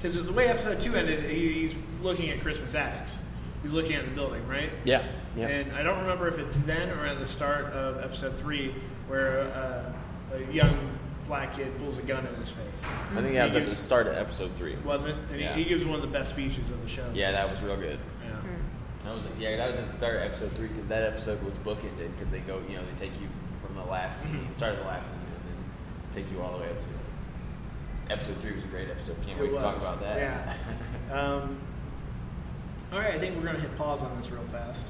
because 0.00 0.22
the 0.22 0.32
way 0.32 0.48
episode 0.48 0.80
two 0.80 0.94
ended, 0.94 1.28
he, 1.28 1.52
he's 1.52 1.74
looking 2.02 2.30
at 2.30 2.40
Crispus 2.40 2.74
Attucks. 2.74 3.20
He's 3.62 3.74
looking 3.74 3.94
at 3.94 4.04
the 4.06 4.10
building, 4.12 4.46
right? 4.48 4.70
Yeah. 4.84 5.06
Yeah. 5.36 5.48
And 5.48 5.72
I 5.72 5.82
don't 5.82 6.00
remember 6.00 6.28
if 6.28 6.38
it's 6.38 6.56
then 6.60 6.90
or 6.90 7.06
at 7.06 7.18
the 7.18 7.26
start 7.26 7.66
of 7.66 8.02
episode 8.02 8.38
three 8.38 8.74
where 9.06 9.40
uh, 9.40 9.92
a 10.36 10.52
young 10.52 10.89
black 11.30 11.54
kid 11.54 11.78
pulls 11.78 11.96
a 11.96 12.02
gun 12.02 12.26
in 12.26 12.34
his 12.34 12.50
face. 12.50 12.84
I 13.16 13.20
think 13.22 13.34
that 13.34 13.44
was 13.44 13.54
at 13.54 13.66
the 13.66 13.76
start 13.76 14.08
of 14.08 14.16
episode 14.16 14.50
three. 14.56 14.74
Wasn't? 14.84 15.16
And 15.30 15.40
Yeah. 15.40 15.54
he, 15.54 15.62
he 15.62 15.68
gives 15.68 15.86
one 15.86 15.94
of 15.94 16.02
the 16.02 16.08
best 16.08 16.30
speeches 16.30 16.72
of 16.72 16.82
the 16.82 16.88
show. 16.88 17.08
Yeah, 17.14 17.30
that 17.30 17.48
was 17.48 17.62
real 17.62 17.76
good. 17.76 18.00
Yeah. 18.24 18.34
That 19.04 19.14
was 19.14 19.22
yeah, 19.38 19.56
that 19.56 19.68
was 19.68 19.76
at 19.76 19.88
the 19.92 19.96
start 19.96 20.16
of 20.16 20.22
episode 20.22 20.50
three 20.52 20.66
because 20.66 20.88
that 20.88 21.04
episode 21.04 21.40
was 21.44 21.54
bookended 21.58 22.10
because 22.16 22.28
they 22.30 22.40
go, 22.40 22.60
you 22.68 22.74
know, 22.76 22.82
they 22.84 23.06
take 23.06 23.14
you 23.20 23.28
from 23.64 23.76
the 23.76 23.84
last 23.84 24.26
Mhm. 24.26 24.56
start 24.56 24.72
of 24.72 24.80
the 24.80 24.86
last 24.86 25.06
season 25.12 25.22
and 25.22 25.44
then 26.14 26.24
take 26.24 26.32
you 26.32 26.42
all 26.42 26.52
the 26.58 26.64
way 26.64 26.68
up 26.70 26.80
to 26.80 28.12
episode 28.12 28.36
three 28.42 28.52
was 28.52 28.64
a 28.64 28.66
great 28.66 28.90
episode. 28.90 29.16
Can't 29.24 29.38
It 29.38 29.42
wait 29.42 29.52
to 29.52 29.58
talk 29.58 29.76
about 29.80 30.00
that. 30.00 30.18
yeah. 30.18 30.54
Um, 31.16 31.58
all 32.92 32.98
right, 32.98 33.14
I 33.14 33.18
think 33.18 33.36
we're 33.36 33.42
going 33.44 33.54
to 33.54 33.60
hit 33.62 33.76
pause 33.78 34.02
on 34.02 34.16
this 34.16 34.30
real 34.32 34.42
fast. 34.44 34.88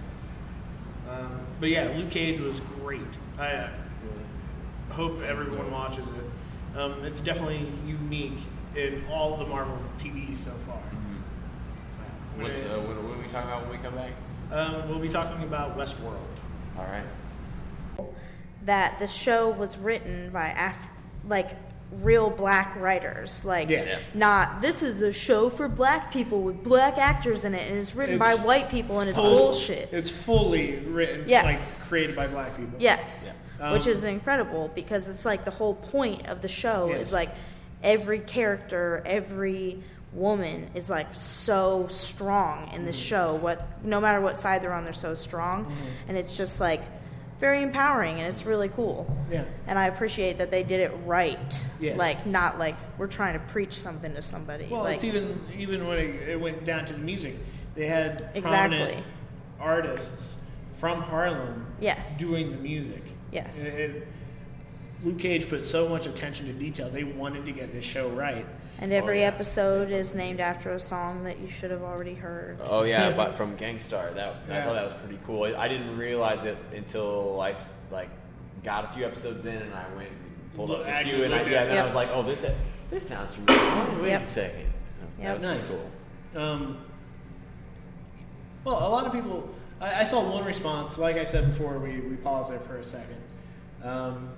Um, 1.09 1.41
but 1.61 1.69
yeah, 1.69 1.93
Luke 1.97 2.11
Cage 2.11 2.41
was 2.41 2.61
great. 2.81 3.01
I 3.39 3.49
uh, 3.53 3.71
hope 4.91 5.21
everyone 5.23 5.71
watches 5.71 6.07
it. 6.09 6.79
Um, 6.79 7.05
it's 7.05 7.21
definitely 7.21 7.67
unique 7.87 8.39
in 8.77 9.05
all 9.11 9.37
the 9.37 9.47
Marvel 9.47 9.79
TV 9.99 10.37
so 10.37 10.51
far. 10.67 10.77
Mhm. 10.95 12.43
What's 12.43 12.57
uh, 12.63 12.79
what, 12.87 13.03
what 13.03 13.17
are 13.19 13.23
we 13.23 13.29
talking 13.29 13.51
about 13.51 13.63
when 13.63 13.73
we 13.73 13.79
come 13.79 13.95
back? 13.95 14.13
um, 14.53 14.89
we'll 14.89 14.99
be 14.99 15.09
talking 15.09 15.43
about 15.45 15.77
Westworld. 15.77 16.19
All 16.79 16.85
right. 16.87 17.05
that 18.67 18.99
the 18.99 19.07
show 19.07 19.49
was 19.51 19.79
written 19.79 20.31
by 20.31 20.49
Af- 20.51 20.91
like 21.29 21.51
real 22.03 22.31
black 22.31 22.77
writers 22.77 23.45
like 23.45 23.69
Yes. 23.69 23.89
Yeah. 23.91 23.99
not 24.15 24.61
this 24.61 24.83
is 24.83 25.03
a 25.03 25.13
show 25.13 25.51
for 25.51 25.67
black 25.67 26.13
people 26.13 26.41
with 26.43 26.63
black 26.63 26.99
actors 26.99 27.45
in 27.45 27.53
it 27.55 27.69
and 27.69 27.79
it's 27.79 27.97
written 27.97 28.17
by 28.19 28.35
white 28.37 28.71
people 28.71 29.01
and 29.01 29.09
it's 29.09 29.19
full- 29.19 29.35
bullshit 29.35 29.89
It's 29.93 30.11
fully 30.11 30.77
written, 30.77 31.25
Yes. 31.29 31.81
like 31.81 31.89
created 31.89 32.15
by 32.15 32.27
black 32.29 32.57
people. 32.57 32.79
yes 32.79 33.25
Yeah. 33.35 33.50
Which 33.69 33.87
Um, 33.87 33.93
is 33.93 34.05
incredible 34.05 34.71
because 34.75 35.09
it's 35.09 35.25
like 35.25 35.45
the 35.45 35.51
whole 35.51 35.75
point 35.75 36.27
of 36.29 36.41
the 36.41 36.49
show 36.49 36.89
Yes. 36.89 37.09
is 37.09 37.13
like 37.13 37.31
every 37.83 38.21
character 38.21 39.03
every 39.05 39.83
woman 40.13 40.71
is 40.75 40.91
like 40.91 41.15
so 41.15 41.87
strong 41.89 42.65
in 42.69 42.79
Mm-hmm. 42.79 42.85
the 42.87 42.93
show 42.93 43.35
what 43.35 43.67
no 43.85 44.01
matter 44.01 44.21
what 44.21 44.37
side 44.39 44.63
they're 44.63 44.73
on 44.73 44.85
they're 44.85 44.93
so 44.93 45.15
strong 45.15 45.65
Mm-hmm. 45.67 46.09
and 46.09 46.17
it's 46.19 46.37
just 46.37 46.61
like 46.61 46.81
very 47.39 47.63
empowering 47.63 48.19
and 48.21 48.29
it's 48.29 48.45
really 48.45 48.69
cool 48.69 49.15
Yeah. 49.31 49.45
and 49.67 49.79
I 49.79 49.87
appreciate 49.87 50.39
that 50.39 50.51
they 50.51 50.63
did 50.63 50.81
it 50.81 50.93
right. 51.07 51.63
Yes. 51.81 51.99
Like 51.99 52.27
not 52.27 52.59
like 52.59 52.77
we're 52.99 53.07
trying 53.07 53.33
to 53.35 53.39
preach 53.47 53.73
something 53.75 54.15
to 54.15 54.21
somebody. 54.23 54.67
Well, 54.71 54.83
like 54.85 54.97
it's 54.97 55.05
even 55.05 55.41
even 55.57 55.87
when 55.87 55.99
it, 55.99 56.29
it 56.31 56.41
went 56.41 56.65
down 56.67 56.85
to 56.87 56.93
the 56.93 56.99
music, 56.99 57.37
they 57.75 57.87
had 57.87 58.29
Exactly. 58.35 59.03
artists 59.59 60.37
from 60.75 61.01
Harlem 61.01 61.67
Yes. 61.81 62.19
doing 62.19 62.51
the 62.51 62.59
music. 62.59 63.03
Yes. 63.33 63.77
It- 63.79 63.91
it- 63.91 64.09
Luke 65.03 65.19
Cage 65.19 65.49
put 65.49 65.65
so 65.65 65.89
much 65.89 66.07
attention 66.07 66.47
to 66.47 66.53
detail. 66.53 66.91
They 66.91 67.05
wanted 67.05 67.47
to 67.47 67.53
get 67.53 67.73
this 67.73 67.85
show 67.87 68.09
right. 68.11 68.45
and 68.83 68.93
every 68.93 69.19
Oh, 69.19 69.21
yeah. 69.23 69.27
episode 69.29 69.91
is 69.91 70.15
named 70.15 70.41
after 70.41 70.73
a 70.73 70.81
song 70.81 71.25
that 71.25 71.39
you 71.39 71.49
should 71.49 71.71
have 71.71 71.83
already 71.83 72.15
heard. 72.15 72.59
Oh 72.63 72.83
yeah, 72.83 73.11
but 73.17 73.37
from 73.37 73.57
Gang 73.57 73.79
Starr, 73.79 74.11
that 74.13 74.35
I 74.51 74.63
thought 74.63 74.75
that 74.75 74.85
was 74.85 74.93
pretty 74.95 75.19
cool. 75.27 75.45
I 75.45 75.69
didn't 75.69 75.97
realize 75.99 76.45
it 76.45 76.57
until 76.75 77.41
I 77.41 77.55
like 77.91 78.09
got 78.63 78.85
a 78.85 78.89
few 78.95 79.05
episodes 79.07 79.45
in 79.47 79.55
and 79.57 79.75
I 79.75 79.85
went 79.97 80.09
and 80.09 80.55
pulled 80.55 80.71
up 80.71 80.85
the 80.85 80.91
actually 80.91 81.17
queue 81.17 81.25
and 81.25 81.35
I, 81.35 81.37
yeah, 81.51 81.63
and 81.63 81.71
then 81.71 81.79
it. 81.79 81.81
I 81.81 81.87
was 81.87 81.95
like, 81.95 82.09
oh 82.13 82.23
this 82.23 82.45
this 82.91 83.09
sounds 83.09 83.35
familiar. 83.35 84.03
Wait 84.03 84.09
Yep. 84.11 84.23
a 84.23 84.27
second. 84.27 84.67
Yep. 85.19 85.41
That 85.41 85.57
was 85.59 85.71
Nice. 85.71 85.79
cool. 86.35 86.43
Um, 86.43 86.79
well, 88.65 88.87
a 88.87 88.91
lot 88.91 89.07
of 89.07 89.13
people. 89.13 89.49
I, 89.81 90.01
I 90.01 90.05
saw 90.05 90.21
one 90.33 90.45
response. 90.45 90.99
Like 90.99 91.17
I 91.17 91.25
said 91.25 91.47
before, 91.47 91.79
we, 91.79 92.01
we 92.01 92.17
paused 92.17 92.51
there 92.51 92.61
for 92.61 92.77
a 92.79 92.85
second. 92.85 93.17
Um, 93.83 94.29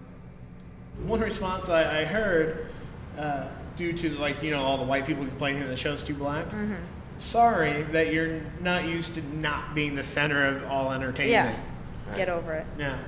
one 1.04 1.20
response 1.20 1.68
I, 1.68 2.00
I 2.02 2.04
heard, 2.04 2.68
uh, 3.18 3.48
due 3.76 3.92
to 3.94 4.10
like 4.10 4.42
you 4.42 4.50
know 4.50 4.62
all 4.62 4.76
the 4.78 4.84
white 4.84 5.06
people 5.06 5.24
complaining 5.26 5.62
that 5.62 5.68
the 5.68 5.76
show's 5.76 6.02
too 6.02 6.14
black. 6.14 6.46
Mm-hmm. 6.46 6.74
Sorry 7.18 7.82
that 7.84 8.12
you're 8.12 8.40
not 8.60 8.84
used 8.84 9.14
to 9.14 9.22
not 9.36 9.74
being 9.74 9.94
the 9.94 10.02
center 10.02 10.46
of 10.46 10.64
all 10.64 10.92
entertainment. 10.92 11.56
Yeah. 12.08 12.16
Get 12.16 12.28
over 12.28 12.52
it. 12.54 12.66
Yeah. 12.78 12.98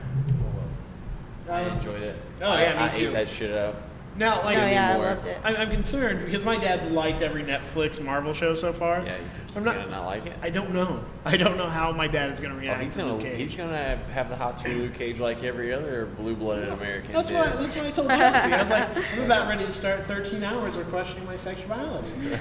I 1.49 1.65
Um, 1.65 1.79
enjoyed 1.79 2.03
it. 2.03 2.17
oh, 2.41 2.47
I, 2.51 2.63
yeah, 2.63 2.73
me 2.79 2.85
I 2.85 2.89
too. 2.89 3.09
ate 3.09 3.13
that 3.13 3.29
shit 3.29 3.53
up. 3.53 3.77
Now, 4.17 4.45
like, 4.45 4.57
No, 4.57 4.67
yeah, 4.67 4.93
I 4.93 4.97
loved 4.97 5.27
it. 5.27 5.37
I'm, 5.43 5.57
I'm 5.57 5.71
concerned 5.73 6.25
because 6.25 6.45
my 6.45 6.57
dad's 6.57 6.87
liked 6.87 7.21
every 7.21 7.43
Netflix 7.43 8.01
Marvel 8.01 8.33
show 8.33 8.55
so 8.55 8.73
far. 8.73 8.99
Yeah, 9.05 9.17
you 9.17 9.23
think 9.23 9.31
he's 9.49 9.57
I'm 9.57 9.65
not- 9.65 9.75
gonna 9.75 9.91
not 9.91 10.05
like 10.07 10.27
it? 10.27 10.35
I 10.41 10.51
don't 10.51 10.73
know. 10.73 11.03
I 11.25 11.37
don't 11.37 11.57
know 11.57 11.69
how 11.69 11.91
my 11.91 12.07
dad 12.07 12.31
is 12.31 12.39
going 12.39 12.53
to 12.53 12.57
Oh, 12.59 12.61
react. 12.61 12.81
he's 12.83 12.95
to 12.95 13.01
gonna 13.01 13.13
Luke 13.15 13.23
Cage. 13.23 13.39
he's 13.41 13.57
gonna 13.57 13.97
have 14.13 14.29
the 14.29 14.37
hots 14.37 14.63
for 14.63 14.69
Luke 14.69 14.95
Cage 14.95 15.19
like 15.19 15.43
every 15.43 15.73
other 15.75 16.07
blue-blooded 16.17 16.69
American. 16.69 17.13
That's 17.13 17.29
did. 17.29 17.35
what, 17.37 17.47
I, 17.49 17.57
that's 17.63 17.77
what 17.79 17.87
I 17.87 17.91
told 17.91 18.09
Chelsea. 18.11 18.53
I 18.53 18.61
was 18.61 18.71
like, 18.71 18.97
I'm 19.15 19.23
about 19.25 19.49
ready 19.49 19.65
to 19.65 19.73
start 19.73 20.01
13 20.05 20.45
hours 20.45 20.77
of 20.77 20.89
questioning 20.91 21.27
my 21.27 21.37
sexuality. 21.37 22.09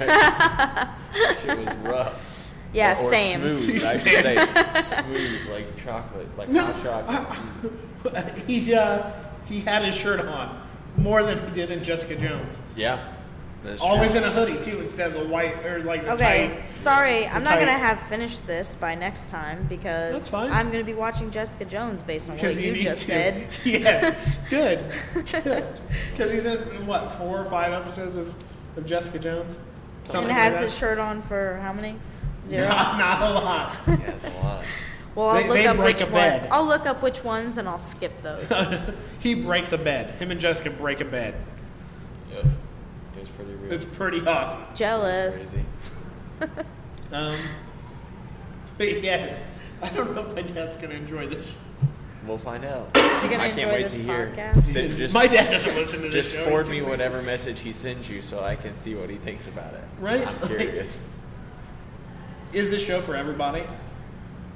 Shit 1.42 1.58
was 1.58 1.76
rough. 1.78 2.54
Yeah, 2.74 3.00
or, 3.00 3.06
or 3.06 3.10
same. 3.12 3.40
Smooth, 3.40 3.84
I 3.84 3.98
should 4.00 4.22
say 4.22 5.04
smooth, 5.04 5.50
like 5.50 5.78
chocolate, 5.84 6.38
like 6.38 6.50
No, 6.50 6.66
hot 6.72 6.84
chocolate. 8.04 8.40
he 8.48 8.74
uh, 8.74 9.12
he 9.46 9.60
had 9.62 9.86
his 9.86 9.96
shirt 9.96 10.20
on 10.20 10.60
more 11.04 11.22
than 11.24 11.46
he 11.48 11.54
did 11.54 11.70
in 11.72 11.84
Jessica 11.84 12.16
Jones. 12.16 12.62
yeah, 12.76 13.14
that's 13.64 13.82
Always 13.82 14.12
true. 14.14 14.22
in 14.22 14.28
a 14.28 14.32
hoodie 14.32 14.62
too, 14.62 14.80
instead 14.80 15.08
of 15.08 15.14
the 15.14 15.26
white 15.26 15.64
or 15.66 15.84
like 15.84 16.06
the 16.06 16.14
Okay, 16.14 16.48
tight. 16.66 16.76
sorry, 16.76 17.28
I'm 17.28 17.44
not 17.44 17.60
gonna 17.60 17.72
have 17.72 18.00
finished 18.02 18.46
this 18.48 18.76
by 18.76 18.96
next 18.96 19.30
time 19.30 19.66
because 19.70 20.14
That's 20.14 20.30
fine. 20.30 20.52
I'm 20.52 20.72
gonna 20.72 20.84
be 20.84 20.94
watching 20.94 21.30
Jessica 21.32 21.66
Jones 21.66 22.02
based 22.02 22.30
on 22.30 22.36
what 22.38 22.42
Because 22.42 22.58
you, 22.60 22.76
just 22.82 23.02
to. 23.04 23.08
said. 23.08 23.48
yes, 23.66 24.30
good, 24.50 24.84
good. 25.44 25.66
Because 26.12 26.32
he's 26.32 26.46
in 26.46 26.60
what 26.88 27.12
four 27.14 27.40
or 27.40 27.46
five 27.46 27.72
episodes 27.74 28.18
of, 28.18 28.34
of 28.78 28.86
Jessica 28.86 29.20
Jones. 29.20 29.58
And 30.14 30.30
has 30.32 30.56
like 30.56 30.64
his 30.66 30.78
shirt 30.78 31.00
on 31.00 31.22
for 31.22 31.60
how 31.62 31.72
many? 31.74 31.96
Zero. 32.46 32.68
Not, 32.68 32.98
not 32.98 33.22
a 33.22 33.34
lot. 33.36 33.80
Yeah, 33.88 33.96
it's 34.12 34.24
a 34.26 34.30
lot. 34.44 34.64
Well, 35.16 35.30
I'll 35.30 35.42
They- 35.42 35.48
look 35.48 35.58
they 35.58 35.68
up 35.68 35.78
break 35.78 35.98
which 35.98 36.08
a 36.08 36.12
one. 36.12 36.48
I'll 36.52 36.66
look 36.66 36.86
up 36.86 37.02
which 37.04 37.24
ones 37.24 37.58
and 37.58 37.68
I'll 37.70 37.80
skip 37.80 38.22
those. 38.24 38.52
he 39.20 39.36
breaks 39.36 39.72
a 39.72 39.78
bed. 39.78 40.16
Him 40.20 40.32
and 40.32 40.40
Jessica 40.42 40.70
break 40.72 41.02
a 41.02 41.06
bed. 41.06 41.36
Yeah, 42.32 42.40
it 42.40 43.20
was 43.20 43.30
pretty 43.30 43.54
real. 43.54 43.74
It's 43.74 43.86
pretty 43.86 44.26
awesome. 44.26 44.62
Jealous. 44.76 45.56
crazy. 46.40 46.52
Um, 47.12 47.38
but 48.80 49.04
yes, 49.04 49.46
I 49.84 49.90
don't 49.90 50.16
know 50.16 50.26
if 50.26 50.34
my 50.34 50.42
dad's 50.42 50.78
gonna 50.78 50.96
enjoy 50.96 51.28
this. 51.28 51.54
We'll 52.26 52.40
find 52.40 52.66
out. 52.66 52.90
Is 52.98 53.22
he 53.22 53.28
gonna 53.28 53.44
I 53.44 53.48
can't 53.52 53.60
enjoy 53.60 53.72
wait 53.74 53.84
this 53.84 53.94
to 53.94 54.02
hear. 54.02 54.34
podcast? 54.36 54.98
Just, 54.98 55.14
my 55.14 55.28
dad 55.28 55.52
doesn't 55.52 55.76
listen 55.76 56.02
to 56.02 56.10
this 56.10 56.32
just 56.32 56.34
show. 56.36 56.44
forward 56.46 56.68
me 56.70 56.82
whatever 56.82 57.22
message 57.22 57.60
he 57.60 57.72
sends 57.72 58.10
you 58.10 58.24
so 58.24 58.44
I 58.44 58.56
can 58.56 58.76
see 58.76 58.96
what 58.96 59.12
he 59.12 59.18
thinks 59.18 59.48
about 59.48 59.76
it. 59.76 59.84
Right? 60.00 60.26
I'm 60.26 60.34
Like- 60.42 60.46
curious. 60.48 61.16
Is 62.52 62.72
this 62.72 62.84
show 62.84 63.00
for 63.00 63.16
everybody? 63.16 63.64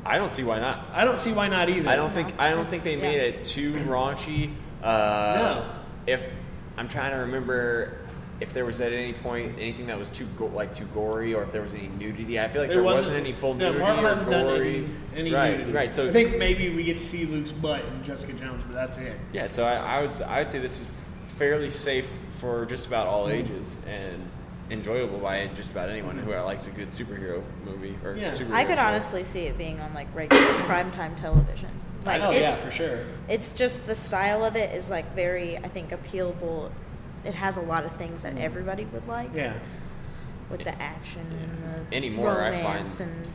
I 0.08 0.18
don't 0.18 0.32
see 0.32 0.44
why 0.44 0.60
not. 0.60 0.90
I 0.94 1.04
don't 1.06 1.20
see 1.20 1.34
why 1.34 1.48
not 1.48 1.70
either. 1.70 1.90
I 1.90 1.96
don't 1.96 2.14
think 2.14 2.34
I 2.40 2.50
don't 2.52 2.70
think 2.70 2.84
they 2.84 2.96
made 2.96 3.16
yeah. 3.16 3.22
it 3.24 3.44
too 3.44 3.74
raunchy. 3.74 4.54
Uh, 4.82 5.34
No. 5.36 5.70
If 6.06 6.22
I'm 6.78 6.88
trying 6.88 7.12
to 7.12 7.18
remember 7.18 7.98
if 8.40 8.54
there 8.54 8.66
was 8.66 8.82
at 8.82 8.94
any 8.94 9.14
point 9.14 9.56
anything 9.58 9.88
that 9.88 9.98
was 9.98 10.10
too 10.10 10.26
go- 10.38 10.48
like 10.48 10.76
too 10.76 10.86
gory, 10.94 11.34
or 11.34 11.44
if 11.44 11.52
there 11.52 11.62
was 11.62 11.74
any 11.74 11.88
nudity. 11.88 12.40
I 12.40 12.48
feel 12.48 12.62
like 12.62 12.70
there, 12.70 12.84
wasn't, 12.84 13.16
any 13.16 13.34
full 13.34 13.56
nudity 13.56 13.80
or 13.82 13.86
hasn't 13.86 14.32
done 14.32 14.46
gory. 14.46 14.78
any, 14.78 14.90
any 15.16 15.34
right, 15.34 15.58
nudity. 15.58 15.72
right. 15.72 15.96
So 15.96 16.08
I 16.08 16.12
think 16.12 16.38
maybe 16.38 16.70
we 16.70 16.84
get 16.84 17.00
to 17.00 17.04
see 17.04 17.26
Luke's 17.26 17.52
butt 17.52 17.84
in 17.84 18.04
Jessica 18.04 18.34
Jones, 18.34 18.64
but 18.64 18.76
that's 18.76 18.98
it. 18.98 19.18
yeah, 19.34 19.48
so 19.48 19.66
I, 19.66 19.76
I 19.98 20.02
would 20.02 20.22
I 20.22 20.44
would 20.44 20.52
say 20.52 20.60
this 20.60 20.80
is 20.80 20.88
fairly 21.38 21.72
safe 21.72 22.08
for 22.40 22.66
just 22.68 22.86
about 22.88 23.08
all 23.08 23.30
ages 23.30 23.78
and 23.88 24.30
enjoyable 24.70 25.20
by 25.20 25.48
just 25.56 25.72
about 25.72 25.90
anyone 25.90 26.18
who 26.18 26.32
likes 26.32 26.68
a 26.68 26.72
good 26.72 26.90
superhero 26.90 27.42
movie 27.66 27.98
or 28.04 28.16
Yeah. 28.16 28.34
superhero 28.36 28.52
I 28.52 28.66
could 28.66 28.78
show. 28.78 28.84
honestly 28.84 29.24
see 29.24 29.42
it 29.42 29.58
being 29.58 29.80
on 29.80 29.94
like 29.94 30.08
regular 30.14 30.44
primetime 30.68 31.20
television. 31.20 31.70
Like 32.06 32.22
oh 32.22 32.32
it's 32.32 32.42
yeah, 32.42 32.56
for 32.56 32.72
sure. 32.72 33.00
it's 33.28 33.52
just 33.54 33.86
the 33.88 33.96
style 33.96 34.44
of 34.46 34.56
it 34.56 34.74
is 34.74 34.90
like 34.90 35.14
very 35.16 35.58
I 35.58 35.68
think 35.68 35.92
appealable. 35.92 36.72
It 37.26 37.34
has 37.34 37.58
a 37.58 37.62
lot 37.62 37.86
of 37.86 37.92
things 37.96 38.22
that 38.24 38.38
everybody 38.38 38.86
would 38.86 39.08
like 39.08 39.30
Yeah. 39.34 39.54
with 40.50 40.64
the 40.64 40.82
action 40.82 41.22
and 41.32 41.88
the 41.92 41.96
Anymore, 41.96 42.42
I 42.42 42.52
find 42.52 42.64
romance 42.66 43.00
and 43.00 43.28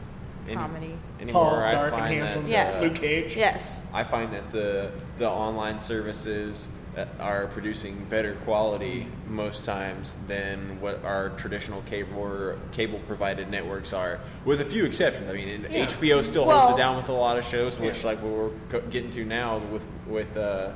Any- 0.47 0.55
comedy. 0.57 0.95
Anymore, 1.21 1.43
Tall, 1.51 1.55
I 1.61 1.73
dark, 1.73 1.93
and 1.95 2.03
handsome. 2.07 2.43
that 2.45 2.51
Yes. 2.51 2.81
Luke 2.83 2.95
Cage. 2.95 3.37
Yes. 3.37 3.81
I 3.93 4.05
find 4.05 4.33
that 4.33 4.51
the 4.53 4.91
the 5.19 5.29
online 5.29 5.79
services 5.79 6.69
uh, 6.69 6.77
are 7.19 7.47
producing 7.49 8.05
better 8.11 8.35
quality 8.45 9.07
most 9.27 9.65
times 9.65 10.19
than 10.29 10.79
what 10.81 11.03
our 11.05 11.31
traditional 11.31 11.81
cable 11.83 12.19
or 12.21 12.59
cable 12.73 13.01
provided 13.07 13.51
networks 13.51 13.93
are, 13.95 14.21
with 14.45 14.61
a 14.61 14.65
few 14.65 14.85
exceptions. 14.85 15.29
I 15.31 15.33
mean, 15.33 15.67
Yeah. 15.71 15.87
HBO 15.87 16.23
still 16.23 16.45
Well- 16.45 16.61
holds 16.61 16.75
it 16.75 16.83
down 16.83 16.97
with 16.97 17.09
a 17.09 17.13
lot 17.13 17.39
of 17.39 17.47
shows, 17.47 17.79
which 17.79 18.01
Yeah. 18.01 18.07
like 18.09 18.23
what 18.23 18.33
we're 18.73 18.81
getting 18.91 19.11
to 19.13 19.25
now 19.25 19.59
with 19.73 19.87
with 20.07 20.37
uh, 20.37 20.71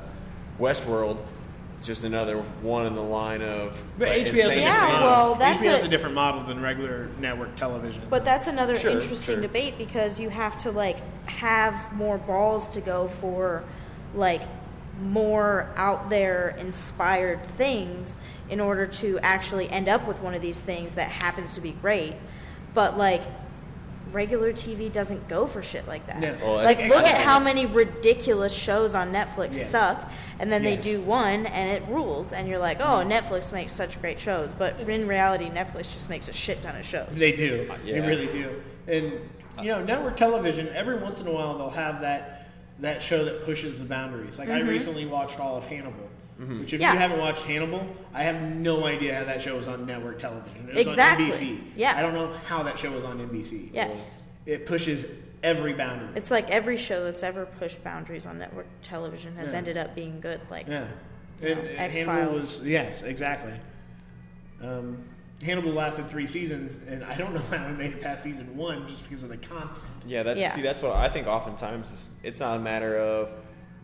Westworld. 0.59 1.17
It's 1.77 1.85
just 1.85 2.03
another 2.03 2.37
one 2.63 2.87
in 2.87 2.95
the 2.95 3.01
line 3.03 3.43
of. 3.43 3.77
But 3.99 4.07
like, 4.09 4.17
HBO's 4.27 4.57
a 4.57 4.61
Yeah, 4.61 5.01
well, 5.03 5.35
that's 5.35 5.59
HBO's 5.63 5.83
a- 5.83 5.85
a 5.85 5.89
different 5.89 6.15
model 6.15 6.41
than 6.41 6.59
regular 6.59 7.09
network 7.19 7.55
television. 7.55 8.01
But 8.09 8.25
that's 8.25 8.47
another 8.47 8.75
Sure, 8.75 8.89
interesting 8.89 9.35
sure. 9.35 9.41
debate 9.43 9.77
because 9.77 10.19
you 10.19 10.29
have 10.29 10.57
to 10.59 10.71
like 10.71 10.97
have 11.27 11.93
more 11.93 12.17
balls 12.17 12.69
to 12.71 12.81
go 12.81 13.07
for 13.07 13.61
like 14.15 14.41
more 15.01 15.69
out 15.75 16.09
there 16.09 16.55
inspired 16.57 17.43
things 17.43 18.17
in 18.49 18.59
order 18.59 18.85
to 18.85 19.19
actually 19.19 19.69
end 19.69 19.87
up 19.87 20.07
with 20.07 20.21
one 20.21 20.33
of 20.33 20.41
these 20.41 20.59
things 20.59 20.95
that 20.95 21.09
happens 21.09 21.55
to 21.55 21.61
be 21.61 21.71
great. 21.71 22.15
But 22.73 22.97
like 22.97 23.23
regular 24.11 24.53
TV 24.53 24.91
doesn't 24.91 25.27
go 25.27 25.47
for 25.47 25.61
shit 25.61 25.87
like 25.87 26.07
that. 26.07 26.21
Yeah. 26.21 26.37
Well, 26.41 26.55
like 26.55 26.77
look 26.79 27.03
at 27.03 27.25
how 27.25 27.39
many 27.39 27.65
ridiculous 27.65 28.55
shows 28.55 28.95
on 28.95 29.11
Netflix 29.11 29.55
Yes. 29.55 29.69
suck, 29.69 30.11
and 30.39 30.51
then 30.51 30.63
they 30.63 30.77
do 30.77 31.01
one 31.01 31.45
and 31.45 31.69
it 31.69 31.87
rules, 31.89 32.33
and 32.33 32.47
you're 32.47 32.59
like, 32.59 32.79
oh, 32.79 33.03
Netflix 33.05 33.51
makes 33.51 33.73
such 33.73 33.99
great 34.01 34.19
shows, 34.19 34.53
but 34.53 34.79
in 34.79 35.07
reality, 35.07 35.49
Netflix 35.49 35.93
just 35.93 36.09
makes 36.09 36.27
a 36.27 36.33
shit 36.33 36.61
ton 36.61 36.75
of 36.75 36.85
shows. 36.85 37.09
They 37.11 37.35
do. 37.35 37.69
Yeah. 37.83 38.01
They 38.01 38.07
really 38.07 38.27
do. 38.27 38.61
And 38.87 39.13
you 39.59 39.71
know, 39.71 39.83
network 39.83 40.17
television. 40.17 40.69
Every 40.69 40.97
once 40.97 41.19
in 41.19 41.27
a 41.27 41.31
while, 41.31 41.57
they'll 41.57 41.69
have 41.71 42.01
that 42.01 42.36
that 42.79 43.01
show 43.01 43.25
that 43.25 43.43
pushes 43.43 43.79
the 43.79 43.85
boundaries. 43.85 44.37
Like 44.39 44.49
I 44.49 44.59
recently 44.61 45.05
watched 45.05 45.39
all 45.39 45.57
of 45.57 45.65
Hannibal. 45.65 46.09
Which, 46.37 46.73
if 46.73 46.79
Mm-hmm. 46.79 46.81
Yeah. 46.81 46.93
you 46.93 46.99
haven't 46.99 47.17
watched 47.19 47.45
Hannibal, 47.45 47.87
I 48.13 48.21
have 48.23 48.39
no 48.41 48.85
idea 48.85 49.15
how 49.15 49.23
that 49.23 49.41
show 49.41 49.57
was 49.57 49.67
on 49.67 49.87
network 49.87 50.19
television. 50.19 50.69
It 50.69 50.75
was 50.75 50.85
Exactly. 50.87 51.25
on 51.25 51.31
NBC. 51.31 51.59
Yeah. 51.75 51.93
I 51.97 52.01
don't 52.03 52.13
know 52.13 52.31
how 52.45 52.61
that 52.61 52.77
show 52.77 52.91
was 52.91 53.03
on 53.03 53.17
NBC. 53.19 53.71
Yes. 53.73 54.21
It 54.45 54.67
pushes 54.67 55.05
every 55.41 55.73
boundary. 55.73 56.09
It's 56.15 56.29
like 56.29 56.51
every 56.51 56.77
show 56.77 57.03
that's 57.03 57.23
ever 57.23 57.47
pushed 57.47 57.83
boundaries 57.83 58.27
on 58.27 58.37
network 58.37 58.67
television 58.83 59.35
has 59.35 59.51
Yeah. 59.51 59.57
ended 59.57 59.77
up 59.77 59.95
being 59.95 60.19
good. 60.19 60.39
Like, 60.51 60.67
Yeah. 60.67 60.85
And 61.41 61.59
X-Files. 61.59 62.05
Hannibal 62.05 62.33
was 62.35 62.63
yes, 62.63 63.01
exactly. 63.01 63.53
Um, 64.61 65.03
Hannibal 65.43 65.71
lasted 65.71 66.09
three 66.09 66.25
seasons, 66.27 66.79
and 66.87 67.03
I 67.03 67.15
don't 67.15 67.33
know 67.33 67.41
how 67.41 67.67
it 67.67 67.77
made 67.77 67.93
it 67.93 68.01
past 68.01 68.23
season 68.23 68.57
one 68.57 68.87
just 68.87 69.03
because 69.07 69.23
of 69.23 69.29
the 69.29 69.37
content. 69.37 69.79
Yeah, 70.07 70.23
that's 70.23 70.39
Yeah. 70.39 70.49
see, 70.51 70.61
that's 70.61 70.81
what 70.81 70.93
I 70.93 71.09
think. 71.09 71.27
Oftentimes, 71.27 71.91
it's, 71.91 72.09
it's 72.23 72.39
not 72.39 72.57
a 72.57 72.59
matter 72.59 72.97
of 72.97 73.29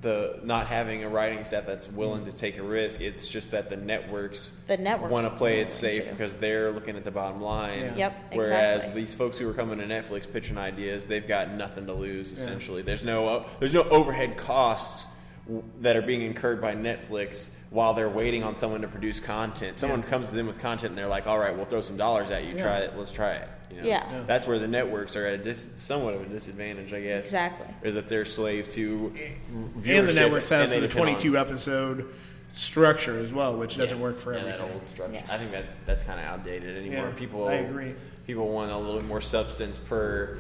the 0.02 0.40
not 0.44 0.68
having 0.68 1.04
a 1.06 1.10
writing 1.10 1.46
staff 1.46 1.66
that's 1.66 1.88
willing 1.90 2.26
to 2.26 2.32
take 2.32 2.58
a 2.58 2.64
risk. 2.64 3.00
It's 3.02 3.26
just 3.28 3.52
that 3.52 3.70
the 3.70 3.78
networks 3.78 4.52
The 4.68 4.76
networks 4.78 5.14
want 5.14 5.26
to 5.26 5.30
play 5.38 5.62
it 5.62 5.72
safe 5.72 6.06
to. 6.06 6.10
because 6.12 6.36
they're 6.38 6.72
looking 6.72 6.98
at 6.98 7.04
the 7.06 7.12
bottom 7.12 7.40
line. 7.42 7.80
Yeah. 7.84 7.96
Yep, 7.96 8.34
Whereas 8.34 8.78
exactly. 8.80 9.02
these 9.02 9.14
folks 9.14 9.38
who 9.38 9.48
are 9.50 9.54
coming 9.54 9.78
to 9.80 9.86
Netflix 9.86 10.30
pitching 10.32 10.58
ideas, 10.58 11.06
they've 11.08 11.26
got 11.26 11.52
nothing 11.52 11.86
to 11.86 11.94
lose. 11.94 12.34
Essentially, 12.34 12.82
there's 12.82 13.06
no 13.06 13.28
uh, 13.28 13.44
there's 13.60 13.74
no 13.74 13.84
overhead 13.84 14.36
costs 14.38 15.08
w- 15.46 15.64
that 15.82 15.96
are 15.96 16.02
being 16.02 16.22
incurred 16.24 16.60
by 16.60 16.76
Netflix 16.76 17.52
while 17.74 17.96
they're 17.96 18.08
waiting 18.10 18.44
on 18.44 18.56
someone 18.56 18.82
to 18.82 18.88
produce 18.88 19.20
content. 19.20 19.80
Someone 19.80 20.04
comes 20.04 20.30
to 20.30 20.36
them 20.36 20.46
with 20.46 20.60
content 20.60 20.90
and 20.92 20.98
they're 20.98 21.08
like, 21.08 21.26
"All 21.26 21.40
right, 21.40 21.56
we'll 21.56 21.66
throw 21.66 21.82
some 21.82 21.98
dollars 21.98 22.30
at 22.30 22.46
you. 22.46 22.56
Yeah. 22.56 22.62
Try 22.62 22.78
it. 22.82 22.94
Let's 22.96 23.12
try 23.12 23.32
it." 23.34 23.50
You 23.72 23.82
know? 23.82 23.88
Yeah. 23.88 24.12
Yeah. 24.12 24.24
That's 24.28 24.46
where 24.46 24.60
the 24.60 24.68
networks 24.68 25.16
are 25.16 25.26
at 25.26 25.34
a 25.34 25.38
dis- 25.40 25.70
somewhat 25.76 26.14
of 26.14 26.22
a 26.22 26.26
disadvantage, 26.26 26.94
I 26.94 27.02
guess. 27.02 27.26
Exactly. 27.26 27.66
Is 27.82 27.96
that 27.96 28.08
they're 28.10 28.26
slave 28.26 28.70
to 28.74 29.12
And 29.18 29.84
the 29.84 29.90
viewership, 29.90 30.14
network 30.16 30.46
has 30.46 30.70
the 30.70 30.76
depend 30.82 30.94
on- 30.94 30.98
22 31.16 31.36
episode 31.38 32.06
structure 32.54 33.18
as 33.20 33.34
well, 33.34 33.56
which 33.58 33.76
doesn't 33.78 33.98
Yeah. 33.98 34.04
work 34.04 34.20
for 34.20 34.34
yeah, 34.34 34.42
everything. 34.42 34.68
that 34.68 34.74
old 34.76 34.86
structure. 34.86 35.24
I 35.28 35.38
think 35.38 35.52
that 35.54 35.66
that's 35.88 36.04
kind 36.04 36.20
of 36.20 36.28
outdated 36.28 36.78
anymore. 36.78 37.08
Yeah, 37.08 37.18
people, 37.18 37.48
I 37.48 37.54
agree. 37.54 37.96
People 38.28 38.50
want 38.50 38.72
a 38.72 38.78
little 38.78 39.04
more 39.04 39.20
substance 39.22 39.80
per 39.80 40.38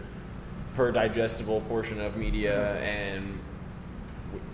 per 0.75 0.91
digestible 0.91 1.61
portion 1.61 1.99
of 1.99 2.15
media, 2.15 2.75
and 2.75 3.39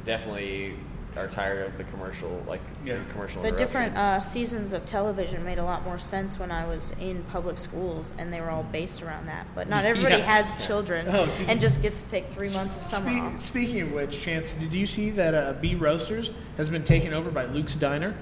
definitely 0.06 0.76
are 1.20 1.28
tired 1.28 1.66
of 1.66 1.78
the 1.78 1.84
commercial, 1.86 2.44
like 2.48 2.62
Yeah. 2.86 2.96
the 2.98 3.12
commercial. 3.14 3.42
the 3.42 3.52
different 3.52 3.96
uh, 3.98 4.20
seasons 4.20 4.74
of 4.74 4.86
television 4.86 5.44
made 5.44 5.58
a 5.58 5.64
lot 5.64 5.84
more 5.84 6.00
sense 6.00 6.40
when 6.40 6.52
I 6.52 6.66
was 6.66 6.92
in 7.00 7.24
public 7.32 7.58
schools, 7.58 8.14
and 8.18 8.32
they 8.34 8.40
were 8.42 8.50
all 8.50 8.64
based 8.64 9.02
around 9.04 9.28
that. 9.28 9.46
But 9.54 9.70
not 9.70 9.86
everybody 9.92 10.16
Yeah. 10.18 10.42
has 10.42 10.66
children 10.66 11.08
Oh, 11.10 11.26
did- 11.26 11.50
and 11.50 11.62
just 11.62 11.82
gets 11.82 12.04
to 12.06 12.10
take 12.12 12.32
three 12.32 12.50
months 12.50 12.76
of 12.76 12.84
summer 12.84 13.10
Spe- 13.10 13.22
off. 13.36 13.46
speaking 13.46 13.82
of 13.82 13.92
which, 13.94 14.22
Chance, 14.22 14.54
did 14.54 14.74
you 14.74 14.86
see 14.86 15.10
that 15.12 15.34
uh, 15.34 15.54
B 15.62 15.76
Roasters 15.76 16.32
has 16.58 16.70
been 16.70 16.84
taken 16.84 17.14
over 17.14 17.30
by 17.32 17.46
Luke's 17.46 17.76
Diner? 17.76 18.16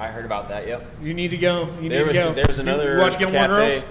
I 0.00 0.06
heard 0.08 0.24
about 0.24 0.48
that. 0.50 0.66
Yep. 0.68 0.86
You 1.02 1.12
need 1.12 1.32
to 1.32 1.36
go. 1.36 1.68
You 1.82 1.88
There 1.88 2.06
need 2.06 2.08
was 2.08 2.16
to 2.16 2.22
go. 2.22 2.32
there 2.32 2.44
was 2.46 2.56
You 2.58 2.62
another 2.62 2.98
watch 2.98 3.18
Gilmore 3.18 3.40
cafe. 3.40 3.70
Girls. 3.70 3.84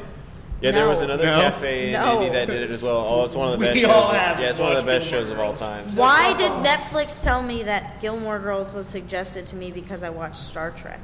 Yeah, 0.61 0.71
there 0.71 0.87
was 0.87 0.99
No. 0.99 1.05
another 1.05 1.25
No? 1.25 1.39
cafe 1.41 1.87
in 1.87 1.93
No. 1.93 2.21
Indy 2.21 2.29
that 2.33 2.47
did 2.47 2.63
it 2.63 2.71
as 2.71 2.81
well. 2.81 2.97
Oh, 3.07 3.23
it's 3.25 3.35
one 3.35 3.53
of 3.53 3.59
the 3.59 3.65
We 3.73 3.73
best. 3.73 3.79
shows 3.85 3.91
all 3.95 4.09
of- 4.09 4.15
have 4.15 4.39
Yeah, 4.39 4.49
it's 4.49 4.59
one 4.59 4.71
of 4.75 4.83
the 4.85 4.91
watched 4.91 4.99
best 5.01 5.09
Gilmore 5.11 5.25
shows 5.25 5.31
of 5.31 5.39
all 5.39 5.45
Girls. 5.47 5.59
time. 5.59 5.85
Why 5.95 6.33
did 6.37 6.51
Netflix 6.51 7.23
tell 7.23 7.43
me 7.43 7.63
that 7.63 8.01
Gilmore 8.01 8.39
Girls 8.39 8.73
was 8.73 8.87
suggested 8.87 9.45
to 9.47 9.55
me 9.55 9.69
because 9.71 10.01
I 10.03 10.09
watched 10.09 10.37
Star 10.37 10.71
Trek? 10.71 10.99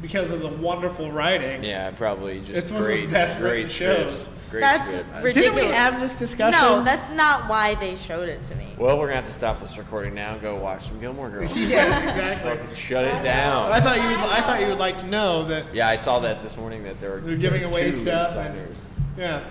Because 0.00 0.30
of 0.32 0.40
the 0.40 0.48
wonderful 0.48 1.10
writing. 1.10 1.62
Yeah, 1.64 1.90
probably 1.90 2.40
just 2.40 2.52
It's 2.52 2.70
one 2.70 2.82
of 2.82 2.88
the 2.88 2.94
great, 2.94 3.10
best 3.10 3.38
great 3.38 3.50
written 3.50 3.68
scripts. 3.70 4.24
shows. 4.26 4.34
Great 4.50 4.60
That's 4.62 4.90
script. 4.90 5.08
ridiculous. 5.22 5.34
Didn't 5.34 5.68
we 5.70 5.76
have 5.76 6.00
this 6.00 6.14
discussion? 6.14 6.58
No, 6.60 6.82
that's 6.82 7.10
not 7.14 7.48
why 7.50 7.74
they 7.74 7.96
showed 7.96 8.28
it 8.28 8.42
to 8.44 8.54
me. 8.54 8.66
Well, 8.78 8.98
we're 8.98 9.06
gonna 9.08 9.16
have 9.16 9.26
to 9.26 9.32
stop 9.32 9.60
this 9.60 9.76
recording 9.76 10.14
now 10.14 10.32
and 10.32 10.40
go 10.40 10.56
watch 10.56 10.88
some 10.88 10.98
Gilmore 11.00 11.28
Girls. 11.28 11.54
yes, 11.56 12.02
exactly. 12.02 12.58
Shut 12.74 13.04
it 13.04 13.22
down. 13.22 13.70
I 13.72 13.80
thought 13.80 13.96
you 13.96 14.08
would. 14.08 14.18
I 14.18 14.40
thought 14.40 14.60
you 14.60 14.68
would 14.68 14.78
like 14.78 14.98
to 14.98 15.06
know 15.06 15.44
that. 15.46 15.74
Yeah, 15.74 15.88
I 15.88 15.96
saw 15.96 16.20
that 16.20 16.42
this 16.42 16.56
morning 16.56 16.84
that 16.84 16.98
there 17.00 17.10
were 17.10 17.20
They're 17.20 17.36
giving 17.36 17.60
there 17.60 17.68
were 17.70 17.74
away 17.78 17.90
two 17.90 17.92
stuff. 17.92 18.34
Steiners. 18.34 18.78
Yeah. 19.18 19.44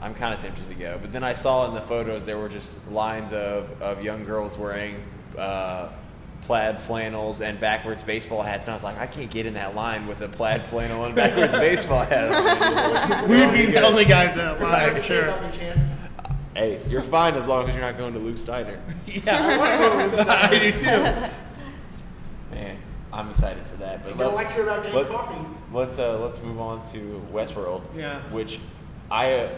I'm 0.00 0.14
kind 0.14 0.34
of 0.34 0.40
tempted 0.40 0.68
to 0.68 0.74
go, 0.74 0.98
but 1.00 1.12
then 1.12 1.24
I 1.24 1.32
saw 1.32 1.66
in 1.66 1.72
the 1.74 1.80
photos 1.80 2.24
there 2.24 2.36
were 2.38 2.50
just 2.50 2.86
lines 2.90 3.32
of, 3.32 3.80
of 3.80 4.04
young 4.04 4.24
girls 4.26 4.58
wearing 4.58 4.96
uh, 5.38 5.88
plaid 6.44 6.78
flannels 6.78 7.40
and 7.40 7.58
backwards 7.58 8.02
baseball 8.02 8.42
hats, 8.42 8.66
and 8.66 8.72
I 8.72 8.76
was 8.76 8.84
like, 8.84 8.98
I 8.98 9.06
can't 9.06 9.30
get 9.30 9.46
in 9.46 9.54
that 9.54 9.74
line 9.74 10.06
with 10.06 10.20
a 10.20 10.28
plaid 10.28 10.62
flannel 10.66 11.04
and 11.04 11.14
backwards 11.14 11.54
baseball 11.54 12.04
hat. 12.04 13.26
We'd 13.28 13.52
be 13.52 13.66
the 13.72 13.82
only 13.82 14.04
guys 14.04 14.36
in 14.36 14.44
that 14.44 14.60
lie, 14.60 14.80
Sorry 14.86 14.96
I'm 14.96 15.02
sure. 15.02 15.24
about 15.24 15.42
me, 15.42 15.50
Chance. 15.58 15.82
hey, 16.54 16.80
you're 16.88 17.02
fine 17.02 17.34
as 17.34 17.46
long 17.46 17.68
as 17.68 17.74
you're 17.74 17.84
not 17.84 17.96
going 17.96 18.12
to 18.12 18.18
Luke's 18.18 18.42
Diner. 18.42 18.78
Yeah, 19.06 19.36
I 19.46 19.56
want 19.56 19.70
to 19.70 19.78
go 19.78 19.98
to 19.98 20.04
Luke's 20.06 20.18
I 20.30 20.58
do 20.58 20.72
too. 20.72 21.30
Man, 22.54 22.76
I'm 23.12 23.30
excited 23.30 23.62
for 23.66 23.76
that. 23.78 24.04
But 24.04 24.16
let- 24.16 24.34
lecture 24.34 24.62
about 24.64 24.82
getting 24.82 24.98
let- 24.98 25.08
coffee. 25.08 25.46
Let's 25.72 25.98
uh, 25.98 26.18
let's 26.20 26.40
move 26.42 26.60
on 26.60 26.84
to 26.92 27.20
Westworld. 27.32 27.82
Yeah. 27.96 28.20
Which 28.30 28.60
I, 29.10 29.32
uh, 29.34 29.50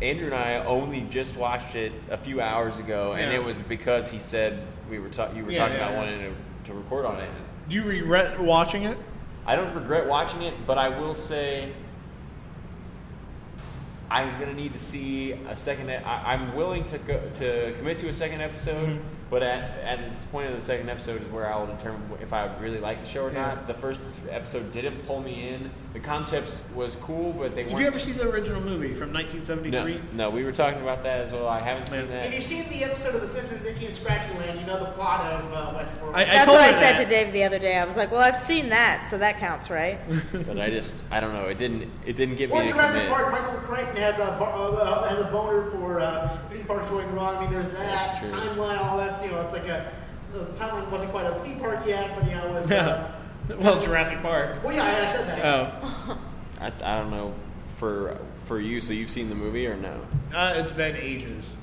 Andrew 0.00 0.26
and 0.26 0.34
I 0.34 0.56
only 0.64 1.02
just 1.02 1.36
watched 1.36 1.76
it 1.76 1.92
a 2.10 2.16
few 2.16 2.40
hours 2.40 2.78
ago, 2.78 3.12
and 3.12 3.30
Yeah. 3.30 3.38
it 3.38 3.44
was 3.44 3.58
because 3.58 4.10
he 4.10 4.18
said 4.18 4.66
we 4.92 4.98
were 4.98 5.08
ta- 5.08 5.30
you 5.34 5.42
were 5.44 5.50
Yeah, 5.50 5.60
talking 5.60 5.76
yeah, 5.78 5.88
about 5.88 5.96
wanting 6.04 6.18
to, 6.20 6.70
to 6.70 6.74
record 6.74 7.06
on 7.06 7.18
it. 7.18 7.30
Do 7.70 7.76
you 7.76 7.82
regret 7.82 8.38
watching 8.38 8.84
it? 8.84 8.98
I 9.46 9.56
don't 9.56 9.74
regret 9.74 10.06
watching 10.06 10.42
it, 10.42 10.52
but 10.66 10.76
I 10.76 10.88
will 10.90 11.14
say 11.14 11.72
I'm 14.10 14.38
gonna 14.38 14.52
need 14.52 14.74
to 14.74 14.78
see 14.78 15.32
a 15.32 15.56
second. 15.56 15.88
e- 15.88 15.94
I, 15.94 16.34
I'm 16.34 16.54
willing 16.54 16.84
to 16.84 16.98
go, 16.98 17.18
to 17.36 17.72
commit 17.78 17.96
to 17.98 18.08
a 18.08 18.12
second 18.12 18.42
episode, 18.42 18.88
Mm-hmm. 19.00 19.11
But 19.32 19.42
at, 19.42 19.78
at 19.82 20.06
this 20.06 20.22
point 20.30 20.46
of 20.50 20.54
the 20.54 20.60
second 20.60 20.90
episode 20.90 21.22
is 21.22 21.26
where 21.32 21.50
I 21.50 21.56
will 21.58 21.66
determine 21.74 22.02
if 22.20 22.34
I 22.34 22.54
really 22.58 22.78
like 22.80 23.00
the 23.00 23.06
show 23.08 23.24
or 23.24 23.32
Yeah. 23.32 23.46
not. 23.46 23.66
The 23.66 23.72
first 23.72 24.02
episode 24.28 24.70
didn't 24.72 25.06
pull 25.06 25.22
me 25.22 25.48
in. 25.48 25.70
The 25.94 26.00
concepts 26.00 26.68
was 26.74 26.96
cool, 26.96 27.32
but 27.32 27.54
they 27.54 27.62
Did 27.62 27.72
weren't. 27.72 27.80
you 27.80 27.86
ever 27.86 27.98
see 27.98 28.12
the 28.12 28.28
original 28.28 28.60
movie 28.60 28.92
from 28.92 29.10
1973? 29.10 29.94
No, 30.12 30.28
no, 30.28 30.30
we 30.30 30.44
were 30.44 30.52
talking 30.52 30.82
about 30.82 31.02
that 31.04 31.20
as 31.20 31.32
well. 31.32 31.48
I 31.48 31.60
haven't 31.60 31.86
seen 31.88 32.06
that. 32.08 32.26
If 32.26 32.34
you've 32.34 32.44
seen 32.44 32.68
the 32.68 32.84
episode 32.84 33.14
of 33.14 33.22
The 33.22 33.28
Simpsons 33.28 33.64
Itchy 33.64 33.86
and 33.86 33.94
Scratchy 33.96 34.32
Land, 34.38 34.60
you 34.60 34.66
know 34.66 34.78
the 34.78 34.90
plot 34.92 35.24
of 35.32 35.50
uh, 35.54 35.78
Westworld. 35.78 36.14
I- 36.14 36.24
That's 36.24 36.44
told 36.44 36.58
what 36.58 36.68
I 36.68 36.78
said 36.78 36.96
that. 36.96 37.04
to 37.04 37.08
Dave 37.08 37.32
the 37.32 37.44
other 37.44 37.58
day. 37.58 37.78
I 37.78 37.86
was 37.86 37.96
like, 37.96 38.12
"Well, 38.12 38.20
I've 38.20 38.36
seen 38.36 38.68
that, 38.68 39.06
so 39.06 39.16
that 39.16 39.38
counts, 39.38 39.70
right?" 39.70 39.98
but 40.32 40.60
I 40.60 40.68
just, 40.68 41.02
I 41.10 41.20
don't 41.20 41.32
know. 41.32 41.46
It 41.46 41.56
didn't, 41.56 41.90
it 42.04 42.16
didn't 42.16 42.36
get 42.36 42.50
Or 42.50 42.60
me 42.60 42.68
to 42.68 42.74
Jurassic 42.74 43.02
commit. 43.04 43.16
Park, 43.16 43.32
Michael 43.32 43.60
Crichton 43.60 43.96
has 43.96 44.18
a 44.18 44.24
uh, 44.24 44.44
uh, 44.44 45.08
has 45.08 45.18
a 45.20 45.30
boner 45.30 45.70
for 45.70 46.00
uh, 46.00 46.38
theme 46.52 46.64
parks 46.66 46.88
going 46.90 47.10
wrong. 47.14 47.36
I 47.36 47.40
mean, 47.42 47.50
there's 47.50 47.68
that 47.70 48.16
timeline, 48.26 48.78
all 48.84 48.98
that's 48.98 49.21
you 49.24 49.30
know, 49.32 49.40
it's 49.42 49.52
like 49.52 49.68
a 49.68 49.92
the 50.32 50.44
timeline 50.58 50.90
wasn't 50.90 51.10
quite 51.10 51.26
a 51.26 51.34
theme 51.40 51.58
park 51.60 51.86
yet, 51.86 52.10
but 52.18 52.28
you 52.28 52.34
know, 52.34 52.46
it 52.46 52.52
was. 52.52 52.72
Uh, 52.72 53.12
well, 53.58 53.80
Jurassic 53.82 54.22
Park. 54.22 54.62
well, 54.64 54.74
yeah, 54.74 55.02
I 55.02 55.06
said 55.06 55.26
that. 55.28 55.44
Oh, 55.44 56.18
I, 56.60 56.66
I 56.82 56.98
don't 56.98 57.10
know 57.10 57.34
for 57.76 58.16
for 58.46 58.60
you. 58.60 58.80
So 58.80 58.92
you've 58.92 59.10
seen 59.10 59.28
the 59.28 59.34
movie 59.34 59.66
or 59.66 59.76
no? 59.76 60.00
uh, 60.34 60.54
it's 60.56 60.72
been 60.72 60.96
ages, 60.96 61.54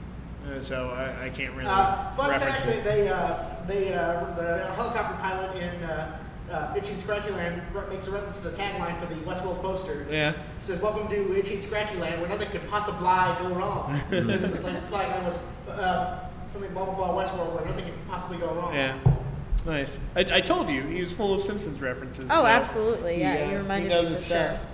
uh, 0.48 0.60
so 0.60 0.90
I, 0.90 1.26
I 1.26 1.30
can't 1.30 1.54
really 1.56 1.70
Uh, 1.70 2.12
fun 2.12 2.30
reference 2.30 2.64
fact: 2.64 2.68
it. 2.78 2.84
they, 2.84 3.02
they, 3.02 3.08
uh, 3.08 3.38
they 3.68 3.94
uh, 3.94 4.34
the 4.36 4.68
helicopter 4.76 5.18
pilot 5.22 5.56
in 5.58 5.84
uh, 5.86 6.20
uh, 6.52 6.74
Itchy 6.78 6.92
and 6.92 7.02
Scratchy 7.02 7.32
Land 7.32 7.62
makes 7.90 8.08
a 8.08 8.12
reference 8.12 8.40
to 8.40 8.50
the 8.50 8.58
tagline 8.58 9.00
for 9.00 9.06
the 9.08 9.16
Westworld 9.22 9.62
poster. 9.62 10.06
Yeah. 10.12 10.32
It 10.32 10.36
says, 10.60 10.82
"Welcome 10.82 11.08
to 11.08 11.36
Itchy 11.38 11.56
and 11.56 11.64
Scratchy 11.64 11.98
Land, 11.98 12.20
where 12.22 12.30
nothing 12.30 12.50
could 12.50 12.68
possibly 12.68 13.00
go 13.02 13.56
wrong." 13.56 14.00
it 14.12 14.26
was 14.52 14.62
like 14.64 14.74
the 14.90 14.96
tagline 14.96 15.24
was 15.26 15.40
uh, 15.70 16.29
something 16.52 16.72
blah 16.74 16.86
blah 16.86 16.96
blah 16.96 17.24
Westworld, 17.24 17.54
where 17.56 17.66
nothing 17.66 17.86
could 17.86 18.08
possibly 18.08 18.38
go 18.38 18.54
wrong. 18.54 18.74
Yeah. 18.74 18.98
Nice. 19.66 20.00
I, 20.16 20.22
I 20.22 20.42
told 20.42 20.70
you 20.70 20.84
he 20.84 21.02
was 21.02 21.12
full 21.12 21.34
of 21.34 21.42
Simpsons 21.42 21.82
references. 21.82 22.30
Oh, 22.32 22.42
so 22.42 22.46
absolutely. 22.46 23.20
Yeah, 23.20 23.36
he, 23.38 23.44
uh, 23.44 23.50
you 23.52 23.58
reminded 23.58 23.90
he 23.92 23.96
knows 23.96 24.06
me 24.06 24.12
his 24.14 24.22
for 24.22 24.26
stuff. 24.28 24.58
sure. 24.58 24.68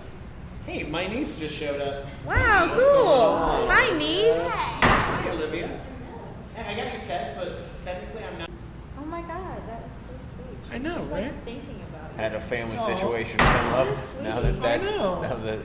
Hey, 0.68 0.84
my 0.84 1.08
niece 1.08 1.38
just 1.40 1.56
showed 1.56 1.82
up. 1.82 2.06
Wow, 2.26 2.72
cool. 2.76 3.68
Hi, 3.70 3.98
niece. 3.98 4.48
Hi, 4.50 5.30
Olivia. 5.32 5.80
Hey, 6.56 6.74
I 6.74 6.76
got 6.84 6.94
your 6.94 7.04
text, 7.04 7.34
but 7.36 7.84
technically 7.84 8.24
I'm 8.24 8.40
not. 8.40 8.50
Oh 9.00 9.06
my 9.06 9.22
God, 9.22 9.62
that 9.68 9.84
is 9.90 9.96
so 10.02 10.14
sweet. 10.36 10.74
I 10.74 10.78
know, 10.78 10.96
Just 10.96 11.12
right? 11.12 11.24
like 11.24 11.46
thinking 11.46 11.82
about 11.90 12.12
it. 12.12 12.18
had 12.18 12.34
a 12.36 12.42
family 12.42 12.78
Aw. 12.78 12.96
situation 12.96 13.38
come 13.38 13.74
up. 13.74 13.88
That's 13.88 14.10
sweet. 14.10 14.24
Now 14.24 14.40
that 14.42 14.56
I 14.56 14.60
that's 14.60 14.88
know. 14.90 15.22
now 15.22 15.36
that 15.36 15.60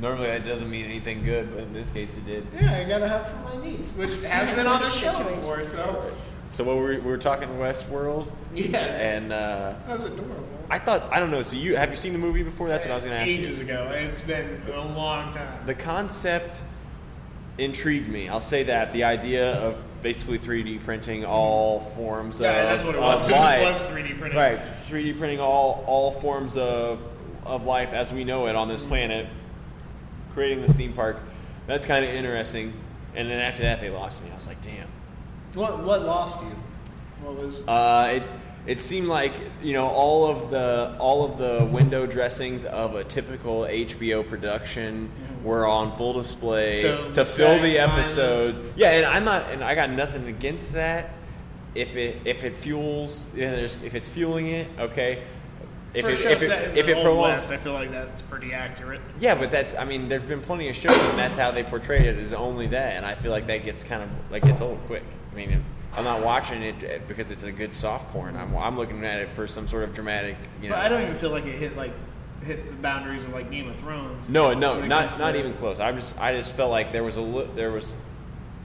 normally 0.00 0.26
that 0.28 0.44
doesn't 0.44 0.68
mean 0.70 0.84
anything 0.84 1.24
good, 1.24 1.50
but 1.54 1.64
in 1.64 1.72
this 1.72 1.90
case 1.92 2.16
it 2.16 2.24
did. 2.26 2.46
Yeah, 2.54 2.78
I 2.78 2.84
got 2.84 3.02
a 3.02 3.08
hug 3.08 3.26
from 3.26 3.44
my 3.44 3.66
niece, 3.66 3.92
which 3.94 4.16
has 4.22 4.50
been 4.50 4.66
on 4.66 4.80
the 4.82 4.90
show 4.90 5.12
Situation. 5.12 5.40
before. 5.40 5.64
So 5.64 6.10
So 6.52 6.64
what 6.64 6.76
were 6.76 6.88
we, 6.88 6.96
we 6.98 7.10
were 7.10 7.18
talking 7.18 7.48
Westworld, 7.50 8.30
yes, 8.54 8.98
and 8.98 9.32
uh, 9.32 9.74
that 9.86 9.92
was 9.94 10.04
adorable. 10.04 10.46
I 10.70 10.78
thought 10.78 11.02
I 11.12 11.20
don't 11.20 11.30
know. 11.30 11.42
So 11.42 11.56
you 11.56 11.76
have 11.76 11.90
you 11.90 11.96
seen 11.96 12.12
the 12.12 12.18
movie 12.18 12.42
before? 12.42 12.68
That's 12.68 12.84
what 12.84 12.92
I 12.92 12.96
was 12.96 13.04
going 13.04 13.16
to 13.16 13.20
ask 13.20 13.28
Ages 13.28 13.58
you. 13.58 13.64
ago. 13.66 13.90
It's 13.92 14.22
been 14.22 14.62
a 14.72 14.84
long 14.94 15.32
time. 15.32 15.66
The 15.66 15.74
concept 15.74 16.62
intrigued 17.58 18.08
me. 18.08 18.28
I'll 18.28 18.40
say 18.40 18.64
that 18.64 18.92
the 18.92 19.04
idea 19.04 19.54
of 19.54 19.76
basically 20.02 20.38
3D 20.38 20.84
printing 20.84 21.24
all 21.24 21.80
forms 21.96 22.38
Yeah, 22.38 22.50
of, 22.50 22.68
that's 22.68 22.84
what 22.84 22.94
it 22.94 22.98
of 22.98 23.14
was. 23.22 23.28
It 23.28 23.32
was 23.32 23.82
3D 23.82 24.18
printing. 24.18 24.38
Right, 24.38 24.60
3D 24.88 25.18
printing 25.18 25.40
all 25.40 25.84
all 25.86 26.12
forms 26.12 26.56
of 26.56 27.00
of 27.44 27.64
life 27.64 27.92
as 27.92 28.12
we 28.12 28.24
know 28.24 28.46
it 28.48 28.56
on 28.56 28.66
this 28.68 28.82
planet, 28.82 29.26
creating 30.36 30.60
this 30.60 30.76
theme 30.76 30.92
park. 30.92 31.16
That's 31.66 31.86
kind 31.86 32.04
of 32.04 32.10
interesting. 32.12 32.74
And 33.14 33.28
then 33.30 33.40
after 33.40 33.62
that, 33.62 33.80
they 33.80 33.88
lost 33.88 34.22
me. 34.22 34.28
I 34.30 34.36
was 34.36 34.46
like, 34.46 34.60
damn. 34.62 34.86
What 35.54 35.82
what 35.82 36.02
lost 36.04 36.38
you? 36.42 36.52
What 37.22 37.36
was? 37.42 37.62
Uh, 37.66 38.12
it 38.16 38.22
it 38.66 38.80
seemed 38.80 39.08
like 39.08 39.32
you 39.62 39.72
know 39.72 39.86
all 39.86 40.26
of 40.26 40.50
the 40.50 40.94
all 41.00 41.24
of 41.24 41.38
the 41.38 41.64
window 41.72 42.06
dressings 42.06 42.66
of 42.66 42.94
a 42.94 43.04
typical 43.04 43.62
HBO 43.62 44.28
production 44.28 45.10
were 45.42 45.66
on 45.66 45.96
full 45.96 46.12
display 46.20 46.82
So, 46.82 47.10
to 47.12 47.24
fill 47.24 47.62
the 47.62 47.78
episode. 47.78 48.52
violence. 48.52 48.76
Yeah, 48.76 48.90
and 48.90 49.06
I'm 49.06 49.24
not, 49.24 49.50
and 49.50 49.64
I 49.64 49.74
got 49.74 49.88
nothing 49.90 50.26
against 50.28 50.74
that. 50.74 51.10
If 51.74 51.96
it 51.96 52.20
if 52.26 52.44
it 52.44 52.56
fuels, 52.56 53.26
if 53.34 53.94
it's 53.94 54.08
fueling 54.08 54.48
it, 54.48 54.66
okay. 54.78 55.22
If 55.94 56.04
for 56.04 56.10
it 56.10 56.20
if 56.20 56.42
it, 56.42 56.76
if 56.76 56.88
it 56.88 57.02
prolongs, 57.02 57.48
West, 57.48 57.50
I 57.50 57.56
feel 57.56 57.72
like 57.72 57.90
that's 57.90 58.20
pretty 58.22 58.52
accurate. 58.52 59.00
yeah, 59.18 59.34
but 59.34 59.50
that's 59.50 59.74
I 59.74 59.84
mean, 59.84 60.08
there've 60.08 60.28
been 60.28 60.42
plenty 60.42 60.68
of 60.68 60.76
shows, 60.76 60.92
and 60.92 61.18
that's 61.18 61.36
how 61.36 61.50
they 61.50 61.62
portray 61.62 62.06
it 62.06 62.18
is 62.18 62.32
only 62.32 62.66
that, 62.68 62.94
and 62.94 63.06
I 63.06 63.14
feel 63.14 63.30
like 63.30 63.46
that 63.46 63.64
gets 63.64 63.82
kind 63.82 64.02
of 64.02 64.12
like 64.30 64.42
gets 64.42 64.60
old 64.60 64.78
quick. 64.86 65.04
I 65.32 65.36
mean, 65.36 65.64
I'm 65.96 66.04
not 66.04 66.22
watching 66.22 66.62
it 66.62 66.74
eh, 66.84 66.98
because 67.08 67.30
it's 67.30 67.42
a 67.42 67.52
good 67.52 67.72
soft 67.72 68.12
porn. 68.12 68.36
I'm 68.36 68.54
I'm 68.56 68.76
looking 68.76 69.04
at 69.04 69.20
it 69.20 69.30
for 69.30 69.46
some 69.46 69.66
sort 69.68 69.84
of 69.84 69.94
dramatic, 69.94 70.36
you 70.60 70.68
know. 70.68 70.74
But 70.74 70.84
I 70.84 70.88
don't 70.88 71.02
even 71.02 71.14
feel 71.14 71.30
like 71.30 71.46
it 71.46 71.56
hit 71.56 71.76
like 71.76 71.92
hit 72.42 72.70
the 72.70 72.76
boundaries 72.76 73.24
of 73.24 73.32
like 73.32 73.50
Game 73.50 73.68
of 73.68 73.76
Thrones. 73.76 74.28
No, 74.28 74.52
no, 74.52 74.84
not 74.84 75.18
not 75.18 75.36
even 75.36 75.54
close. 75.54 75.80
I 75.80 75.92
just 75.92 76.18
I 76.20 76.36
just 76.36 76.52
felt 76.52 76.70
like 76.70 76.92
there 76.92 77.04
was 77.04 77.16
a 77.16 77.48
there 77.54 77.72
was 77.72 77.94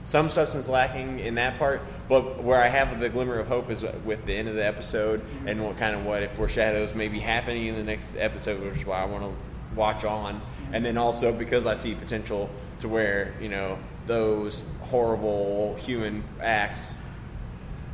some 0.04 0.28
substance 0.30 0.68
lacking 0.68 1.20
in 1.20 1.36
that 1.36 1.58
part, 1.58 1.80
but 2.08 2.42
where 2.42 2.60
I 2.60 2.68
have 2.68 2.98
the 2.98 3.08
glimmer 3.08 3.38
of 3.38 3.46
hope 3.46 3.70
is 3.70 3.84
with 4.04 4.24
the 4.26 4.34
end 4.36 4.48
of 4.48 4.54
the 4.56 4.64
episode 4.66 5.20
Mm-hmm. 5.20 5.48
and 5.48 5.64
what 5.64 5.76
kind 5.78 5.94
of 5.94 6.04
what 6.04 6.22
it 6.22 6.34
foreshadows 6.36 6.94
may 6.94 7.08
be 7.08 7.20
happening 7.20 7.66
in 7.66 7.76
the 7.76 7.84
next 7.84 8.16
episode, 8.16 8.60
which 8.62 8.78
is 8.80 8.86
why 8.86 9.00
I 9.00 9.04
want 9.04 9.24
to 9.24 9.76
watch 9.76 10.04
on, 10.04 10.34
Mm-hmm. 10.34 10.74
and 10.74 10.84
then 10.84 10.98
also 10.98 11.32
because 11.32 11.66
I 11.66 11.74
see 11.74 11.94
potential 11.94 12.50
to 12.80 12.88
where 12.88 13.32
you 13.40 13.48
know 13.48 13.78
those 14.08 14.64
horrible 14.80 15.76
human 15.76 16.24
acts 16.40 16.94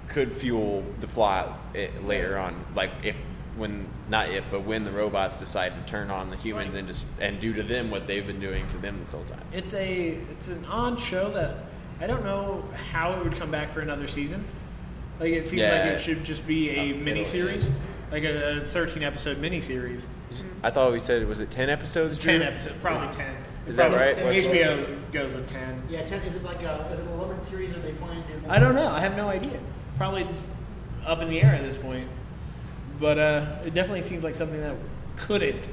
could 0.08 0.32
fuel 0.32 0.82
the 1.00 1.06
plot 1.06 1.58
eh, 1.74 1.88
later 2.04 2.38
on, 2.38 2.64
like 2.74 2.90
if 3.02 3.14
when 3.56 3.86
not 4.08 4.30
if 4.30 4.44
but 4.50 4.62
when 4.62 4.84
the 4.84 4.90
robots 4.90 5.38
decide 5.38 5.74
to 5.74 5.90
turn 5.90 6.10
on 6.10 6.28
the 6.30 6.36
humans 6.36 6.74
and 6.74 6.86
just 6.88 7.04
and 7.20 7.38
do 7.40 7.52
to 7.52 7.62
them 7.62 7.90
what 7.90 8.06
they've 8.06 8.26
been 8.26 8.40
doing 8.40 8.66
to 8.68 8.78
them 8.78 8.98
this 9.00 9.12
whole 9.12 9.24
time. 9.24 9.42
It's 9.52 9.74
a 9.74 10.16
it's 10.32 10.48
an 10.48 10.64
odd 10.64 10.98
show 10.98 11.28
that 11.32 11.56
I 12.00 12.06
don't 12.06 12.24
know 12.24 12.64
how 12.92 13.12
it 13.12 13.24
would 13.24 13.36
come 13.36 13.50
back 13.50 13.70
for 13.70 13.80
another 13.80 14.06
season. 14.08 14.44
Like 15.20 15.32
it 15.32 15.48
seems 15.48 15.62
Yeah. 15.62 15.70
like 15.84 15.94
it 15.94 16.00
should 16.00 16.22
just 16.24 16.46
be 16.46 16.70
a 16.70 16.92
mini 16.94 17.24
series, 17.24 17.68
like 18.12 18.22
a, 18.22 18.58
a 18.58 18.60
13 18.60 19.02
episode 19.02 19.38
mini 19.38 19.60
series. 19.60 20.06
I 20.62 20.70
thought 20.70 20.92
we 20.92 21.00
said 21.00 21.26
was 21.26 21.40
it 21.40 21.50
ten 21.50 21.68
episodes? 21.70 22.18
Drew? 22.18 22.38
10 22.38 22.42
episodes, 22.42 22.76
probably 22.80 23.08
10. 23.12 23.34
Is 23.66 23.76
that 23.76 23.90
Probably- 23.90 24.22
right? 24.22 24.44
HBO 24.44 25.12
goes 25.12 25.34
with 25.34 25.48
10. 25.50 25.82
Yeah, 25.90 26.02
ten, 26.04 26.20
is 26.22 26.36
it 26.36 26.44
like 26.44 26.62
a 26.62 26.88
is 26.94 27.00
it 27.00 27.06
a 27.06 27.10
limited 27.14 27.44
series 27.44 27.74
or 27.74 27.80
they 27.80 27.92
planning 27.92 28.22
to 28.24 28.32
do? 28.40 28.46
I 28.48 28.58
don't 28.58 28.74
know. 28.74 28.88
I 28.88 29.00
have 29.00 29.16
no 29.16 29.28
idea. 29.28 29.58
Probably 29.98 30.26
up 31.04 31.20
in 31.20 31.28
the 31.28 31.42
air 31.42 31.54
at 31.54 31.62
this 31.62 31.76
point. 31.76 32.08
But 33.00 33.18
uh, 33.18 33.46
it 33.66 33.74
definitely 33.74 34.02
seems 34.02 34.24
like 34.24 34.34
something 34.36 34.60
that 34.60 34.74
couldn't 35.16 35.64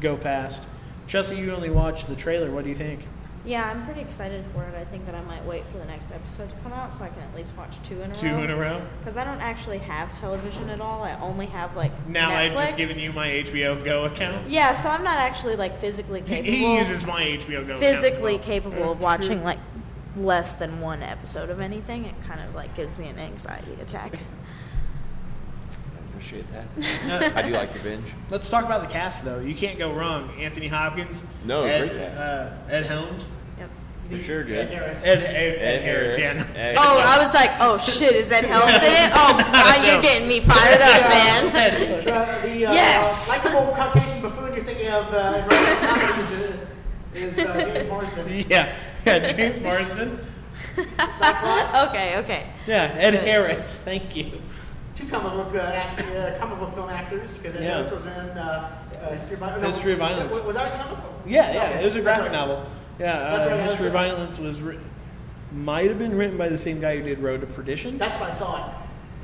go 0.00 0.16
past. 0.16 0.64
Chelsea, 1.06 1.36
you 1.36 1.52
only 1.54 1.70
watched 1.70 2.08
the 2.08 2.16
trailer. 2.16 2.50
What 2.50 2.64
do 2.64 2.68
you 2.70 2.74
think? 2.74 3.00
Yeah, 3.44 3.70
I'm 3.70 3.84
pretty 3.86 4.02
excited 4.02 4.44
for 4.52 4.64
it. 4.64 4.74
I 4.74 4.84
think 4.84 5.06
that 5.06 5.14
I 5.14 5.22
might 5.22 5.42
wait 5.46 5.64
for 5.72 5.78
the 5.78 5.86
next 5.86 6.12
episode 6.12 6.50
to 6.50 6.56
come 6.56 6.72
out 6.74 6.92
so 6.92 7.04
I 7.04 7.08
can 7.08 7.22
at 7.22 7.34
least 7.34 7.56
watch 7.56 7.74
two 7.84 8.00
in 8.02 8.10
a 8.10 8.14
Two 8.14 8.26
row. 8.34 8.42
in 8.42 8.50
a 8.50 8.56
row. 8.56 8.82
Because 8.98 9.16
I 9.16 9.24
don't 9.24 9.40
actually 9.40 9.78
have 9.78 10.12
television 10.18 10.68
at 10.68 10.80
all. 10.82 11.02
I 11.02 11.18
only 11.20 11.46
have 11.46 11.74
like 11.74 11.90
Now 12.06 12.30
Netflix. 12.30 12.56
I've 12.56 12.68
just 12.68 12.76
given 12.76 12.98
you 12.98 13.12
my 13.14 13.28
HBO 13.28 13.82
Go 13.82 14.04
account. 14.04 14.46
Yeah, 14.48 14.76
so 14.76 14.90
I'm 14.90 15.02
not 15.02 15.18
actually 15.18 15.56
like 15.56 15.80
physically 15.80 16.20
capable. 16.20 16.50
he 16.52 16.76
uses 16.78 17.06
my 17.06 17.22
HBO 17.24 17.66
Go 17.66 17.78
physically 17.78 18.34
well. 18.34 18.44
capable 18.44 18.92
of 18.92 19.00
watching 19.00 19.42
like 19.42 19.58
less 20.16 20.52
than 20.54 20.80
one 20.80 21.02
episode 21.02 21.48
of 21.48 21.60
anything. 21.60 22.04
It 22.04 22.14
kind 22.26 22.40
of 22.46 22.54
like 22.54 22.74
gives 22.74 22.98
me 22.98 23.08
an 23.08 23.18
anxiety 23.18 23.72
attack. 23.80 24.18
I 26.32 26.36
appreciate 26.36 27.10
that. 27.10 27.36
I 27.36 27.42
do 27.42 27.50
like 27.50 27.72
to 27.72 27.78
binge. 27.80 28.06
Let's 28.30 28.48
talk 28.48 28.64
about 28.64 28.82
the 28.82 28.86
cast, 28.88 29.24
though. 29.24 29.40
You 29.40 29.54
can't 29.54 29.78
go 29.78 29.92
wrong. 29.92 30.30
Anthony 30.38 30.68
Hopkins. 30.68 31.22
No, 31.44 31.64
Ed, 31.64 31.88
great 31.88 31.92
cast. 31.98 32.20
Uh, 32.20 32.52
Ed 32.72 32.86
Helms. 32.86 33.30
Yep. 33.58 33.70
For 34.10 34.18
sure, 34.18 34.40
Ed 34.42 34.46
good. 34.46 34.68
Harris. 34.70 35.04
Ed, 35.06 35.18
Ed, 35.22 35.58
Ed, 35.58 35.82
Harris. 35.82 36.18
Yeah. 36.18 36.74
Oh, 36.78 37.02
I 37.04 37.22
was 37.24 37.34
like, 37.34 37.50
oh 37.60 37.78
shit, 37.78 38.14
is 38.14 38.28
that 38.28 38.44
Helms 38.44 38.76
in 38.76 38.92
it? 38.92 39.10
Oh, 39.14 39.38
God, 39.52 39.86
you're 39.86 40.02
getting 40.02 40.28
me 40.28 40.40
fired 40.40 40.80
up, 40.80 41.00
man. 41.10 41.40
Uh, 42.10 42.42
the 42.42 42.66
uh, 42.66 42.72
Yes. 42.72 43.28
likable 43.28 43.72
Caucasian 43.74 44.20
buffoon 44.20 44.54
you're 44.54 44.64
thinking 44.64 44.88
of 44.88 45.06
uh, 45.12 45.34
in 45.36 45.42
romantic 45.44 45.88
comedies 45.88 46.30
is, 46.30 47.38
is 47.38 47.46
uh, 47.46 47.72
James 47.72 47.88
Marsden. 47.88 48.44
yeah. 48.48 48.76
Yeah. 49.06 49.32
James 49.32 49.60
Marsden. 49.60 50.18
Cyclops. 50.76 51.74
okay, 51.88 52.18
okay. 52.18 52.46
Yeah. 52.66 52.94
Ed 52.98 53.12
Good. 53.12 53.20
Harris. 53.24 53.82
Thank 53.82 54.16
you. 54.16 54.40
Two 55.00 55.06
comic 55.08 55.32
book 55.32 55.54
uh, 55.54 55.66
act, 55.66 56.00
uh, 56.00 56.38
comic 56.38 56.58
book 56.58 56.74
film 56.74 56.90
actors 56.90 57.32
because 57.38 57.56
Ed 57.56 57.62
Yeah. 57.62 57.76
Harris 57.76 57.92
was 57.92 58.06
in 58.06 58.12
uh, 58.12 58.70
uh, 59.02 59.10
History 59.14 59.34
of 59.34 59.40
Violence. 59.40 59.64
History 59.76 59.92
of 59.94 59.98
Violence. 59.98 60.34
Was, 60.34 60.42
was 60.44 60.56
that 60.56 60.74
a 60.74 60.78
comic 60.82 60.98
book? 61.02 61.12
Yeah. 61.26 61.52
Yeah. 61.52 61.64
Okay, 61.70 61.80
It 61.80 61.84
was 61.84 61.96
a 61.96 62.00
graphic 62.02 62.24
right. 62.24 62.32
novel. 62.32 62.66
Yeah. 62.98 63.18
That's 63.30 63.46
Uh, 63.46 63.50
right, 63.50 63.60
History 63.62 63.86
of. 63.86 63.92
Violence 63.92 64.38
was 64.38 64.60
written. 64.60 64.84
Might 65.52 65.88
have 65.88 65.98
been 65.98 66.14
written 66.16 66.36
by 66.36 66.48
the 66.48 66.58
same 66.58 66.80
guy 66.80 66.96
who 66.96 67.02
did 67.02 67.18
Road 67.18 67.40
to 67.40 67.46
Perdition, 67.46 67.98
That's 67.98 68.18
what 68.20 68.30
I 68.30 68.34
thought. 68.34 68.72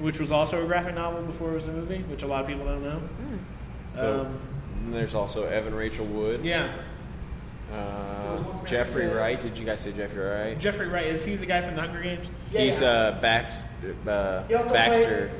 which 0.00 0.18
was 0.18 0.32
also 0.32 0.62
a 0.62 0.66
graphic 0.66 0.94
novel 0.94 1.22
before 1.22 1.50
it 1.52 1.54
was 1.54 1.68
a 1.68 1.72
movie, 1.72 2.02
which 2.08 2.22
a 2.22 2.26
lot 2.26 2.40
of 2.42 2.48
people 2.48 2.64
don't 2.64 2.82
know. 2.82 3.00
So 3.88 4.20
Um, 4.22 4.92
there's 4.92 5.14
also 5.14 5.44
Evan 5.44 5.74
Rachel 5.74 6.04
Wood. 6.06 6.44
Yeah. 6.44 6.72
Uh, 7.72 8.38
Jeffrey 8.64 9.06
Wright. 9.08 9.40
Did 9.40 9.58
you 9.58 9.64
guys 9.66 9.80
say 9.82 9.92
Jeffrey 9.92 10.24
Wright? 10.24 10.58
Jeffrey 10.58 10.88
Wright 10.88 11.06
is 11.06 11.24
he 11.24 11.36
the 11.36 11.46
guy 11.46 11.60
from 11.60 11.74
the 11.74 11.80
Hunger 11.80 12.02
Games? 12.02 12.28
Yeah, 12.50 12.60
He's 12.60 12.80
yeah. 12.80 12.88
uh, 12.88 13.20
Bax, 13.20 13.62
uh, 14.06 14.42
He 14.48 14.54
also 14.54 14.72
Baxter. 14.72 15.30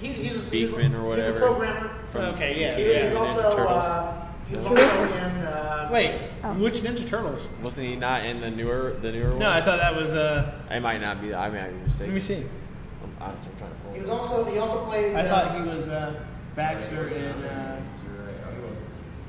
He, 0.00 0.08
he's, 0.08 0.32
he's, 0.34 0.44
Beekman 0.44 0.94
or 0.94 1.04
whatever. 1.04 1.32
He's 1.32 1.36
a 1.42 1.44
programmer. 1.46 1.90
From 2.10 2.20
Okay, 2.34 2.60
yeah, 2.60 2.74
He, 2.74 2.90
yeah. 2.92 3.02
he's 3.04 3.12
Ninja 3.12 3.20
also 3.20 3.42
Turtles. 3.56 3.84
uh, 3.86 4.26
he 4.48 4.56
was 4.56 4.66
also 4.66 5.02
in. 5.04 5.12
Uh, 5.12 5.88
Wait, 5.92 6.20
Oh. 6.42 6.54
which 6.54 6.80
Ninja 6.80 7.06
Turtles? 7.06 7.48
Wasn't 7.62 7.86
he 7.86 7.96
not 7.96 8.24
in 8.24 8.40
the 8.40 8.50
newer 8.50 8.96
the 9.00 9.12
newer 9.12 9.30
one? 9.30 9.38
No, 9.40 9.50
I 9.50 9.60
thought 9.60 9.78
that 9.78 9.94
was. 9.94 10.14
uh 10.14 10.52
I 10.70 10.78
might 10.78 11.00
not 11.00 11.20
be. 11.20 11.34
I 11.34 11.48
might 11.50 11.70
be 11.70 11.78
mistaken. 11.86 12.06
Let 12.06 12.14
me 12.14 12.20
see. 12.20 12.36
I'm, 12.36 13.12
I'm 13.20 13.36
trying 13.58 13.70
to 13.70 13.76
pull. 13.84 13.92
he 13.92 13.98
it 13.98 14.00
was 14.00 14.08
up. 14.08 14.16
also 14.22 14.44
he 14.50 14.58
also 14.58 14.84
played. 14.86 15.14
I 15.14 15.20
uh, 15.20 15.28
thought 15.28 15.60
he 15.60 15.68
was 15.68 15.88
uh, 15.88 16.18
Baxter 16.56 17.08
in. 17.08 17.32
Uh, 17.44 17.80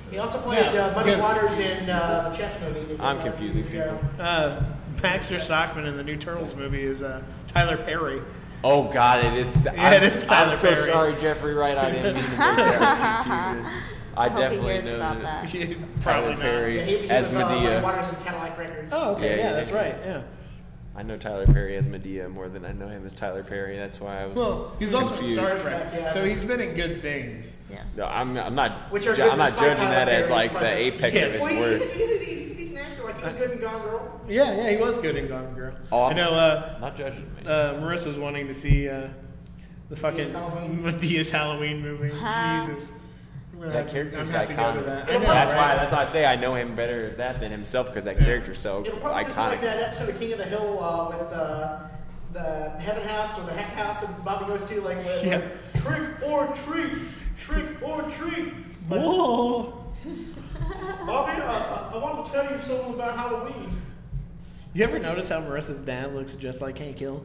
He 0.10 0.18
also 0.18 0.40
played 0.42 0.74
Yeah, 0.74 0.88
uh, 0.88 0.94
Muddy 0.96 1.16
Waters 1.16 1.58
in 1.58 1.90
uh, 1.90 2.28
the 2.30 2.38
chess 2.38 2.60
movie. 2.60 2.82
I'm 2.82 2.98
came 2.98 3.02
out 3.02 3.18
a 3.20 3.30
confusing 3.30 3.64
years 3.72 3.88
ago. 3.88 4.00
uh, 4.20 4.64
Baxter 5.02 5.40
Stockman 5.40 5.86
in 5.86 5.96
the 5.96 6.04
new 6.04 6.18
Turtles 6.18 6.54
movie 6.54 6.84
is 6.84 7.02
uh, 7.02 7.22
Tyler 7.48 7.78
Perry. 7.78 8.22
Oh 8.64 8.84
God, 8.92 9.24
it 9.26 9.34
is. 9.34 9.56
Yeah, 9.66 9.72
I'm, 9.78 9.94
it 10.04 10.14
is 10.14 10.26
Tyler 10.26 10.52
I'm 10.52 10.58
so 10.58 10.74
Perry. 10.76 10.92
sorry, 10.92 11.16
Jeffrey 11.16 11.54
Wright. 11.54 11.78
I 11.78 11.90
didn't 11.92 12.16
mean 12.16 12.24
to 12.24 12.30
make 12.30 12.38
that 12.38 13.24
confusion. 13.56 13.82
I 14.18 14.28
hope 14.30 14.40
definitely 14.40 14.82
know 14.92 14.98
that. 15.00 15.22
that. 15.22 15.78
Tyler 16.02 16.30
not. 16.32 16.40
Perry 16.40 16.78
Yeah, 16.78 16.84
he, 16.86 16.98
he 16.98 17.10
as 17.10 17.28
was, 17.28 17.36
uh, 17.36 17.40
Muddy 17.40 17.62
Medea. 17.62 17.82
Waters 17.84 18.10
in 18.10 18.16
Cadillac 18.18 18.58
Records. 18.58 18.94
Oh, 18.96 19.16
okay, 19.16 19.30
Yeah, 19.30 19.36
yeah, 19.36 19.42
yeah, 19.44 19.54
that's 19.54 19.72
yeah. 19.72 19.78
right. 19.78 19.96
Yeah. 20.06 20.22
I 20.94 21.04
know 21.04 21.18
Tyler 21.18 21.46
Perry 21.46 21.78
as 21.78 21.88
Medea 21.88 22.28
more 22.28 22.50
than 22.50 22.66
I 22.66 22.74
know 22.74 22.88
him 22.90 23.06
as 23.06 23.14
Tyler 23.14 23.44
Perry. 23.44 23.78
That's 23.78 24.02
why 24.02 24.22
I 24.22 24.26
was. 24.26 24.36
Well, 24.36 24.76
he's 24.78 24.94
also 24.94 25.18
in. 25.18 25.26
Star 25.26 25.58
Trek, 25.58 25.90
Yeah. 25.96 26.10
so 26.10 26.26
he's 26.26 26.44
been 26.44 26.60
in 26.60 26.76
good 26.76 27.00
things. 27.02 27.56
Yes. 27.70 27.96
No, 27.98 28.06
I'm, 28.08 28.38
I'm 28.38 28.54
not. 28.54 28.92
Which 28.92 29.08
are 29.08 29.16
ju- 29.16 29.22
good 29.24 29.32
I'm 29.32 29.38
not 29.40 29.52
judging 29.58 29.78
Tyler 29.78 29.92
that 29.96 30.10
as 30.10 30.28
Perry's 30.28 30.52
like 30.52 30.60
the 30.60 30.76
apex 30.78 31.16
Yes. 31.16 31.24
of 31.24 31.32
his 31.32 31.42
Well, 31.42 31.50
he's, 31.50 31.60
worth. 31.82 31.94
he's, 31.94 32.10
he's, 32.10 32.28
he's, 32.28 32.58
he's 32.58 32.72
an 32.74 32.78
actor. 32.80 33.04
Like 33.06 33.11
he 33.22 33.26
was 33.28 33.36
good 33.36 33.52
in 33.52 33.60
Gone 33.60 33.82
Girl. 33.82 34.22
Yeah, 34.28 34.56
yeah, 34.56 34.70
he 34.72 34.78
was 34.78 34.98
good 35.00 35.16
in 35.16 35.28
Gone 35.28 35.54
Girl. 35.54 35.74
Oh, 35.92 36.02
I 36.04 36.10
I'm 36.12 36.16
know. 36.16 36.34
Uh, 36.34 36.78
not 36.82 36.96
judging. 36.96 37.32
Man. 37.36 37.48
uh, 37.48 37.74
Marissa's 37.82 38.18
wanting 38.18 38.48
to 38.48 38.54
see 38.54 38.90
uh, 38.90 39.08
the 39.90 39.96
fucking 39.96 40.26
Medea's 40.26 40.32
Halloween. 40.34 40.84
Medea's 40.84 41.30
Halloween 41.30 41.82
movie. 41.82 42.10
Huh. 42.14 42.66
Jesus. 42.68 43.00
I'm 43.54 43.60
gonna 43.60 43.74
that 43.74 43.78
have 43.80 43.88
to- 43.88 43.94
character's 43.94 44.20
I'm 44.20 44.26
gonna 44.26 44.38
have 44.40 44.48
to 44.48 44.54
go 44.54 44.62
iconic. 44.62 44.86
that. 44.86 45.10
I 45.10 45.14
know, 45.18 45.20
that's 45.34 45.52
right? 45.52 45.58
why. 45.70 45.76
That's 45.76 45.92
why 45.92 46.02
I 46.02 46.06
say 46.06 46.26
I 46.26 46.36
know 46.36 46.56
him 46.56 46.76
better 46.76 47.06
as 47.06 47.18
that 47.18 47.40
than 47.40 47.52
himself 47.52 47.88
because 47.88 48.06
that 48.06 48.18
Yeah. 48.20 48.26
character's 48.26 48.60
so 48.60 48.84
It'll 48.86 49.00
probably 49.00 49.24
just 49.26 49.36
be 49.36 49.42
like 49.42 49.58
iconic. 49.60 49.62
that 49.62 49.80
episode 49.82 50.10
of 50.10 50.20
King 50.20 50.32
of 50.34 50.38
the 50.40 50.46
Hill 50.46 50.84
uh, 50.84 51.10
with 51.10 51.34
uh, 51.34 51.80
the 52.34 52.70
Heaven 52.80 53.08
House 53.08 53.38
or 53.38 53.44
the 53.46 53.52
Heck 53.54 53.74
House 53.76 54.00
that 54.00 54.24
Bobby 54.26 54.46
goes 54.46 54.64
to, 54.64 54.82
like 54.82 54.98
with 55.06 55.24
Yeah. 55.26 55.36
like, 55.38 55.74
trick 55.84 56.10
or 56.26 56.48
treat, 56.56 56.94
trick 57.40 57.68
or 57.84 58.02
treat. 58.04 58.54
But 58.90 59.02
Whoa. 59.02 59.94
Bobby, 61.06 61.42
uh, 61.42 61.92
I 61.94 61.98
want 61.98 62.26
to 62.26 62.32
tell 62.32 62.52
you 62.52 62.58
something 62.60 62.94
about 62.94 63.18
Halloween. 63.18 63.70
You 64.74 64.84
ever 64.84 65.00
notice 65.00 65.30
how 65.30 65.42
Marissa's 65.42 65.82
dad 65.82 66.14
looks 66.16 66.34
just 66.34 66.62
like 66.62 66.78
Hank 66.78 67.00
Hill? 67.00 67.24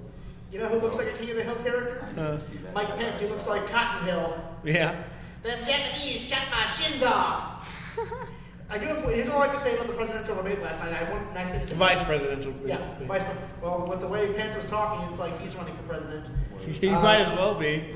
You 0.53 0.59
know 0.61 0.69
who 0.69 0.79
looks 0.81 0.97
like 0.97 1.09
a 1.09 1.13
King 1.13 1.31
of 1.31 1.37
the 1.37 1.43
Hill 1.45 1.57
character? 1.57 2.09
Uh, 2.17 2.39
Mike 2.75 2.89
Pence. 2.99 3.21
He 3.21 3.27
looks 3.27 3.47
like 3.49 3.67
Cotton 3.69 4.07
Hill. 4.07 4.43
yeah. 4.65 5.03
Them 5.43 5.59
Japanese 5.65 6.27
chopped 6.29 6.51
my 6.51 6.65
shins 6.67 7.03
off. 7.03 7.69
I 8.69 8.79
do. 8.79 8.87
here's 8.87 9.29
all 9.29 9.41
I 9.43 9.47
can 9.49 9.59
say 9.59 9.75
about 9.75 9.87
the 9.87 9.93
presidential 9.93 10.35
debate 10.35 10.61
last 10.61 10.83
night. 10.83 10.93
I 10.93 11.09
one 11.13 11.23
nice 11.35 11.69
to. 11.69 11.75
Vice 11.77 12.03
presidential. 12.03 12.53
Yeah, 12.65 12.79
vice. 13.07 13.23
Well, 13.63 13.87
with 13.89 14.01
the 14.01 14.09
way 14.09 14.33
Pence 14.33 14.57
was 14.57 14.67
talking, 14.67 15.07
it's 15.07 15.21
like 15.21 15.39
he's 15.41 15.55
running 15.55 15.77
for 15.77 15.83
president. 15.85 16.27
He 16.67 16.89
Uh, 16.89 17.01
might 17.01 17.21
as 17.21 17.33
well 17.33 17.55
be. 17.55 17.95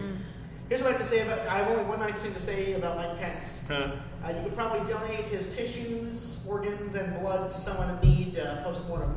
Here's 0.68 0.82
what 0.82 0.90
I 0.90 0.92
have 0.92 1.00
to 1.00 1.06
say 1.06 1.22
about. 1.22 1.40
I 1.48 1.58
have 1.58 1.68
only 1.72 1.82
one 1.84 1.98
nice 1.98 2.22
thing 2.22 2.32
to 2.34 2.38
say 2.38 2.74
about 2.74 2.96
Mike 2.96 3.18
Pence. 3.18 3.64
Huh. 3.66 3.90
Uh, 4.24 4.28
you 4.36 4.42
could 4.42 4.54
probably 4.54 4.80
donate 4.90 5.24
his 5.26 5.54
tissues, 5.54 6.44
organs, 6.46 6.94
and 6.94 7.18
blood 7.20 7.48
to 7.48 7.56
someone 7.58 7.90
in 7.90 8.08
need 8.08 8.38
uh, 8.38 8.62
post 8.62 8.86
mortem. 8.86 9.14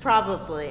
Probably. 0.00 0.66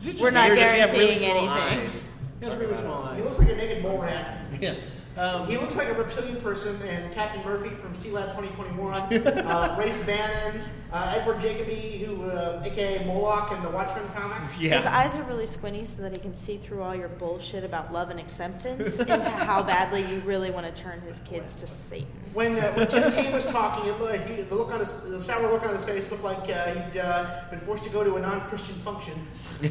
Is 0.00 0.06
it 0.06 0.12
just 0.12 0.22
We're 0.22 0.30
not 0.30 0.48
weird? 0.48 0.58
Does 0.58 0.72
he 0.72 0.78
have 0.80 0.92
really 0.92 1.14
guaranteeing 1.16 1.46
small 1.46 1.58
anything. 1.58 1.86
Eyes? 1.86 2.04
He 2.40 2.46
has 2.46 2.56
really 2.56 2.76
small 2.76 3.02
He 3.06 3.08
eyes. 3.10 3.20
looks 3.20 3.38
like 3.38 3.48
a 3.50 3.56
naked 3.56 3.82
mole 3.82 3.98
rat. 3.98 4.38
Yeah. 4.60 4.74
Um, 5.16 5.46
He 5.48 5.56
looks 5.56 5.76
like 5.76 5.88
a 5.88 5.94
reptilian 5.94 6.40
person, 6.40 6.80
and 6.82 7.12
Captain 7.12 7.42
Murphy 7.44 7.70
from 7.70 7.92
Sealab 7.94 8.36
2021, 8.36 9.26
uh, 9.46 9.76
Race 9.78 9.98
Bannon, 10.04 10.62
uh, 10.92 11.14
Edward 11.18 11.38
Jacobi, 11.40 12.04
who, 12.06 12.22
uh, 12.24 12.62
aka 12.64 13.04
Moloch 13.04 13.50
in 13.52 13.60
the 13.62 13.68
Watchmen 13.68 14.06
comic. 14.14 14.38
Yeah. 14.60 14.76
His 14.76 14.86
eyes 14.86 15.16
are 15.16 15.22
really 15.24 15.46
squinty 15.46 15.84
so 15.84 16.02
that 16.02 16.12
he 16.12 16.18
can 16.18 16.36
see 16.36 16.56
through 16.56 16.82
all 16.82 16.94
your 16.94 17.08
bullshit 17.08 17.64
about 17.64 17.92
love 17.92 18.10
and 18.10 18.20
acceptance 18.20 19.00
into 19.00 19.28
how 19.30 19.60
badly 19.62 20.02
you 20.02 20.20
really 20.20 20.50
want 20.52 20.72
to 20.72 20.82
turn 20.82 21.00
his 21.00 21.18
kids 21.20 21.54
to 21.56 21.66
Satan. 21.66 22.06
When, 22.32 22.56
uh, 22.58 22.72
when 22.74 22.86
Tim 22.86 23.10
Kaine 23.12 23.32
was 23.32 23.44
talking, 23.44 23.90
it, 23.90 23.98
looked- 23.98 24.24
he, 24.28 24.42
the 24.42 24.54
look 24.54 24.72
on 24.72 24.78
his, 24.80 24.92
the 24.92 25.20
sour 25.20 25.50
look 25.50 25.64
on 25.64 25.74
his 25.74 25.84
face 25.84 26.10
looked 26.12 26.22
like 26.24 26.48
uh, 26.48 26.74
he'd 26.74 27.00
uh, 27.00 27.42
been 27.50 27.60
forced 27.60 27.82
to 27.84 27.90
go 27.90 28.04
to 28.04 28.14
a 28.16 28.20
non-Christian 28.20 28.76
function. 28.76 29.14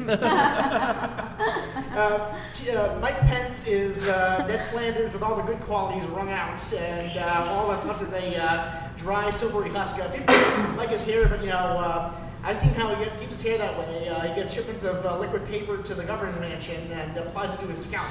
uh, 0.10 2.36
t- 2.54 2.72
uh, 2.72 3.00
Mike 3.00 3.20
Pence 3.22 3.66
is 3.68 4.08
uh, 4.10 4.46
Ned 4.48 4.60
Flanders 4.72 5.14
with 5.14 5.24
all 5.24 5.36
the 5.36 5.44
good 5.44 5.60
qualities 5.62 6.04
wrung 6.10 6.30
out, 6.30 6.60
and 6.74 7.18
uh, 7.18 7.48
all 7.50 7.70
that's 7.70 7.86
left 7.86 8.02
is 8.02 8.14
a 8.14 8.42
uh, 8.42 8.90
dry, 8.98 9.30
silvery 9.32 9.70
husk. 9.70 10.00
Uh, 10.00 10.10
people 10.10 10.36
like 10.78 10.90
his 10.90 11.04
hair, 11.04 11.28
but 11.28 11.42
you 11.42 11.48
know. 11.48 11.56
Uh, 11.56 12.16
I've 12.44 12.58
seen 12.58 12.70
how 12.76 12.94
he 12.96 13.04
get, 13.04 13.20
keeps 13.20 13.32
his 13.32 13.42
hair 13.42 13.58
that 13.58 13.78
way. 13.78 14.08
Uh, 14.08 14.22
he 14.22 14.34
gets 14.34 14.54
shipments 14.54 14.86
of 14.86 15.06
uh, 15.06 15.18
liquid 15.20 15.46
paper 15.48 15.82
to 15.84 15.94
the 15.94 16.04
governor's 16.04 16.40
mansion 16.40 16.90
and 16.92 17.18
applies 17.18 17.54
it 17.54 17.60
to 17.60 17.68
his 17.68 17.84
scalp. 17.84 18.08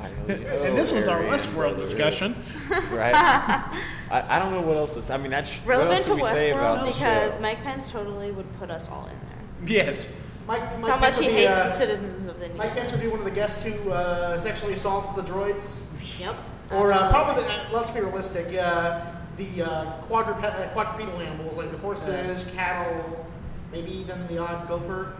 and 0.00 0.78
this 0.78 0.90
was 0.90 1.06
our 1.06 1.20
Westworld 1.22 1.76
discussion. 1.76 2.34
right? 2.70 3.14
I, 4.10 4.24
I 4.28 4.38
don't 4.38 4.52
know 4.52 4.62
what 4.62 4.78
else 4.78 4.96
is. 4.96 5.10
I 5.10 5.18
mean, 5.18 5.32
that's 5.32 5.50
what 5.50 5.66
Relevant 5.66 5.98
else 5.98 6.06
to 6.06 6.14
do 6.14 6.22
we 6.22 6.28
say 6.28 6.50
about 6.52 6.78
Westworld 6.78 6.92
because? 6.94 7.40
Mike 7.40 7.62
Pence 7.62 7.90
totally 7.90 8.30
would 8.30 8.50
put 8.58 8.70
us 8.70 8.88
all 8.88 9.06
in 9.06 9.18
there. 9.28 9.68
Yes. 9.68 10.10
Mike, 10.46 10.60
Mike 10.80 10.90
how 10.90 10.98
much 10.98 11.00
Pence 11.00 11.18
he 11.18 11.26
be, 11.26 11.32
hates 11.32 11.50
uh, 11.50 11.64
the 11.64 11.70
citizens 11.70 12.28
of 12.28 12.42
India. 12.42 12.58
Mike 12.58 12.72
Pence 12.72 12.92
would 12.92 13.00
be 13.00 13.08
one 13.08 13.18
of 13.18 13.24
the 13.24 13.30
guests 13.30 13.62
who 13.64 13.90
uh, 13.90 14.38
sexually 14.40 14.74
assaults 14.74 15.12
the 15.12 15.22
droids. 15.22 15.82
Yep. 16.20 16.36
Or 16.72 16.92
uh, 16.92 17.10
probably, 17.10 17.42
the, 17.42 17.48
uh, 17.50 17.66
let's 17.72 17.90
be 17.90 18.00
realistic, 18.00 18.54
uh, 18.56 19.04
the 19.36 19.62
uh, 19.62 19.84
quadruped, 20.02 20.44
uh, 20.44 20.68
quadrupedal 20.68 21.20
animals 21.20 21.56
like 21.56 21.70
the 21.70 21.78
horses, 21.78 22.44
cattle, 22.54 23.26
maybe 23.72 23.90
even 23.96 24.26
the 24.26 24.38
odd 24.38 24.68
gopher. 24.68 25.14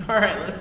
All 0.08 0.16
right. 0.16 0.54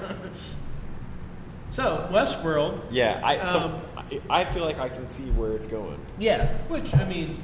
so 1.71 2.07
Westworld. 2.11 2.81
Yeah, 2.91 3.19
I 3.23 3.43
so 3.45 3.59
Um, 3.59 3.81
I, 4.29 4.41
I 4.41 4.45
feel 4.45 4.63
like 4.63 4.77
I 4.79 4.89
can 4.89 5.07
see 5.07 5.23
where 5.31 5.53
it's 5.53 5.67
going. 5.67 5.99
Yeah. 6.19 6.47
Which 6.67 6.93
I 6.95 7.03
mean, 7.05 7.41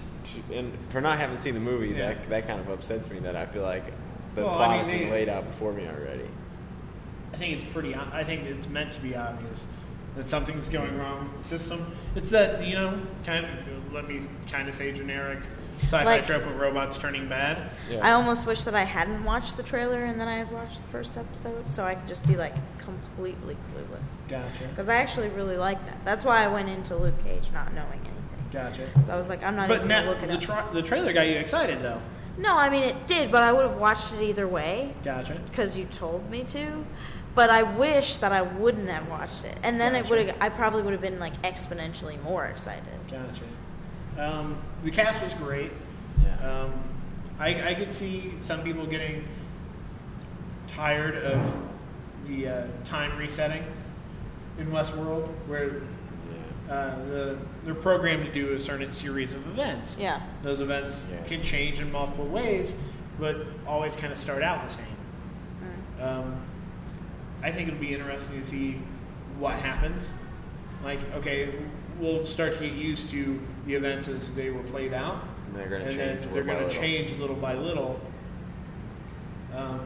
And 0.54 0.72
for 0.90 1.02
not 1.02 1.18
having 1.18 1.38
seen 1.38 1.54
the 1.56 1.60
movie, 1.60 1.90
Yeah. 1.90 2.14
that 2.14 2.30
that 2.30 2.48
kind 2.48 2.60
of 2.60 2.70
upsets 2.70 3.10
me. 3.10 3.20
That 3.20 3.36
I 3.36 3.46
feel 3.48 3.64
like 3.64 3.86
the 4.36 4.42
Well, 4.44 4.52
I 4.52 4.56
plot 4.56 4.70
mean, 4.72 4.80
has 4.80 4.88
been 4.88 5.00
they- 5.10 5.12
laid 5.12 5.30
out 5.30 5.46
before 5.48 5.74
me 5.74 5.88
already. 5.88 6.28
I 7.34 7.38
think 7.38 7.58
it's 7.62 7.72
pretty. 7.72 7.94
o- 7.96 8.10
I 8.12 8.24
think 8.24 8.44
it's 8.46 8.68
meant 8.68 8.92
to 8.94 9.02
be 9.02 9.16
obvious 9.16 9.66
that 10.16 10.26
something's 10.26 10.68
going 10.68 10.98
wrong 10.98 11.24
with 11.26 11.38
the 11.38 11.44
system. 11.44 11.86
It's 12.16 12.32
that 12.32 12.64
you 12.66 12.74
know, 12.76 13.00
kind 13.26 13.46
of. 13.46 13.94
Let 13.94 14.08
me 14.08 14.20
kind 14.52 14.68
of 14.70 14.76
say 14.76 14.92
generic 14.92 15.40
sci-fi 15.82 16.04
Like- 16.04 16.26
trope 16.26 16.46
of 16.46 16.60
robots 16.60 16.98
turning 16.98 17.28
bad. 17.28 17.72
Yeah. 17.90 18.00
I 18.08 18.12
almost 18.12 18.46
wish 18.46 18.64
that 18.66 18.76
I 18.76 18.84
hadn't 18.84 19.24
watched 19.24 19.58
the 19.58 19.64
trailer 19.64 20.04
and 20.06 20.20
then 20.22 20.28
I 20.28 20.38
had 20.38 20.52
watched 20.52 20.76
the 20.82 20.88
first 20.90 21.18
episode 21.18 21.68
so 21.70 21.86
I 21.86 21.96
could 21.96 22.08
just 22.08 22.28
be 22.28 22.36
like 22.36 22.54
completely 22.78 23.56
clueless. 23.74 24.28
Gotcha. 24.28 24.68
Because 24.70 24.90
I 24.90 24.98
actually 24.98 25.30
really 25.30 25.58
like 25.58 25.84
that. 25.88 25.98
That's 26.06 26.24
why 26.26 26.44
I 26.44 26.48
went 26.50 26.70
into 26.70 26.96
Luke 26.96 27.24
Cage 27.24 27.50
not 27.54 27.74
knowing 27.74 27.88
anything. 27.94 28.14
Gotcha. 28.52 29.06
So 29.06 29.14
I 29.14 29.16
was 29.16 29.30
like, 29.30 29.42
I'm 29.44 29.56
not 29.56 29.68
But 29.70 29.78
even 29.78 29.88
gonna 29.88 30.02
now 30.06 30.10
look 30.12 30.22
it 30.22 30.28
the, 30.30 30.38
tra- 30.38 30.68
the 30.74 30.82
trailer 30.84 31.14
got 31.14 31.28
you 31.28 31.36
excited 31.36 31.82
though. 31.82 32.02
No, 32.40 32.58
I 32.58 32.70
mean 32.70 32.84
it 32.84 33.06
did, 33.06 33.32
but 33.32 33.44
I 33.44 33.52
would 33.52 33.68
have 33.68 33.78
watched 33.78 34.14
it 34.14 34.24
either 34.24 34.48
way 34.48 34.94
Gotcha. 35.04 35.40
because 35.50 35.78
you 35.78 35.86
told 35.86 36.30
me 36.30 36.44
to. 36.46 36.86
But 37.36 37.50
I 37.50 37.64
wish 37.64 38.18
that 38.18 38.32
I 38.32 38.42
wouldn't 38.42 38.90
have 38.90 39.08
watched 39.08 39.46
it, 39.46 39.58
and 39.62 39.80
then 39.80 39.96
it 39.96 40.10
would 40.10 40.28
have. 40.28 40.38
I 40.42 40.50
probably 40.50 40.82
would 40.82 40.94
have 40.94 41.02
been 41.02 41.20
like 41.20 41.40
exponentially 41.44 42.22
more 42.24 42.46
excited. 42.46 42.84
Gotcha. 43.10 43.44
Um, 44.18 44.58
the 44.84 44.92
cast 44.92 45.22
was 45.22 45.34
great. 45.36 45.72
Yeah. 46.24 46.64
Um, 46.64 46.74
I, 47.38 47.70
I 47.70 47.76
could 47.76 47.94
see 47.94 48.34
some 48.42 48.64
people 48.64 48.86
getting 48.86 49.26
tired 50.68 51.16
of 51.24 51.58
the 52.26 52.48
uh, 52.48 52.68
time 52.84 53.18
resetting 53.18 53.64
in 54.58 54.68
Westworld, 54.68 55.28
where 55.48 55.82
uh, 56.70 56.96
the, 57.08 57.38
they're 57.66 57.74
programmed 57.74 58.26
to 58.26 58.32
do 58.32 58.54
a 58.54 58.60
certain 58.60 58.92
series 58.92 59.34
of 59.34 59.46
events. 59.48 59.98
Yeah. 60.00 60.22
Those 60.44 60.62
events 60.62 61.06
Yeah. 61.12 61.22
can 61.28 61.42
change 61.42 61.80
in 61.82 61.92
multiple 61.92 62.26
ways, 62.28 62.76
but 63.20 63.38
always 63.68 63.96
kind 63.96 64.12
of 64.12 64.18
start 64.18 64.44
out 64.44 64.64
the 64.68 64.74
same. 64.74 64.86
Mm. 66.00 66.04
Um, 66.06 66.36
I 67.42 67.52
think 67.52 67.68
it'll 67.70 67.80
be 67.80 67.94
interesting 67.94 68.40
to 68.40 68.46
see 68.46 68.80
what 69.40 69.56
happens. 69.56 70.12
Like, 70.84 71.00
okay, 71.16 71.50
we'll 72.00 72.24
start 72.26 72.54
to 72.54 72.60
get 72.60 72.74
used 72.74 73.10
to 73.12 73.40
the 73.66 73.74
events 73.76 74.08
as 74.08 74.34
they 74.36 74.50
were 74.52 74.64
played 74.64 74.94
out, 74.94 75.24
And 75.48 75.56
they're 75.56 75.70
going 75.70 75.82
to 75.82 75.88
and 75.88 75.98
change. 75.98 76.22
then 76.22 76.34
little 76.34 76.34
they're 76.36 76.44
by 76.44 76.54
going 76.54 76.60
to 76.60 76.66
little. 76.68 76.82
change 76.82 77.14
little 77.20 77.36
by 77.36 77.54
little. 77.56 78.00
Um, 79.56 79.82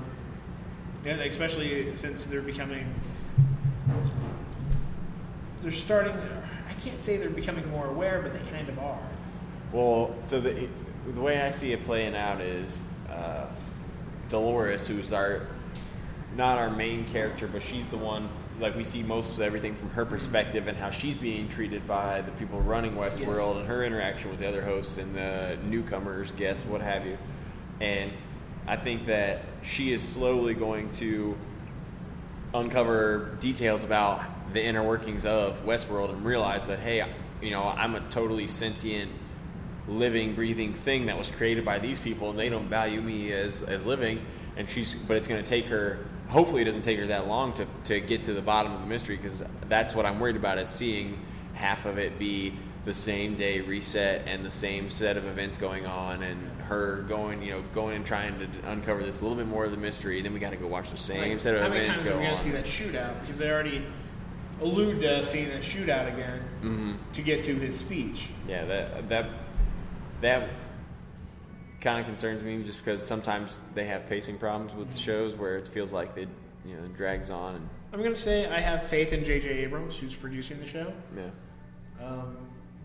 and 1.06 1.22
especially 1.22 1.96
since 1.96 2.26
they're 2.26 2.42
becoming, 2.42 2.94
they're 5.62 5.72
starting. 5.72 6.14
I 6.14 6.62
can't 6.84 7.00
say 7.00 7.18
they're 7.18 7.30
becoming 7.30 7.68
more 7.70 7.88
aware, 7.88 8.22
but 8.22 8.34
they 8.34 8.52
kind 8.52 8.68
of 8.70 8.80
are. 8.80 9.00
Well, 9.72 10.16
so 10.24 10.40
the 10.40 10.68
the 11.14 11.22
way 11.22 11.42
I 11.42 11.52
see 11.52 11.74
it 11.74 11.84
playing 11.86 12.16
out 12.16 12.40
is 12.42 12.80
uh, 13.10 13.48
Dolores, 14.30 14.88
who's 14.88 15.12
our 15.14 15.48
not 16.36 16.58
our 16.58 16.70
main 16.70 17.06
character, 17.06 17.48
but 17.48 17.62
she's 17.62 17.88
the 17.88 17.98
one 17.98 18.28
like 18.60 18.76
we 18.76 18.84
see 18.84 19.02
most 19.04 19.34
of 19.34 19.42
everything 19.42 19.76
from 19.76 19.90
her 19.90 20.06
perspective 20.06 20.68
and 20.68 20.78
how 20.78 20.90
she's 20.92 21.18
being 21.18 21.50
treated 21.50 21.88
by 21.88 22.22
the 22.22 22.32
people 22.34 22.62
running 22.62 22.94
Westworld 22.94 23.56
Yes. 23.56 23.58
and 23.58 23.68
her 23.68 23.84
interaction 23.84 24.30
with 24.30 24.40
the 24.40 24.48
other 24.48 24.64
hosts 24.64 25.00
and 25.00 25.16
the 25.16 25.58
newcomers, 25.66 26.32
guests, 26.34 26.66
what 26.66 26.80
have 26.82 27.06
you. 27.06 27.18
And 27.82 28.12
I 28.68 28.78
think 28.78 29.08
that 29.08 29.42
she 29.64 29.92
is 29.92 30.02
slowly 30.02 30.54
going 30.54 30.90
to 30.92 31.36
uncover 32.54 33.36
details 33.40 33.84
about 33.84 34.22
the 34.54 34.64
inner 34.64 34.84
workings 34.84 35.26
of 35.26 35.66
Westworld 35.66 36.10
and 36.10 36.24
realize 36.24 36.66
that 36.68 36.80
hey, 36.80 37.06
you 37.41 37.51
know, 37.51 37.64
I'm 37.64 37.95
a 37.95 37.99
totally 38.10 38.47
sentient, 38.47 39.12
living, 39.88 40.36
breathing 40.36 40.74
thing 40.74 41.08
that 41.08 41.18
was 41.18 41.30
created 41.30 41.66
by 41.66 41.80
these 41.80 41.99
people, 41.99 42.30
and 42.30 42.39
they 42.39 42.49
don't 42.49 42.68
value 42.68 43.01
me 43.01 43.34
as 43.34 43.64
as 43.64 43.86
living. 43.86 44.26
And 44.56 44.70
she's, 44.70 44.93
but 44.93 45.18
it's 45.18 45.28
going 45.28 45.43
to 45.43 45.49
take 45.49 45.66
her. 45.66 46.06
Hopefully, 46.30 46.62
it 46.62 46.66
doesn't 46.66 46.84
take 46.84 46.99
her 46.99 47.08
that 47.08 47.28
long 47.28 47.54
to 47.54 47.68
to 47.86 47.99
get 47.99 48.24
to 48.24 48.34
the 48.34 48.41
bottom 48.41 48.72
of 48.72 48.82
the 48.82 48.88
mystery 48.88 49.18
because 49.18 49.43
that's 49.68 49.95
what 49.95 50.06
I'm 50.06 50.20
worried 50.20 50.36
about 50.36 50.58
is 50.58 50.70
seeing 50.70 51.20
half 51.54 51.86
of 51.86 51.97
it 51.97 52.18
be 52.18 52.54
the 52.86 52.93
same 52.93 53.36
day 53.36 53.62
reset 53.62 54.28
and 54.28 54.45
the 54.45 54.51
same 54.51 54.89
set 54.89 55.16
of 55.16 55.26
events 55.26 55.58
going 55.58 55.86
on 55.86 56.22
and 56.22 56.62
her 56.64 57.04
going 57.08 57.41
you 57.41 57.51
know 57.51 57.64
going 57.74 57.95
and 57.95 58.06
trying 58.06 58.38
to 58.39 58.47
uncover 58.70 59.04
this 59.04 59.22
a 59.22 59.24
little 59.24 59.38
bit 59.38 59.47
more 59.47 59.64
of 59.64 59.72
the 59.72 59.78
mystery 59.78 60.22
then 60.22 60.34
we 60.34 60.39
got 60.39 60.49
to 60.49 60.58
go 60.58 60.68
watch 60.68 60.89
the 60.89 60.97
same 60.97 61.32
Like, 61.32 61.39
set 61.39 61.56
of 61.56 61.62
how 61.62 61.70
many 61.70 61.82
events 61.82 62.01
times 62.01 62.12
are 62.12 62.18
we 62.18 62.24
going 62.24 62.36
to 62.36 62.41
see 62.41 62.51
that 62.51 62.66
shootout? 62.66 63.22
Because 63.22 63.38
they 63.38 63.49
already 63.49 63.86
allude 64.64 65.01
to 65.01 65.24
seeing 65.24 65.49
that 65.49 65.61
shootout 65.61 66.11
again 66.14 66.41
Mhm. 66.61 66.95
to 67.14 67.22
get 67.22 67.43
to 67.45 67.55
his 67.55 67.78
speech. 67.78 68.30
Yeah, 68.47 68.66
that 68.66 69.09
that 69.09 69.30
that 70.22 70.49
kind 71.82 71.99
of 71.99 72.05
concerns 72.05 72.41
me 72.43 72.64
just 72.64 72.80
because 72.84 73.05
sometimes 73.05 73.59
they 73.76 73.86
have 73.86 74.07
pacing 74.07 74.38
problems 74.38 74.74
with 74.74 74.91
the 74.91 74.97
shows 74.97 75.36
where 75.36 75.57
it 75.57 75.68
feels 75.68 75.91
like 75.91 76.16
it 76.18 76.30
you 76.66 76.76
know 76.76 76.88
drags 76.95 77.30
on 77.30 77.55
and 77.55 77.70
I'm 77.91 77.99
going 77.99 78.16
to 78.16 78.20
say 78.20 78.47
I 78.47 78.59
have 78.59 78.82
faith 78.82 79.14
in 79.14 79.24
J.J. 79.24 79.49
Abrams, 79.49 79.97
who's 79.99 80.16
producing 80.16 80.59
the 80.59 80.66
show, 80.66 80.91
yeah. 81.16 82.03
um, 82.03 82.36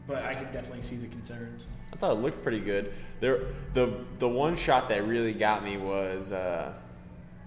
but 0.06 0.22
I 0.22 0.34
could 0.34 0.52
definitely 0.52 0.82
see 0.82 0.96
the 0.96 1.06
concerns. 1.06 1.66
I 1.94 1.96
thought 1.96 2.12
it 2.12 2.20
looked 2.20 2.42
pretty 2.42 2.60
good. 2.60 2.92
There, 3.20 3.40
the 3.72 4.04
the 4.18 4.28
one 4.28 4.54
shot 4.54 4.90
that 4.90 5.06
really 5.06 5.32
got 5.32 5.64
me 5.64 5.78
was 5.78 6.30
uh, 6.30 6.74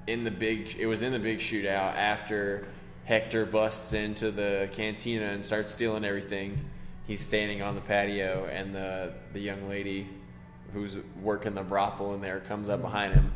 in 0.07 0.23
the 0.23 0.32
big. 0.32 0.75
It 0.79 0.88
was 0.88 1.03
in 1.03 1.11
the 1.11 1.19
big 1.19 1.38
shootout 1.38 1.95
after 1.95 2.65
Hector 3.12 3.45
busts 3.45 3.91
into 3.91 4.32
the 4.32 4.70
cantina 4.72 5.26
and 5.26 5.43
starts 5.43 5.70
stealing 5.70 6.05
everything. 6.05 6.57
He's 7.05 7.20
standing 7.20 7.62
on 7.62 7.76
the 7.76 7.82
patio, 7.82 8.47
and 8.49 8.74
the 8.74 9.12
the 9.34 9.39
young 9.41 9.68
lady 9.68 10.07
who's 10.72 10.95
working 11.22 11.53
the 11.53 11.62
brothel 11.62 12.14
in 12.14 12.22
there 12.22 12.39
comes 12.39 12.70
up 12.70 12.82
behind 12.82 13.14
him. 13.14 13.34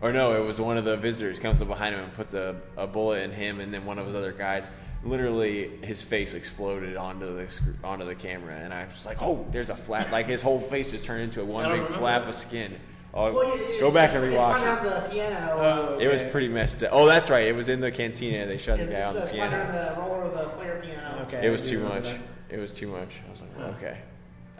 Or 0.00 0.10
no, 0.10 0.42
it 0.42 0.46
was 0.46 0.58
one 0.58 0.78
of 0.78 0.86
the 0.86 0.96
visitors 0.96 1.38
comes 1.38 1.60
up 1.60 1.68
behind 1.68 1.96
him 1.96 2.04
and 2.04 2.14
puts 2.14 2.32
a, 2.32 2.56
a 2.78 2.86
bullet 2.86 3.24
in 3.24 3.30
him 3.30 3.60
and 3.60 3.74
then 3.74 3.84
one 3.84 3.98
of 3.98 4.06
his 4.06 4.14
other 4.14 4.32
guys. 4.32 4.70
literally 5.04 5.70
his 5.82 6.00
face 6.00 6.32
exploded 6.32 6.96
onto 6.96 7.26
the 7.36 7.60
onto 7.84 8.06
the 8.06 8.14
camera, 8.14 8.54
and 8.54 8.72
I 8.72 8.86
was 8.86 9.04
like, 9.04 9.18
"Oh, 9.20 9.46
there's 9.50 9.68
a 9.68 9.76
flap!" 9.76 10.10
Like 10.10 10.28
his 10.28 10.40
whole 10.40 10.60
face 10.60 10.92
just 10.92 11.04
turned 11.04 11.24
into 11.24 11.42
a 11.42 11.44
one 11.44 11.70
big 11.70 11.86
flap 11.88 12.22
that. 12.22 12.30
of 12.30 12.34
skin. 12.34 12.74
Oh, 13.12 13.32
Well, 13.32 13.42
it- 13.42 13.80
go 13.80 13.86
it's 13.88 13.94
back 13.94 14.10
just- 14.12 14.16
and 14.24 14.32
rewatch 14.34 14.58
spun 14.58 14.86
it. 14.86 14.90
the 14.90 15.08
piano. 15.10 15.48
Oh, 15.58 15.94
uh, 15.94 15.98
It 15.98 16.08
was 16.10 16.22
pretty 16.22 16.48
messed 16.48 16.82
up. 16.84 16.90
Oh, 16.92 17.06
that's 17.06 17.28
right. 17.28 17.46
It 17.46 17.56
was 17.56 17.68
in 17.68 17.80
the 17.80 17.90
cantina. 17.90 18.46
They 18.46 18.56
shut 18.58 18.78
the 18.78 18.84
guy 18.86 19.02
on 19.02 19.14
the 19.14 19.22
piano. 19.22 19.94
the 19.94 20.00
roller 20.00 20.28
the 20.30 20.48
player 20.50 20.80
piano. 20.84 21.24
Okay. 21.26 21.46
It 21.46 21.50
was 21.50 21.68
too 21.68 21.80
much. 21.80 22.04
that. 22.04 22.18
It 22.50 22.58
was 22.58 22.72
too 22.72 22.86
much. 22.88 23.08
I 23.26 23.30
was 23.30 23.40
like, 23.40 23.50
Huh. 23.58 23.64
okay. 23.78 23.98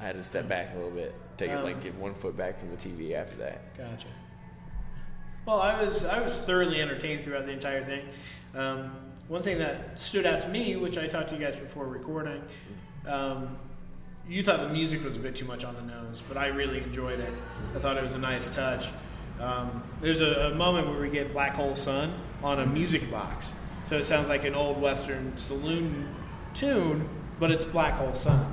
I 0.00 0.02
had 0.02 0.14
to 0.16 0.24
step 0.24 0.48
back 0.48 0.70
a 0.74 0.76
little 0.76 0.90
bit, 0.92 1.14
take 1.36 1.50
it 1.50 1.54
Um, 1.54 1.62
like 1.64 1.82
get 1.82 1.94
one 1.96 2.14
foot 2.14 2.36
back 2.36 2.58
from 2.58 2.70
the 2.70 2.76
TV 2.76 3.14
after 3.14 3.36
that. 3.36 3.76
Gotcha. 3.76 4.08
Well, 5.46 5.60
I 5.60 5.82
was 5.82 6.04
I 6.04 6.20
was 6.20 6.40
thoroughly 6.42 6.80
entertained 6.80 7.22
throughout 7.24 7.46
the 7.46 7.52
entire 7.52 7.84
thing. 7.84 8.02
Um, 8.54 8.96
one 9.28 9.42
thing 9.42 9.58
that 9.58 9.98
stood 9.98 10.26
out 10.26 10.40
to 10.42 10.48
me, 10.48 10.76
which 10.76 10.98
I 10.98 11.06
talked 11.06 11.28
to 11.30 11.36
you 11.36 11.44
guys 11.44 11.56
before 11.56 11.86
recording, 11.86 12.42
um, 13.06 13.56
you 14.30 14.44
thought 14.44 14.60
the 14.60 14.68
music 14.68 15.04
was 15.04 15.16
a 15.16 15.18
bit 15.18 15.34
too 15.34 15.44
much 15.44 15.64
on 15.64 15.74
the 15.74 15.82
nose, 15.82 16.22
but 16.28 16.36
I 16.36 16.46
really 16.46 16.78
enjoyed 16.78 17.18
it. 17.18 17.32
I 17.74 17.80
thought 17.80 17.96
it 17.96 18.02
was 18.02 18.12
a 18.12 18.18
nice 18.18 18.48
touch. 18.48 18.88
Um, 19.40 19.82
there's 20.00 20.20
a, 20.20 20.52
a 20.52 20.54
moment 20.54 20.88
where 20.88 21.00
we 21.00 21.10
get 21.10 21.32
Black 21.32 21.54
Hole 21.54 21.74
Sun 21.74 22.14
on 22.42 22.60
a 22.60 22.66
music 22.66 23.10
box, 23.10 23.54
so 23.86 23.96
it 23.96 24.04
sounds 24.04 24.28
like 24.28 24.44
an 24.44 24.54
old 24.54 24.80
Western 24.80 25.36
saloon 25.36 26.14
tune, 26.54 27.08
but 27.40 27.50
it's 27.50 27.64
Black 27.64 27.94
Hole 27.94 28.14
Sun. 28.14 28.46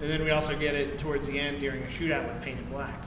And 0.00 0.10
then 0.10 0.22
we 0.22 0.30
also 0.30 0.56
get 0.56 0.74
it 0.76 0.98
towards 0.98 1.26
the 1.26 1.40
end 1.40 1.58
during 1.58 1.82
a 1.82 1.86
shootout 1.86 2.26
with 2.26 2.40
Painted 2.42 2.70
Black. 2.70 3.02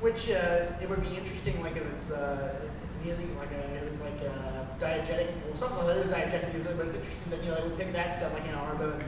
Which 0.00 0.30
uh, 0.30 0.66
it 0.80 0.88
would 0.88 1.02
be 1.02 1.16
interesting, 1.16 1.60
like 1.62 1.76
if 1.76 1.84
it's 1.92 2.10
uh, 2.10 2.54
music, 3.02 3.26
like 3.38 3.50
a, 3.52 3.76
if 3.76 3.82
it's 3.84 4.00
like 4.00 4.20
uh, 4.20 4.64
diegetic, 4.78 5.28
well, 5.46 5.56
something 5.56 5.86
that 5.86 5.98
is 5.98 6.10
diegetic 6.10 6.54
usually, 6.54 6.74
but 6.74 6.86
it's 6.86 6.96
interesting 6.96 7.30
that 7.30 7.42
you 7.42 7.50
know 7.50 7.56
they 7.56 7.62
would 7.68 7.78
pick 7.78 7.92
that 7.92 8.16
stuff. 8.16 8.32
Like 8.32 8.46
you 8.46 8.52
know, 8.52 8.58
are 8.58 8.76
the 8.76 9.04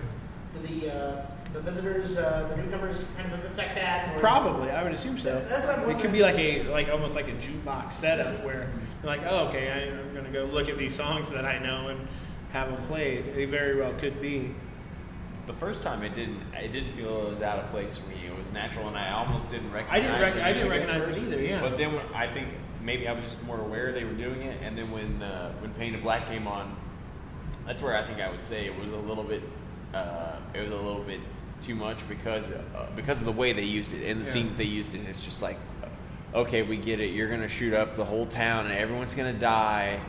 the 0.68 0.94
uh, 0.94 1.26
the 1.57 1.63
visitors, 1.63 2.19
uh, 2.19 2.47
the 2.51 2.63
newcomers, 2.63 3.03
kind 3.17 3.33
of 3.33 3.45
affect 3.47 3.75
that? 3.77 4.15
Or, 4.15 4.19
Probably, 4.19 4.71
I 4.71 4.83
would 4.83 4.93
assume 4.93 5.17
so. 5.17 5.43
That's 5.49 5.67
what 5.67 5.79
I'm 5.79 5.91
It 5.91 5.99
could 5.99 6.13
be 6.13 6.21
like 6.21 6.39
a 6.39 6.65
like 6.65 6.89
almost 6.91 7.15
like 7.15 7.29
a 7.29 7.33
jukebox 7.33 7.93
setup 7.93 8.45
where 8.45 8.71
you're 9.03 9.11
like, 9.11 9.23
oh, 9.27 9.49
okay, 9.49 9.71
I, 9.71 9.99
I'm 9.99 10.15
gonna 10.15 10.31
go 10.31 10.45
look 10.45 10.69
at 10.69 10.77
these 10.77 10.95
songs 10.95 11.31
that 11.31 11.47
I 11.47 11.59
know 11.59 11.89
and 11.89 12.07
have 12.53 12.71
them 12.71 12.87
played. 12.87 13.35
They 13.35 13.47
very 13.47 13.81
well 13.81 13.93
could 13.95 14.21
be. 14.21 14.55
The 15.47 15.55
first 15.55 15.81
time 15.81 16.03
it 16.03 16.15
didn't, 16.15 16.41
it 16.55 16.73
didn't 16.73 16.93
feel 16.95 17.33
as 17.35 17.41
out 17.41 17.61
of 17.61 17.71
place 17.71 17.97
for 17.97 18.09
me. 18.09 18.17
It 18.27 18.37
was 18.37 18.53
natural, 18.53 18.89
and 18.89 18.97
I 18.97 19.13
almost 19.13 19.49
didn't 19.49 19.71
I 19.71 19.75
recognize. 19.75 20.03
didn't 20.03 20.21
rec- 20.21 20.35
the 20.35 20.45
I 20.45 20.53
didn't 20.53 20.69
music 20.69 20.89
at 20.89 20.99
recognize 21.01 21.17
it 21.17 21.23
either, 21.23 21.43
yeah. 21.43 21.61
But 21.61 21.79
then 21.79 21.95
when, 21.95 22.05
I 22.13 22.27
think 22.33 22.49
maybe 22.83 23.09
I 23.09 23.13
was 23.13 23.25
just 23.25 23.43
more 23.45 23.61
aware 23.61 23.93
they 23.93 24.05
were 24.05 24.13
doing 24.13 24.43
it, 24.43 24.61
and 24.63 24.77
then 24.77 24.91
when 24.91 25.23
uh, 25.23 25.53
when 25.61 25.73
Painted 25.75 26.03
Black 26.03 26.27
came 26.27 26.47
on, 26.49 26.77
that's 27.65 27.81
where 27.81 27.97
I 27.97 28.05
think 28.05 28.21
I 28.21 28.29
would 28.29 28.43
say 28.43 28.67
it 28.67 28.77
was 28.79 28.91
a 28.91 28.97
little 28.97 29.25
bit, 29.25 29.43
uh, 29.95 30.37
it 30.53 30.69
was 30.69 30.77
a 30.79 30.83
little 30.83 31.03
bit 31.03 31.21
too 31.63 31.75
much 31.75 32.07
because 32.09 32.51
uh, 32.51 32.87
because 32.95 33.21
of 33.21 33.27
the 33.27 33.33
way 33.33 33.53
they 33.53 33.63
used 33.63 33.93
it 33.93 34.09
and 34.09 34.21
the 34.21 34.25
Yeah. 34.25 34.31
scene 34.33 34.49
that 34.49 34.57
they 34.59 34.65
used 34.65 34.95
it. 34.95 35.01
It's 35.09 35.25
just 35.25 35.43
like, 35.43 35.57
okay, 36.35 36.63
we 36.63 36.77
get 36.77 37.01
it. 37.01 37.07
You're 37.11 37.29
gonna 37.31 37.49
shoot 37.49 37.75
up 37.75 37.97
the 37.97 38.05
whole 38.05 38.27
town, 38.27 38.67
and 38.67 38.75
everyone's 38.79 39.15
gonna 39.15 39.33
die. 39.33 40.01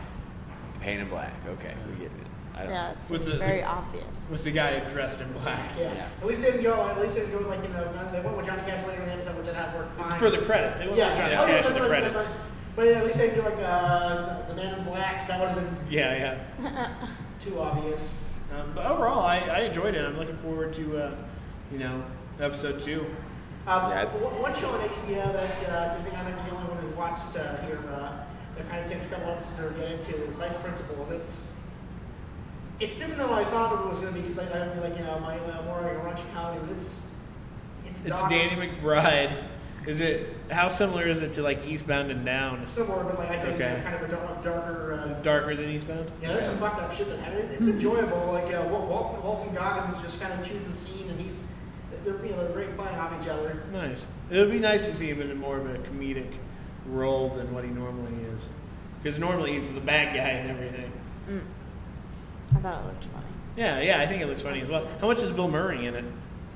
Paint 0.81 1.01
in 1.01 1.09
Black. 1.09 1.33
Okay, 1.47 1.73
we 1.89 1.95
get 1.95 2.05
it. 2.05 2.11
I 2.55 2.63
don't, 2.63 2.69
Yeah, 2.71 2.91
it's, 2.91 3.11
it's 3.11 3.25
the- 3.31 3.37
very 3.37 3.63
obvious. 3.63 4.05
Was 4.31 4.43
the 4.43 4.51
guy 4.51 4.79
dressed 4.89 5.21
in 5.21 5.31
black? 5.33 5.71
Yeah. 5.77 5.93
Yeah. 5.93 6.07
At 6.21 6.25
least 6.27 6.41
they 6.41 6.51
didn't 6.51 6.63
go. 6.63 6.73
At 6.87 6.99
least 6.99 7.15
they 7.15 7.21
didn't 7.21 7.41
go 7.41 7.47
like 7.47 7.61
you 7.63 7.69
know. 7.69 8.09
They 8.11 8.21
went 8.21 8.35
with 8.37 8.45
Johnny 8.45 8.61
Cash 8.63 8.85
later 8.87 9.01
in 9.03 9.09
the 9.09 9.13
episode, 9.15 9.37
which 9.37 9.45
did 9.45 9.55
not 9.55 9.75
work 9.75 9.91
fine. 9.93 10.19
For 10.19 10.29
the 10.29 10.39
credits, 10.39 10.79
they 10.79 10.85
went 10.85 10.97
yeah. 10.97 11.11
for 11.11 11.21
Johnny 11.21 11.35
oh, 11.35 11.41
yeah, 11.41 11.47
Cash 11.47 11.65
that's 11.65 11.67
at 11.67 11.73
the 11.75 11.81
right, 11.81 11.89
credits. 11.89 12.13
that's 12.15 12.27
right. 12.27 12.37
But 12.75 12.81
yeah, 12.87 12.91
at 12.93 13.05
least 13.05 13.17
they 13.17 13.29
didn't 13.29 13.43
do 13.43 13.49
like 13.49 13.59
uh, 13.63 14.47
the 14.47 14.55
Man 14.55 14.77
in 14.77 14.83
Black. 14.85 15.27
That 15.27 15.39
would 15.39 15.49
have 15.49 15.57
been 15.85 15.91
Yeah, 15.93 16.37
yeah. 16.61 16.89
too 17.39 17.59
obvious. 17.59 18.23
Um, 18.55 18.71
but 18.75 18.85
overall, 18.85 19.21
I, 19.25 19.39
I 19.39 19.59
enjoyed 19.61 19.93
it. 19.95 20.05
I'm 20.05 20.17
looking 20.17 20.37
forward 20.37 20.73
to, 20.73 20.97
uh, 20.97 21.15
you 21.71 21.79
know, 21.79 22.03
episode 22.39 22.79
two. 22.79 23.05
Um, 23.67 23.91
Yeah. 23.91 24.05
one 24.15 24.41
one 24.41 24.55
show 24.55 24.69
on 24.69 24.79
HBO 24.81 25.33
that 25.33 25.69
uh, 25.69 25.95
I 25.99 26.01
think 26.03 26.17
I 26.17 26.23
might 26.23 26.43
be 26.43 26.49
the 26.49 26.55
only 26.55 26.69
one 26.69 26.77
who's 26.77 26.95
watched 26.95 27.35
uh, 27.35 27.57
here 27.65 27.79
uh, 27.93 28.23
that 28.55 28.69
kind 28.69 28.83
of 28.83 28.89
takes 28.89 29.05
a 29.05 29.09
couple 29.09 29.29
episodes 29.31 29.73
to 29.75 29.79
get 29.81 29.91
into 29.91 30.23
is 30.23 30.35
Vice 30.35 30.55
Principals. 30.57 31.11
It's 31.11 31.51
it's 32.79 32.95
different 32.95 33.17
than 33.19 33.29
what 33.29 33.39
I 33.39 33.45
thought 33.49 33.83
it 33.85 33.89
was 33.89 33.99
going 33.99 34.13
to 34.13 34.19
be 34.21 34.27
because 34.27 34.39
I, 34.39 34.61
I 34.61 34.67
mean, 34.69 34.81
like 34.81 34.97
you 34.97 35.03
know 35.03 35.19
my 35.19 35.37
uh, 35.37 35.63
more 35.63 35.81
like 35.81 35.93
a 35.93 35.95
raunchy 35.99 36.31
comedy, 36.33 36.61
but 36.65 36.75
it's 36.75 37.09
it's, 37.85 37.99
It's 38.01 38.09
dark, 38.09 38.29
Danny 38.29 38.55
McBride. 38.69 39.43
Is 39.85 40.01
it 40.01 40.33
how 40.51 40.67
similar 40.67 41.07
is 41.07 41.21
it 41.21 41.33
to 41.33 41.41
like 41.41 41.65
Eastbound 41.65 42.11
and 42.11 42.25
Down? 42.25 42.65
similar, 42.67 43.03
but 43.03 43.17
like 43.19 43.29
I 43.31 43.39
think 43.39 43.55
Okay. 43.55 43.81
kind 43.83 43.95
of 43.95 44.03
a 44.03 44.07
dark, 44.15 44.43
darker. 44.43 44.93
Uh, 44.93 45.21
Darker 45.23 45.55
than 45.55 45.69
Eastbound? 45.69 46.09
yeah, 46.21 46.33
there's 46.33 46.45
some 46.45 46.57
fucked 46.57 46.79
up 46.81 46.93
shit 46.93 47.09
that 47.09 47.19
happens. 47.19 47.51
It's 47.53 47.61
enjoyable. 47.61 48.31
Like 48.31 48.53
uh, 48.53 48.63
Wal- 48.69 48.85
Wal- 48.87 49.19
Walton 49.23 49.53
Goggins 49.55 50.01
just 50.01 50.21
kind 50.21 50.39
of 50.39 50.45
chews 50.47 50.65
the 50.67 50.73
scene, 50.73 51.09
and 51.09 51.19
he's 51.19 51.39
they're 52.03 52.23
you 52.25 52.31
know 52.31 52.37
they're 52.43 52.53
great 52.53 52.75
playing 52.75 52.97
off 52.97 53.13
each 53.21 53.27
other. 53.29 53.63
Nice. 53.71 54.07
It 54.29 54.37
would 54.39 54.51
be 54.51 54.59
nice 54.59 54.85
to 54.85 54.93
see 54.93 55.07
him 55.07 55.21
in 55.21 55.35
more 55.37 55.57
of 55.57 55.65
a 55.69 55.77
comedic 55.79 56.33
role 56.87 57.29
than 57.29 57.53
what 57.53 57.63
he 57.63 57.69
normally 57.69 58.13
is. 58.33 58.47
Because 59.01 59.19
normally 59.19 59.53
he's 59.53 59.71
the 59.73 59.81
bad 59.81 60.15
guy 60.15 60.29
and 60.29 60.49
everything. 60.51 60.91
Mm. 61.29 61.41
I 62.55 62.59
thought 62.59 62.81
it 62.83 62.85
looked 62.87 63.05
funny. 63.05 63.25
Yeah, 63.55 63.79
yeah, 63.81 63.99
I 64.01 64.05
think 64.07 64.21
it 64.21 64.27
looks 64.27 64.41
funny 64.41 64.61
as 64.61 64.69
well. 64.69 64.87
How 65.01 65.07
much 65.07 65.21
is 65.21 65.31
Bill 65.33 65.47
Murray 65.49 65.85
in 65.85 65.95
it? 65.95 66.05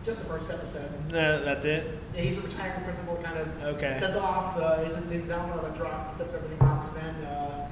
Just 0.03 0.21
the 0.23 0.25
first 0.29 0.49
episode. 0.49 0.89
Uh, 1.09 1.43
that's 1.43 1.65
it. 1.65 1.99
Yeah, 2.15 2.21
he's 2.21 2.37
a 2.39 2.41
retiring 2.41 2.83
principal, 2.83 3.15
kind 3.17 3.37
of 3.37 3.47
Okay. 3.75 3.95
sets 3.97 4.15
off. 4.17 4.57
Uh, 4.57 4.83
he's, 4.83 4.95
he's 4.95 5.21
the 5.23 5.27
domino 5.27 5.61
that 5.61 5.75
drops 5.75 6.07
and 6.07 6.17
sets 6.17 6.33
everything 6.33 6.59
off. 6.61 6.85
Because 6.85 7.03
then 7.03 7.25
uh, 7.25 7.67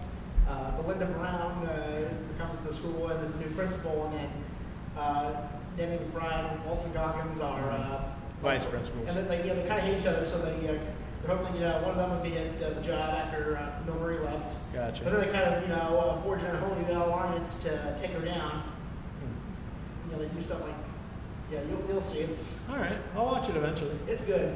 uh, 0.47 0.81
Belinda 0.81 1.05
Brown 1.07 1.65
uh, 1.65 2.09
becomes 2.33 2.59
the 2.59 2.73
school 2.73 3.07
and 3.09 3.25
is 3.25 3.31
the 3.33 3.39
new 3.39 3.49
principal, 3.55 4.05
and 4.05 4.13
then 4.13 4.29
uh, 4.97 5.47
Danny 5.77 5.97
McBride 5.97 6.51
and 6.53 6.65
Walton 6.65 6.91
Goggins 6.93 7.39
are 7.39 7.69
uh, 7.71 8.11
Vice 8.41 8.65
principals. 8.65 9.09
And 9.09 9.27
they, 9.29 9.45
yeah, 9.45 9.53
they 9.53 9.67
kind 9.67 9.79
of 9.79 9.85
hate 9.85 9.99
each 9.99 10.05
other, 10.05 10.25
so 10.25 10.41
they 10.41 10.67
uh, 10.67 10.79
they're 11.23 11.35
hoping 11.35 11.55
you 11.55 11.61
know 11.61 11.81
one 11.81 11.91
of 11.91 11.97
them 11.97 12.09
was 12.09 12.19
going 12.19 12.33
to 12.33 12.39
get 12.39 12.61
uh, 12.61 12.73
the 12.73 12.81
job 12.81 13.15
after 13.15 13.57
uh, 13.57 13.83
Bill 13.85 13.95
Murray 13.95 14.19
left. 14.19 14.55
Gotcha. 14.73 15.03
But 15.03 15.13
then 15.13 15.21
they 15.21 15.31
kind 15.31 15.53
of 15.53 15.63
you 15.63 15.69
know 15.69 15.99
uh, 15.99 16.21
forge 16.21 16.43
an 16.43 16.55
holy 16.57 16.93
alliance 16.93 17.55
to 17.63 17.95
take 17.97 18.11
her 18.11 18.21
down. 18.21 18.63
You 20.05 20.15
know, 20.15 20.21
they 20.23 20.29
do 20.33 20.41
stuff 20.41 20.61
like 20.61 20.75
yeah, 21.51 21.59
you'll, 21.69 21.83
you'll 21.87 22.01
see. 22.01 22.19
It's 22.19 22.59
All 22.69 22.77
right, 22.77 22.97
I'll 23.15 23.25
watch 23.25 23.49
it 23.49 23.55
eventually. 23.55 23.97
it's 24.07 24.23
good. 24.23 24.55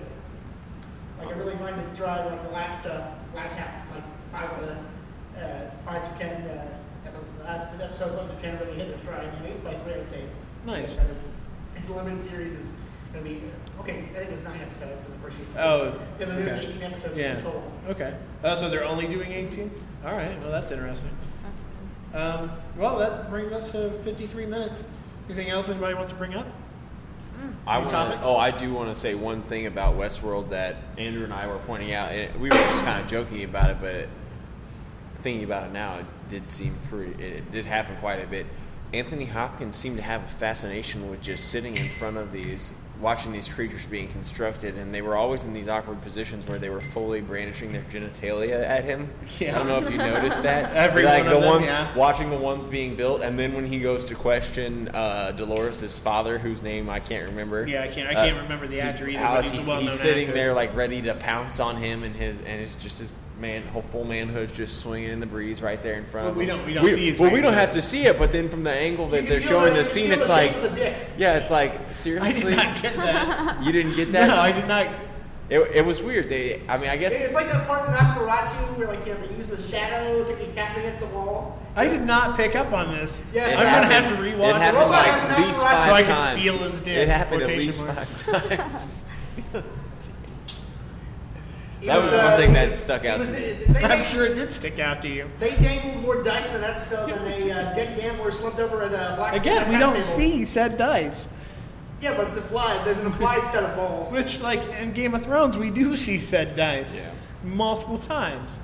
Like 1.19 1.27
I 1.29 1.31
really 1.31 1.55
find 1.57 1.79
its 1.79 1.95
drive, 1.95 2.31
like 2.31 2.43
the 2.43 2.49
last 2.49 2.85
uh, 2.85 3.11
last 3.35 3.55
half, 3.57 3.89
like 3.93 4.03
five 4.31 4.49
uh, 4.63 5.39
uh, 5.39 5.71
five 5.85 6.07
through 6.07 6.19
ten, 6.19 6.41
uh, 6.43 6.77
the 7.37 7.43
last 7.43 7.67
episode 7.81 8.17
five 8.17 8.29
through 8.29 8.41
ten 8.41 8.59
really 8.59 8.75
hit 8.75 8.89
their 8.89 8.97
stride. 8.99 9.29
You 9.41 9.49
know, 9.49 9.55
eight 9.55 9.63
by 9.63 9.73
three, 9.73 9.93
I'd 9.93 10.07
say. 10.07 10.23
Nice. 10.65 10.97
It's 11.75 11.89
a 11.89 11.93
limited 11.93 12.23
series. 12.23 12.53
It's 12.53 12.71
gonna 13.11 13.23
be 13.25 13.41
okay. 13.81 14.05
I 14.15 14.19
think 14.19 14.31
it's 14.31 14.43
nine 14.43 14.61
episodes 14.61 15.05
in 15.07 15.13
the 15.13 15.19
first 15.19 15.37
season. 15.37 15.55
Oh, 15.57 15.99
because 16.17 16.33
they're 16.33 16.43
doing 16.43 16.55
okay. 16.57 16.65
eighteen 16.67 16.83
episodes 16.83 17.19
Yeah. 17.19 17.37
in 17.37 17.43
total. 17.43 17.71
Okay. 17.89 18.13
Oh, 18.43 18.55
so 18.55 18.69
they're 18.69 18.85
only 18.85 19.07
doing 19.07 19.31
18? 19.31 19.71
All 20.05 20.13
right, 20.13 20.39
well, 20.41 20.51
that's 20.51 20.71
interesting. 20.71 21.09
That's 21.43 21.63
good. 22.11 22.19
Um, 22.19 22.51
well, 22.77 22.97
that 22.97 23.29
brings 23.29 23.51
us 23.51 23.71
to 23.71 23.91
53 24.03 24.45
minutes. 24.45 24.85
Anything 25.27 25.49
else 25.49 25.69
anybody 25.69 25.93
wants 25.93 26.11
to 26.13 26.17
bring 26.19 26.35
up? 26.35 26.47
I 27.67 27.77
wanna, 27.77 28.19
oh, 28.23 28.37
I 28.37 28.51
do 28.51 28.73
want 28.73 28.93
to 28.93 28.99
say 28.99 29.15
one 29.15 29.41
thing 29.43 29.65
about 29.65 29.95
Westworld 29.95 30.49
that 30.49 30.77
Andrew 30.97 31.23
and 31.23 31.33
I 31.33 31.47
were 31.47 31.57
pointing 31.59 31.93
out. 31.93 32.11
And 32.11 32.33
we 32.39 32.49
were 32.49 32.55
just 32.55 32.83
kind 32.85 33.01
of 33.01 33.07
joking 33.09 33.43
about 33.43 33.69
it, 33.69 33.77
but 33.81 34.07
thinking 35.21 35.43
about 35.43 35.67
it 35.67 35.73
now, 35.73 35.97
it 35.97 36.05
did 36.29 36.47
seem 36.47 36.77
pretty. 36.89 37.11
It, 37.21 37.33
it 37.37 37.51
did 37.51 37.65
happen 37.65 37.95
quite 37.97 38.23
a 38.23 38.27
bit. 38.27 38.45
Anthony 38.93 39.25
Hopkins 39.25 39.75
seemed 39.75 39.97
to 39.97 40.03
have 40.03 40.23
a 40.23 40.27
fascination 40.27 41.09
with 41.09 41.21
just 41.21 41.49
sitting 41.49 41.73
in 41.75 41.89
front 41.97 42.15
of 42.17 42.31
these, 42.31 42.73
watching 43.01 43.31
these 43.31 43.47
creatures 43.47 43.83
being 43.87 44.07
constructed, 44.09 44.77
and 44.77 44.93
they 44.93 45.01
were 45.01 45.15
always 45.15 45.45
in 45.45 45.53
these 45.53 45.67
awkward 45.67 45.99
positions 46.03 46.47
where 46.47 46.59
they 46.59 46.69
were 46.69 46.79
fully 46.79 47.19
brandishing 47.19 47.71
their 47.71 47.81
genitalia 47.83 48.61
at 48.63 48.83
him. 48.83 49.09
Yeah. 49.39 49.55
I 49.55 49.57
don't 49.57 49.67
know 49.67 49.79
if 49.79 49.89
you 49.91 49.97
noticed 49.97 50.43
that. 50.43 50.75
Every 50.75 51.03
like 51.03 51.23
one 51.23 51.31
the 51.31 51.35
of 51.37 51.41
them, 51.41 51.49
ones 51.53 51.65
yeah. 51.65 51.95
watching 51.95 52.29
the 52.29 52.37
ones 52.37 52.67
being 52.67 52.95
built, 52.95 53.21
and 53.23 53.37
then 53.37 53.53
when 53.55 53.65
he 53.65 53.79
goes 53.79 54.05
to 54.05 54.15
question 54.15 54.89
uh, 54.89 55.31
Dolores' 55.31 55.97
father, 55.97 56.37
whose 56.37 56.61
name 56.61 56.87
I 56.87 56.99
can't 56.99 57.27
remember. 57.29 57.67
Yeah, 57.67 57.81
I 57.83 57.87
can't. 57.87 58.07
I 58.15 58.19
Uh, 58.19 58.23
can't 58.25 58.37
remember 58.43 58.67
the 58.67 58.79
actor 58.81 59.09
either. 59.09 59.39
Is 59.39 59.49
he's 59.51 59.65
a 59.65 59.69
well-known 59.69 59.89
he's 59.89 59.99
sitting 59.99 60.25
actor. 60.27 60.33
there 60.35 60.53
like 60.53 60.75
ready 60.75 61.01
to 61.01 61.15
pounce 61.15 61.59
on 61.59 61.77
him, 61.77 62.03
and 62.03 62.15
his 62.15 62.37
and 62.45 62.61
it's 62.61 62.75
just 62.75 62.99
his 62.99 63.11
man, 63.43 63.61
whole 63.67 63.81
full 63.91 64.05
manhood's 64.05 64.53
just 64.53 64.79
swinging 64.79 65.11
in 65.11 65.19
the 65.19 65.25
breeze 65.25 65.61
right 65.61 65.83
there 65.83 65.95
in 65.95 66.05
front 66.05 66.23
Well, 66.25 66.31
of 66.31 66.37
we 66.37 66.43
him. 66.45 66.49
don't- 66.57 66.65
we 66.65 66.73
don't 66.73 66.89
see 66.89 67.09
his 67.11 67.19
Well, 67.19 67.29
we 67.29 67.41
don't 67.41 67.53
have 67.53 67.71
to 67.71 67.81
see 67.81 68.05
it, 68.05 68.17
but 68.17 68.31
then 68.31 68.49
from 68.49 68.63
the 68.63 68.71
angle 68.71 69.07
that 69.09 69.23
You 69.23 69.29
they're 69.29 69.41
showing 69.41 69.73
the- 69.73 69.79
the 69.79 69.85
scene, 69.85 70.11
it's 70.11 70.25
feel 70.25 70.35
the 70.35 70.41
shape 70.47 70.53
like, 70.53 70.63
the 70.63 70.69
dick. 70.75 70.95
yeah, 71.17 71.35
it's 71.37 71.51
like 71.51 71.71
I 71.89 71.91
seriously, 71.91 72.41
did 72.41 72.55
not 72.57 72.81
get 72.81 72.95
that. 72.97 73.61
you 73.63 73.71
didn't 73.73 73.95
get 73.95 74.11
that. 74.13 74.27
no, 74.29 74.37
I 74.37 74.51
did 74.53 74.67
not. 74.67 74.87
It, 75.49 75.59
it 75.75 75.85
was 75.85 76.01
weird. 76.01 76.29
They, 76.29 76.61
I 76.69 76.77
mean, 76.77 76.89
I 76.89 76.95
guess 76.95 77.13
It's 77.13 77.35
like 77.35 77.51
that 77.51 77.67
part 77.67 77.85
in 77.87 77.93
Nosferatu 77.93 78.77
where 78.77 78.87
like 78.87 79.05
you 79.05 79.13
know, 79.13 79.19
they 79.27 79.35
use 79.35 79.49
the 79.49 79.61
shadows 79.61 80.29
like 80.29 80.39
you 80.39 80.47
cast 80.55 80.77
against 80.77 81.01
the 81.01 81.07
wall. 81.07 81.59
I 81.75 81.85
did 81.85 82.01
not 82.01 82.37
pick 82.37 82.55
up 82.55 82.71
on 82.71 82.93
this. 82.95 83.29
Yes, 83.33 83.47
I'm 83.47 83.53
it 83.53 83.55
gonna 83.57 83.69
have 83.69 83.91
happened. 83.91 84.17
to 84.17 84.23
It 84.23 84.35
rewatch 84.37 84.53
happened 84.61 84.77
Robot 84.77 84.91
like 84.91 85.07
at 85.31 85.37
least 85.39 85.59
Nosferatu. 85.59 85.63
five 85.63 85.81
So 85.87 85.93
I 85.93 86.01
can 86.01 86.09
times. 86.11 86.39
feel 86.39 86.57
his 86.59 86.79
dick, 86.81 86.97
It 86.97 87.09
happened 87.09 87.41
at 87.41 87.47
quotation 87.49 87.67
least 87.67 87.85
marks. 87.85 88.21
five 88.23 88.57
times. 88.57 89.63
He 91.83 91.87
That 91.89 91.97
was 91.97 92.07
uh, 92.13 92.29
one 92.29 92.37
thing 92.39 92.53
that 92.53 92.77
stuck 92.77 93.03
out 93.03 93.19
was- 93.19 93.27
to 93.27 93.33
me. 93.33 93.39
They, 93.39 93.73
they, 93.73 93.83
I'm 93.83 94.05
sure 94.05 94.25
it 94.25 94.35
did 94.35 94.53
stick 94.53 94.79
out 94.79 95.01
to 95.01 95.09
you. 95.09 95.29
they 95.39 95.49
dangled 95.57 96.01
more 96.01 96.23
dice 96.23 96.47
in 96.55 96.61
that 96.61 96.69
episode 96.77 97.09
than 97.09 97.25
a 97.27 97.51
uh, 97.51 97.73
dead 97.75 97.99
gambler 97.99 98.31
slumped 98.31 98.57
over 98.59 98.83
at 98.83 98.93
a 98.93 99.15
black 99.17 99.33
Again, 99.33 99.69
we 99.69 99.77
don't 99.77 99.91
table. 99.91 100.03
see 100.05 100.45
said 100.45 100.77
dice. 100.77 101.27
Yeah, 101.99 102.15
but 102.15 102.29
it's 102.29 102.37
implied. 102.37 102.85
There's 102.85 102.99
an 102.99 103.05
implied 103.05 103.49
set 103.49 103.63
of 103.65 103.75
balls. 103.75 104.13
Which, 104.13 104.39
like 104.39 104.61
in 104.79 104.93
Game 104.93 105.13
of 105.13 105.23
Thrones, 105.23 105.57
we 105.57 105.69
do 105.71 105.97
see 105.97 106.19
said 106.19 106.55
dice 106.55 107.01
Yeah. 107.01 107.11
multiple 107.43 107.97
times. 107.97 108.61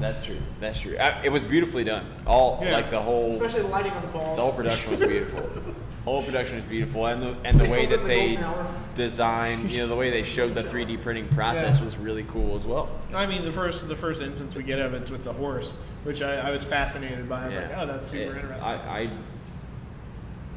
That's 0.00 0.24
true. 0.24 0.38
That's 0.60 0.80
true. 0.80 0.96
I, 0.98 1.22
it 1.24 1.30
was 1.32 1.44
beautifully 1.44 1.82
done. 1.82 2.06
All 2.28 2.60
Yeah. 2.62 2.72
like 2.76 2.92
the 2.92 3.00
whole 3.02 3.32
Especially 3.34 3.62
the 3.62 3.68
lighting 3.68 3.90
on 3.92 4.02
the 4.02 4.08
balls. 4.08 4.36
the 4.36 4.42
whole 4.42 4.52
production 4.52 4.92
was 4.92 5.00
beautiful. 5.00 5.50
The 6.06 6.12
whole 6.12 6.22
production 6.22 6.54
was 6.54 6.64
beautiful, 6.64 7.06
and 7.08 7.20
the 7.20 7.36
and 7.44 7.58
the 7.58 7.64
They 7.64 7.70
way 7.70 7.86
that 7.86 8.02
the 8.02 8.06
they 8.06 8.36
golden 8.36 8.66
designed, 8.94 9.72
you 9.72 9.78
know, 9.78 9.88
the 9.88 9.96
way 9.96 10.10
they 10.10 10.22
showed 10.22 10.54
the 10.54 10.62
3D 10.62 11.02
printing 11.02 11.26
process 11.26 11.78
Yeah. 11.78 11.84
was 11.84 11.96
really 11.96 12.22
cool 12.30 12.54
as 12.54 12.62
well. 12.62 12.88
I 13.12 13.26
mean, 13.26 13.44
the 13.44 13.50
first 13.50 13.88
the 13.88 13.96
first 13.96 14.22
instance 14.22 14.54
we 14.54 14.62
get 14.62 14.78
of 14.78 14.94
it's 14.94 15.10
with 15.10 15.24
the 15.24 15.32
horse, 15.32 15.76
which 16.04 16.22
I, 16.22 16.36
I 16.36 16.50
was 16.52 16.62
fascinated 16.62 17.28
by. 17.28 17.42
I 17.42 17.44
was 17.46 17.54
Yeah. 17.56 17.60
like, 17.62 17.78
oh, 17.78 17.86
that's 17.88 18.08
super 18.08 18.36
It- 18.36 18.42
interesting. 18.42 18.70
I, 18.72 18.98
I 19.00 19.10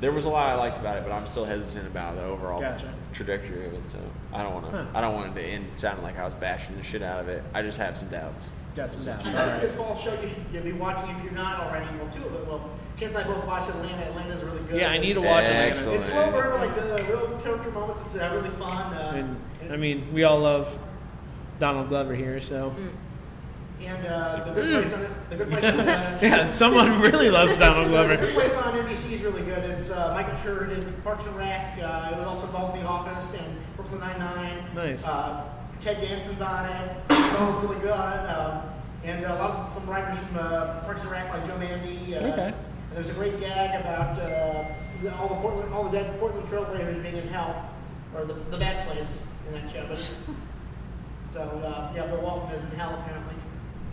there 0.02 0.12
was 0.12 0.26
a 0.26 0.30
lot 0.30 0.50
I 0.50 0.54
liked 0.54 0.78
about 0.78 0.98
it, 0.98 1.04
but 1.04 1.12
I'm 1.12 1.26
still 1.26 1.46
hesitant 1.46 1.88
about 1.88 2.16
the 2.16 2.24
overall 2.26 2.62
Gotcha. 2.62 2.94
trajectory 3.12 3.66
of 3.66 3.74
it. 3.74 3.90
So 3.90 3.98
I 4.32 4.44
don't 4.44 4.54
want 4.54 4.66
to. 4.68 4.72
Huh. 4.72 4.86
I 4.94 5.02
don't 5.02 5.16
want 5.16 5.36
it 5.36 5.42
to 5.42 5.48
end 5.48 5.66
sounding 5.78 6.04
like 6.04 6.20
I 6.20 6.26
was 6.26 6.36
bashing 6.36 6.78
the 6.78 6.84
shit 6.84 7.02
out 7.02 7.22
of 7.22 7.28
it. 7.28 7.42
I 7.56 7.64
just 7.64 7.80
have 7.80 7.98
some 7.98 8.10
doubts. 8.10 8.50
Got 8.76 8.92
some 8.92 9.04
doubts. 9.04 9.26
I 9.26 9.30
All 9.32 9.60
right. 9.60 9.68
fall 9.70 9.98
show 9.98 10.14
you 10.22 10.28
should 10.30 10.38
you'll 10.54 10.62
be 10.64 10.74
watching 10.74 11.10
if 11.16 11.24
you're 11.24 11.34
not 11.34 11.60
already. 11.62 11.88
Well, 11.98 12.08
two 12.12 12.24
of 12.24 12.36
it. 12.36 12.46
Well, 12.48 12.70
Chance 13.00 13.16
and 13.16 13.18
I 13.18 13.24
both 13.28 13.46
watched 13.46 13.70
Atlanta. 13.70 14.04
Atlanta's 14.04 14.44
really 14.44 14.60
good. 14.64 14.80
Yeah, 14.82 14.90
I 14.92 14.98
need 14.98 15.14
to 15.14 15.20
It's- 15.22 15.26
watch 15.26 15.46
Excellent. 15.52 15.94
it. 15.94 15.98
It's 16.00 16.10
slow 16.12 16.32
burn, 16.32 16.52
but 16.52 16.60
like 16.60 16.76
the 16.76 17.04
real 17.08 17.40
character 17.42 17.72
moments. 17.72 18.02
It's 18.06 18.16
uh, 18.16 18.30
really 18.34 18.50
fun. 18.50 18.72
Uh, 18.94 19.14
And 19.64 19.74
I 19.74 19.78
mean, 19.78 20.12
we 20.14 20.24
all 20.24 20.40
love 20.40 20.78
Donald 21.60 21.90
Glover 21.90 22.14
here, 22.16 22.42
so 22.42 22.74
and 23.82 24.06
uh, 24.08 24.44
the 24.44 24.52
good 24.52 24.74
place 24.74 24.94
on 24.94 25.02
it. 25.04 25.10
The 25.30 25.36
good 25.38 25.50
place 25.52 25.64
on 25.64 25.80
uh, 25.80 26.20
yeah, 26.22 26.52
someone 26.54 27.00
really 27.00 27.30
loves 27.40 27.56
Donald 27.56 27.88
Glover. 27.88 28.18
The 28.18 28.28
Glover. 28.28 28.34
good 28.34 28.50
place 28.52 28.66
on 28.66 28.74
NBC 28.74 29.12
is 29.14 29.22
really 29.22 29.42
good. 29.44 29.64
It's 29.64 29.90
uh, 29.90 30.14
Michael 30.14 30.34
Schur 30.34 30.68
did 30.68 31.04
Parks 31.04 31.26
and 31.26 31.36
Rec. 31.38 31.78
Uh, 31.82 32.12
it 32.14 32.18
was 32.18 32.28
also 32.28 32.46
involved 32.48 32.76
in 32.78 32.84
The 32.84 32.90
Office 32.90 33.36
and 33.36 33.58
Brooklyn 33.78 34.02
Nine 34.02 34.20
Nine. 34.20 34.64
Nice. 34.76 35.06
Uh, 35.08 35.46
Ted 35.80 36.02
Danson's 36.02 36.42
on 36.42 36.66
it. 36.66 36.98
Chris 37.08 37.64
really 37.64 37.80
good 37.80 37.92
on 37.92 38.12
it. 38.14 38.26
Um, 38.30 38.62
and 39.06 39.24
a 39.24 39.36
lot 39.36 39.52
of 39.60 39.70
some 39.72 39.86
writers 39.90 40.18
from 40.18 40.38
uh, 40.38 40.82
Parks 40.82 41.02
and 41.02 41.12
Rec, 41.12 41.32
like 41.32 41.48
Joe 41.48 41.58
Mande. 41.58 42.14
Uh, 42.14 42.18
Okay. 42.34 42.54
And 42.90 42.98
there's 42.98 43.10
a 43.10 43.14
great 43.14 43.40
gag 43.40 43.80
about 43.82 44.18
uh, 44.20 44.66
all 45.18 45.30
the 45.30 45.36
Portland, 45.36 45.74
all 45.74 45.84
the 45.84 45.92
dead 45.92 46.20
Portland 46.20 46.48
Trailblazers 46.48 47.02
being 47.02 47.18
in 47.18 47.28
hell, 47.30 47.70
or 48.16 48.26
the, 48.26 48.34
the 48.34 48.58
bad 48.58 48.88
place 48.88 49.26
in 49.48 49.54
that 49.54 49.72
show. 49.72 49.84
But 49.84 49.94
it's, 49.94 50.24
so 51.34 51.42
uh, 51.42 51.92
yeah, 51.96 52.08
Bill 52.08 52.22
Walton 52.22 52.52
is 52.56 52.64
in 52.64 52.72
hell 52.72 53.00
apparently. 53.02 53.36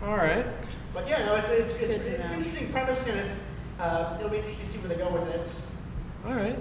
All 0.03 0.17
right. 0.17 0.45
But 0.93 1.07
yeah, 1.07 1.25
no, 1.25 1.35
it's 1.35 1.49
it's 1.49 1.73
it's, 1.73 1.79
Good 1.79 1.91
it's, 1.91 2.07
an 2.07 2.31
interesting 2.31 2.71
premise, 2.71 3.07
and 3.07 3.19
it's 3.19 3.39
uh, 3.79 4.15
it'll 4.19 4.29
be 4.29 4.37
interesting 4.37 4.65
to 4.65 4.71
see 4.71 4.79
where 4.79 4.89
they 4.89 4.95
go 4.95 5.09
with 5.09 5.27
it. 5.29 5.47
All 6.25 6.33
right. 6.33 6.57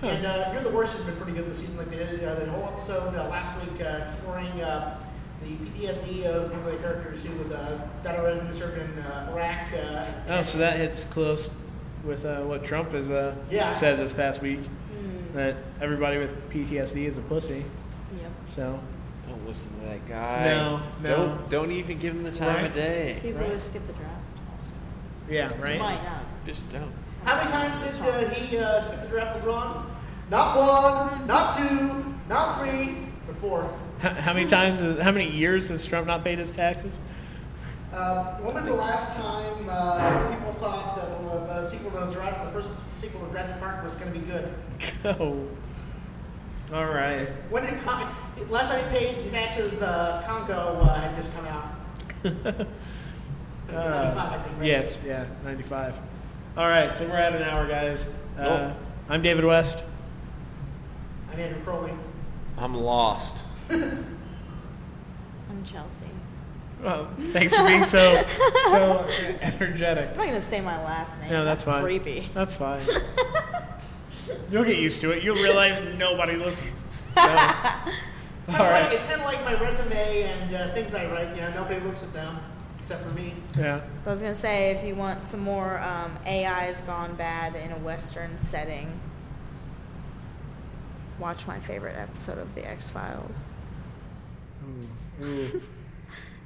Huh. 0.00 0.08
And 0.08 0.26
uh, 0.26 0.50
You're 0.52 0.62
the 0.62 0.70
Worst 0.70 0.96
has 0.96 1.06
been 1.06 1.16
pretty 1.16 1.32
good 1.32 1.50
this 1.50 1.58
season. 1.60 1.76
Like 1.76 1.90
they 1.90 1.96
did 1.96 2.22
uh, 2.24 2.34
the 2.34 2.50
whole 2.50 2.64
episode 2.64 3.14
uh, 3.14 3.28
last 3.28 3.58
week, 3.60 3.80
uh, 3.80 4.06
exploring 4.10 4.60
uh, 4.60 4.98
the 5.44 5.86
PTSD 5.86 6.24
of 6.24 6.50
one 6.50 6.60
of 6.60 6.64
the 6.72 6.76
characters 6.78 7.22
who 7.24 7.36
was 7.38 7.50
a 7.50 7.88
veteran 8.02 8.46
who 8.46 8.52
served 8.52 8.78
in 8.78 8.98
uh, 9.02 9.28
Iraq. 9.32 9.72
Uh, 9.72 10.04
Oh, 10.28 10.42
so 10.42 10.58
that 10.58 10.76
hits 10.76 11.04
close 11.04 11.52
with 12.04 12.24
uh, 12.24 12.40
what 12.42 12.64
Trump 12.64 12.92
has 12.92 13.10
uh, 13.10 13.34
Yeah. 13.50 13.70
said 13.70 13.98
this 13.98 14.12
past 14.12 14.40
week 14.42 14.60
that 15.34 15.56
everybody 15.80 16.18
with 16.18 16.34
PTSD 16.50 17.06
is 17.06 17.18
a 17.18 17.22
pussy. 17.22 17.64
Yep. 18.20 18.30
So 18.46 18.80
Don't 19.28 19.46
listen 19.46 19.70
to 19.80 19.86
that 19.86 20.08
guy. 20.08 20.44
No, 20.44 20.80
no. 21.02 21.16
Don't 21.16 21.50
don't 21.50 21.70
even 21.72 21.98
give 21.98 22.14
him 22.14 22.22
the 22.24 22.30
time 22.30 22.56
Right. 22.56 22.64
of 22.66 22.74
day. 22.74 23.18
People 23.22 23.40
Right. 23.40 23.50
who 23.50 23.58
skip 23.58 23.86
the 23.86 23.92
draft 23.94 24.20
also. 24.54 24.72
yeah, 25.28 25.48
right. 25.60 25.78
Might 25.78 26.04
not. 26.04 26.22
Just 26.46 26.68
don't. 26.70 26.92
how 27.24 27.36
many 27.38 27.50
times 27.50 27.80
did 27.80 28.02
uh, 28.02 28.28
he 28.30 28.58
uh, 28.58 28.80
skip 28.82 29.02
the 29.02 29.08
draft 29.08 29.40
LeBron? 29.42 29.82
Not 30.30 30.56
one, 30.56 31.26
not 31.26 31.56
two, 31.56 32.14
not 32.28 32.60
three, 32.60 32.96
but 33.26 33.36
four. 33.38 33.68
How, 34.00 34.10
how 34.10 34.32
many 34.34 34.48
times? 34.48 34.80
How 35.00 35.12
many 35.12 35.30
years 35.30 35.68
has 35.68 35.86
Trump 35.86 36.06
not 36.06 36.24
paid 36.24 36.38
his 36.38 36.52
taxes? 36.52 36.98
Uh, 37.92 38.36
when 38.38 38.54
was 38.54 38.64
the 38.66 38.74
last 38.74 39.14
time 39.16 39.66
uh, 39.68 40.28
people 40.34 40.52
thought 40.54 40.96
that 40.96 41.22
the, 41.22 41.38
the 41.46 41.62
sequel 41.70 41.90
to 41.92 42.12
Jurassic, 42.12 42.42
the 42.44 42.50
first 42.50 42.68
sequel 43.00 43.20
to 43.20 43.26
Jurassic 43.30 43.58
Park 43.60 43.84
was 43.84 43.94
going 43.94 44.12
to 44.12 44.18
be 44.18 44.26
good? 44.26 44.52
Oh. 45.04 45.46
All 46.72 46.86
right. 46.86 47.28
When 47.50 47.62
did 47.64 47.78
Con- 47.84 48.10
last 48.48 48.70
time 48.72 48.82
he 48.90 48.98
paid 48.98 49.30
taxes? 49.30 49.80
Uh, 49.82 50.22
Congo 50.26 50.80
uh, 50.80 50.94
had 51.00 51.14
just 51.14 51.32
come 51.34 51.44
out. 51.46 51.74
It 52.24 52.34
was 52.34 52.44
95, 53.68 54.16
I 54.18 54.42
think. 54.42 54.58
Right? 54.58 54.66
Yes, 54.66 55.04
yeah, 55.06 55.26
95. 55.44 56.00
All 56.56 56.66
right, 56.68 56.96
so 56.96 57.06
we're 57.06 57.16
at 57.16 57.34
an 57.36 57.42
hour, 57.42 57.68
guys. 57.68 58.08
Uh, 58.38 58.42
Oh. 58.42 58.76
I'm 59.08 59.20
David 59.22 59.44
West. 59.44 59.84
I'm 61.32 61.38
Andrew 61.38 61.62
Crowley. 61.62 61.92
I'm 62.58 62.74
lost. 62.74 63.42
I'm 63.70 65.64
Chelsea. 65.64 66.04
Well, 66.82 67.08
thanks 67.32 67.56
for 67.56 67.64
being 67.64 67.84
so 67.84 68.24
so 68.66 69.06
energetic. 69.40 70.10
I'm 70.10 70.16
not 70.16 70.26
gonna 70.26 70.40
say 70.40 70.60
my 70.60 70.82
last 70.84 71.20
name. 71.20 71.30
No, 71.30 71.44
that's 71.44 71.64
fine. 71.64 71.82
Creepy. 71.82 72.28
That's 72.34 72.54
fine. 72.54 72.82
You'll 74.50 74.64
get 74.64 74.78
used 74.78 75.00
to 75.00 75.12
it. 75.12 75.22
You'll 75.22 75.36
realize 75.36 75.80
nobody 75.98 76.36
listens. 76.36 76.84
So, 77.14 77.20
all 77.22 77.28
Kinda 78.46 78.70
like, 78.70 78.92
it's 78.92 79.02
kind 79.04 79.20
of 79.20 79.26
like 79.26 79.42
my 79.44 79.54
resume 79.60 80.22
and 80.22 80.54
uh, 80.54 80.74
things 80.74 80.94
I 80.94 81.10
write. 81.10 81.34
You 81.34 81.42
know, 81.42 81.54
nobody 81.54 81.80
looks 81.80 82.02
at 82.02 82.12
them 82.12 82.38
except 82.78 83.02
for 83.02 83.10
me. 83.12 83.32
Yeah. 83.56 83.80
So 84.02 84.10
I 84.10 84.12
was 84.12 84.20
gonna 84.20 84.34
say, 84.34 84.72
if 84.72 84.84
you 84.84 84.94
want 84.94 85.24
some 85.24 85.40
more 85.40 85.78
um, 85.80 86.18
AI's 86.26 86.82
gone 86.82 87.14
bad 87.14 87.54
in 87.54 87.72
a 87.72 87.78
Western 87.78 88.36
setting, 88.36 88.92
watch 91.18 91.46
my 91.46 91.60
favorite 91.60 91.96
episode 91.96 92.38
of 92.38 92.54
the 92.54 92.66
X 92.68 92.90
Files, 92.90 93.48
Ooh. 95.22 95.60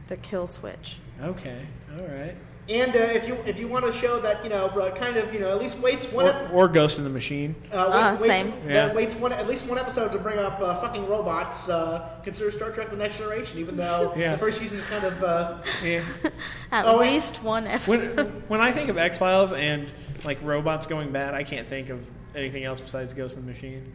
the 0.08 0.16
Kill 0.16 0.46
Switch. 0.46 0.98
Okay. 1.22 1.66
All 1.98 2.06
right. 2.06 2.34
And 2.68 2.94
uh, 2.94 2.98
if 2.98 3.26
you 3.26 3.34
if 3.46 3.58
you 3.58 3.66
want 3.66 3.86
to 3.86 3.92
show 3.94 4.20
that 4.20 4.44
you 4.44 4.50
know 4.50 4.66
uh, 4.66 4.94
kind 4.94 5.16
of 5.16 5.32
you 5.32 5.40
know 5.40 5.48
at 5.48 5.58
least 5.58 5.78
waits 5.78 6.04
one 6.12 6.26
Or, 6.26 6.28
ep- 6.28 6.52
or 6.52 6.68
Ghost 6.68 6.98
in 6.98 7.04
the 7.04 7.08
Machine. 7.08 7.54
uh, 7.72 7.76
Uh, 7.76 8.12
wait, 8.12 8.20
waits, 8.20 8.26
same. 8.26 8.50
that 8.66 8.88
Yeah. 8.90 8.92
waits 8.94 9.14
one 9.16 9.32
at 9.32 9.48
least 9.48 9.66
one 9.66 9.78
episode 9.78 10.12
to 10.12 10.18
bring 10.18 10.38
up 10.38 10.60
uh, 10.60 10.74
fucking 10.78 11.08
robots. 11.08 11.70
Uh, 11.70 12.10
consider 12.24 12.50
Star 12.50 12.70
Trek: 12.70 12.90
The 12.90 12.96
Next 12.98 13.16
Generation, 13.16 13.58
even 13.58 13.74
though 13.78 14.12
Yeah. 14.18 14.32
the 14.32 14.38
first 14.38 14.58
season 14.58 14.76
is 14.78 14.88
kind 14.90 15.02
of 15.06 15.24
uh, 15.24 15.62
Yeah. 15.82 16.02
At 16.70 16.84
Oh, 16.84 16.98
wait. 16.98 17.12
least 17.14 17.42
one 17.42 17.64
When, 17.64 17.72
episode. 17.72 18.42
when 18.48 18.60
I 18.60 18.70
think 18.70 18.90
of 18.90 18.98
X 18.98 19.16
Files 19.18 19.54
and 19.54 19.90
like 20.24 20.38
robots 20.42 20.86
going 20.86 21.10
bad, 21.10 21.32
I 21.32 21.44
can't 21.44 21.66
think 21.66 21.88
of 21.88 22.06
anything 22.36 22.64
else 22.64 22.82
besides 22.82 23.14
Ghost 23.14 23.38
in 23.38 23.46
the 23.46 23.50
Machine. 23.50 23.94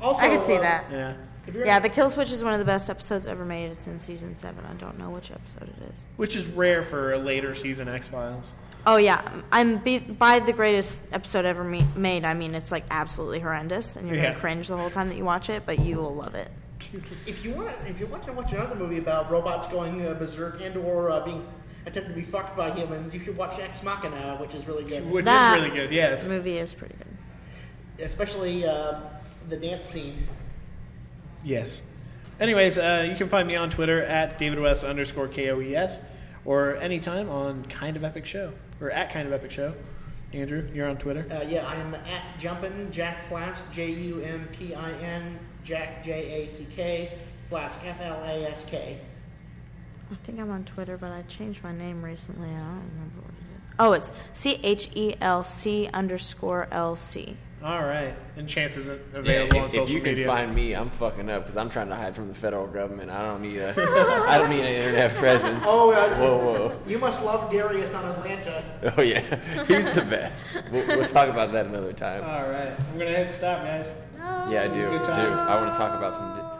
Also. 0.00 0.20
I 0.22 0.28
could 0.28 0.42
see 0.42 0.56
uh, 0.56 0.62
that. 0.62 0.84
Yeah. 0.90 1.14
Yeah, 1.52 1.80
the 1.80 1.88
Kill 1.88 2.08
Switch 2.10 2.30
is 2.30 2.44
one 2.44 2.52
of 2.52 2.58
the 2.58 2.64
best 2.64 2.88
episodes 2.90 3.26
ever 3.26 3.44
made. 3.44 3.70
It's 3.70 3.86
in 3.86 3.98
season 3.98 4.36
seven. 4.36 4.64
I 4.66 4.74
don't 4.74 4.98
know 4.98 5.10
which 5.10 5.30
episode 5.32 5.64
it 5.68 5.92
is. 5.94 6.06
Which 6.16 6.36
is 6.36 6.46
rare 6.46 6.82
for 6.82 7.12
a 7.14 7.18
later 7.18 7.54
season 7.54 7.88
X 7.88 8.08
Files. 8.08 8.52
Oh 8.86 8.96
yeah, 8.96 9.22
I'm 9.50 9.78
be, 9.78 9.98
by 9.98 10.38
the 10.38 10.52
greatest 10.52 11.02
episode 11.12 11.44
ever 11.44 11.64
me, 11.64 11.84
made. 11.96 12.24
I 12.24 12.34
mean, 12.34 12.54
it's 12.54 12.70
like 12.70 12.84
absolutely 12.90 13.40
horrendous, 13.40 13.96
and 13.96 14.06
you're 14.06 14.16
Yeah. 14.16 14.28
gonna 14.28 14.38
cringe 14.38 14.68
the 14.68 14.76
whole 14.76 14.90
time 14.90 15.08
that 15.08 15.18
you 15.18 15.24
watch 15.24 15.50
it, 15.50 15.64
but 15.66 15.80
you 15.80 15.96
will 15.96 16.14
love 16.14 16.34
it. 16.34 16.50
If 17.26 17.44
you 17.44 17.52
want, 17.52 17.72
if 17.86 18.00
you 18.00 18.06
want 18.06 18.24
to 18.26 18.32
watch 18.32 18.52
another 18.52 18.74
movie 18.74 18.98
about 18.98 19.30
robots 19.30 19.68
going 19.68 20.06
uh, 20.06 20.14
berserk 20.14 20.60
and 20.62 20.76
or 20.76 21.10
uh, 21.10 21.24
being 21.24 21.46
attempted 21.86 22.10
to 22.10 22.14
be 22.14 22.22
fucked 22.22 22.56
by 22.56 22.70
humans, 22.70 23.12
you 23.12 23.20
should 23.20 23.36
watch 23.36 23.58
Ex 23.58 23.82
Machina, 23.82 24.36
which 24.40 24.54
is 24.54 24.66
really 24.66 24.84
good. 24.84 25.08
Which 25.10 25.24
That 25.24 25.58
is 25.58 25.64
really 25.64 25.76
good, 25.76 25.90
yes. 25.92 26.24
The 26.24 26.30
movie 26.30 26.58
is 26.58 26.72
pretty 26.74 26.94
good. 26.96 28.04
Especially 28.04 28.64
uh, 28.66 29.00
the 29.50 29.56
dance 29.56 29.88
scene. 29.88 30.26
Yes. 31.44 31.82
Anyways, 32.38 32.78
uh, 32.78 33.06
you 33.08 33.16
can 33.16 33.28
find 33.28 33.46
me 33.46 33.56
on 33.56 33.68
Twitter 33.68 34.02
at 34.02 34.38
DavidWest 34.38 34.88
underscore 34.88 35.28
KOES 35.28 36.00
or 36.44 36.76
anytime 36.76 37.28
on 37.28 37.64
Kind 37.64 37.96
of 37.96 38.04
Epic 38.04 38.24
Show 38.24 38.52
or 38.80 38.90
at 38.90 39.12
Kind 39.12 39.26
of 39.26 39.34
Epic 39.34 39.50
Show. 39.50 39.74
Andrew, 40.32 40.68
you're 40.72 40.88
on 40.88 40.96
Twitter. 40.96 41.26
Uh, 41.30 41.44
yeah, 41.48 41.66
I 41.66 41.74
am 41.74 41.92
at 41.92 42.38
Jumpin' 42.38 42.92
Jack 42.92 43.28
Flask, 43.28 43.60
J 43.72 43.90
U 43.90 44.20
M 44.22 44.48
P 44.52 44.74
I 44.74 44.92
N, 44.92 45.38
Jack 45.64 46.04
J 46.04 46.44
A 46.44 46.48
C 46.48 46.66
K, 46.70 47.18
Flask 47.48 47.84
F 47.84 48.00
L 48.00 48.22
A 48.22 48.46
S 48.46 48.64
K. 48.64 48.98
I 50.10 50.14
think 50.14 50.38
I'm 50.38 50.50
on 50.50 50.64
Twitter, 50.64 50.96
but 50.96 51.10
I 51.10 51.22
changed 51.22 51.64
my 51.64 51.72
name 51.72 52.02
recently. 52.02 52.48
I 52.48 52.52
don't 52.52 52.90
remember 52.94 53.20
what 53.22 53.30
it 53.30 53.56
is. 53.56 53.74
Oh, 53.78 53.92
it's 53.92 54.12
C 54.32 54.60
H 54.62 54.88
E 54.94 55.14
L 55.20 55.42
C 55.42 55.88
underscore 55.92 56.68
L 56.70 56.94
C. 56.94 57.36
All 57.62 57.82
right. 57.82 58.14
And 58.38 58.48
Chance 58.48 58.78
isn't 58.78 59.00
Yeah, 59.12 59.18
available 59.18 59.56
if, 59.58 59.62
on 59.78 59.82
if 59.84 59.90
you 59.90 60.00
can 60.00 60.10
media. 60.12 60.26
find 60.26 60.54
me, 60.54 60.72
I'm 60.74 60.88
fucking 60.88 61.28
up 61.28 61.42
because 61.42 61.58
I'm 61.58 61.68
trying 61.68 61.88
to 61.90 61.94
hide 61.96 62.14
from 62.14 62.28
the 62.28 62.34
federal 62.34 62.66
government. 62.66 63.10
I 63.10 63.22
don't 63.22 63.42
need 63.42 63.58
a, 63.58 63.74
I 64.26 64.38
don't 64.38 64.48
need 64.48 64.60
an 64.60 64.66
internet 64.66 65.12
presence. 65.14 65.64
Oh, 65.66 65.90
uh, 65.92 66.08
whoa, 66.16 66.72
You 66.86 66.98
must 66.98 67.22
love 67.22 67.50
Darius 67.50 67.92
on 67.94 68.04
Atlanta. 68.06 68.62
Oh 68.96 69.02
yeah, 69.02 69.20
he's 69.66 69.84
the 69.92 70.04
best. 70.08 70.48
We'll, 70.72 70.86
we'll 70.86 71.06
talk 71.08 71.28
about 71.28 71.52
that 71.52 71.66
another 71.66 71.92
time. 71.92 72.24
All 72.24 72.48
right. 72.50 72.72
I'm 72.88 72.94
going 72.98 73.12
to 73.12 73.16
hit 73.16 73.30
stop, 73.30 73.62
guys. 73.62 73.94
Yeah, 74.18 74.62
I 74.64 74.68
do. 74.68 74.80
good 74.80 75.04
Do. 75.04 75.10
I 75.12 75.54
want 75.60 75.72
to 75.74 75.78
talk 75.78 75.96
about 75.98 76.14
some? 76.14 76.32
di- 76.34 76.59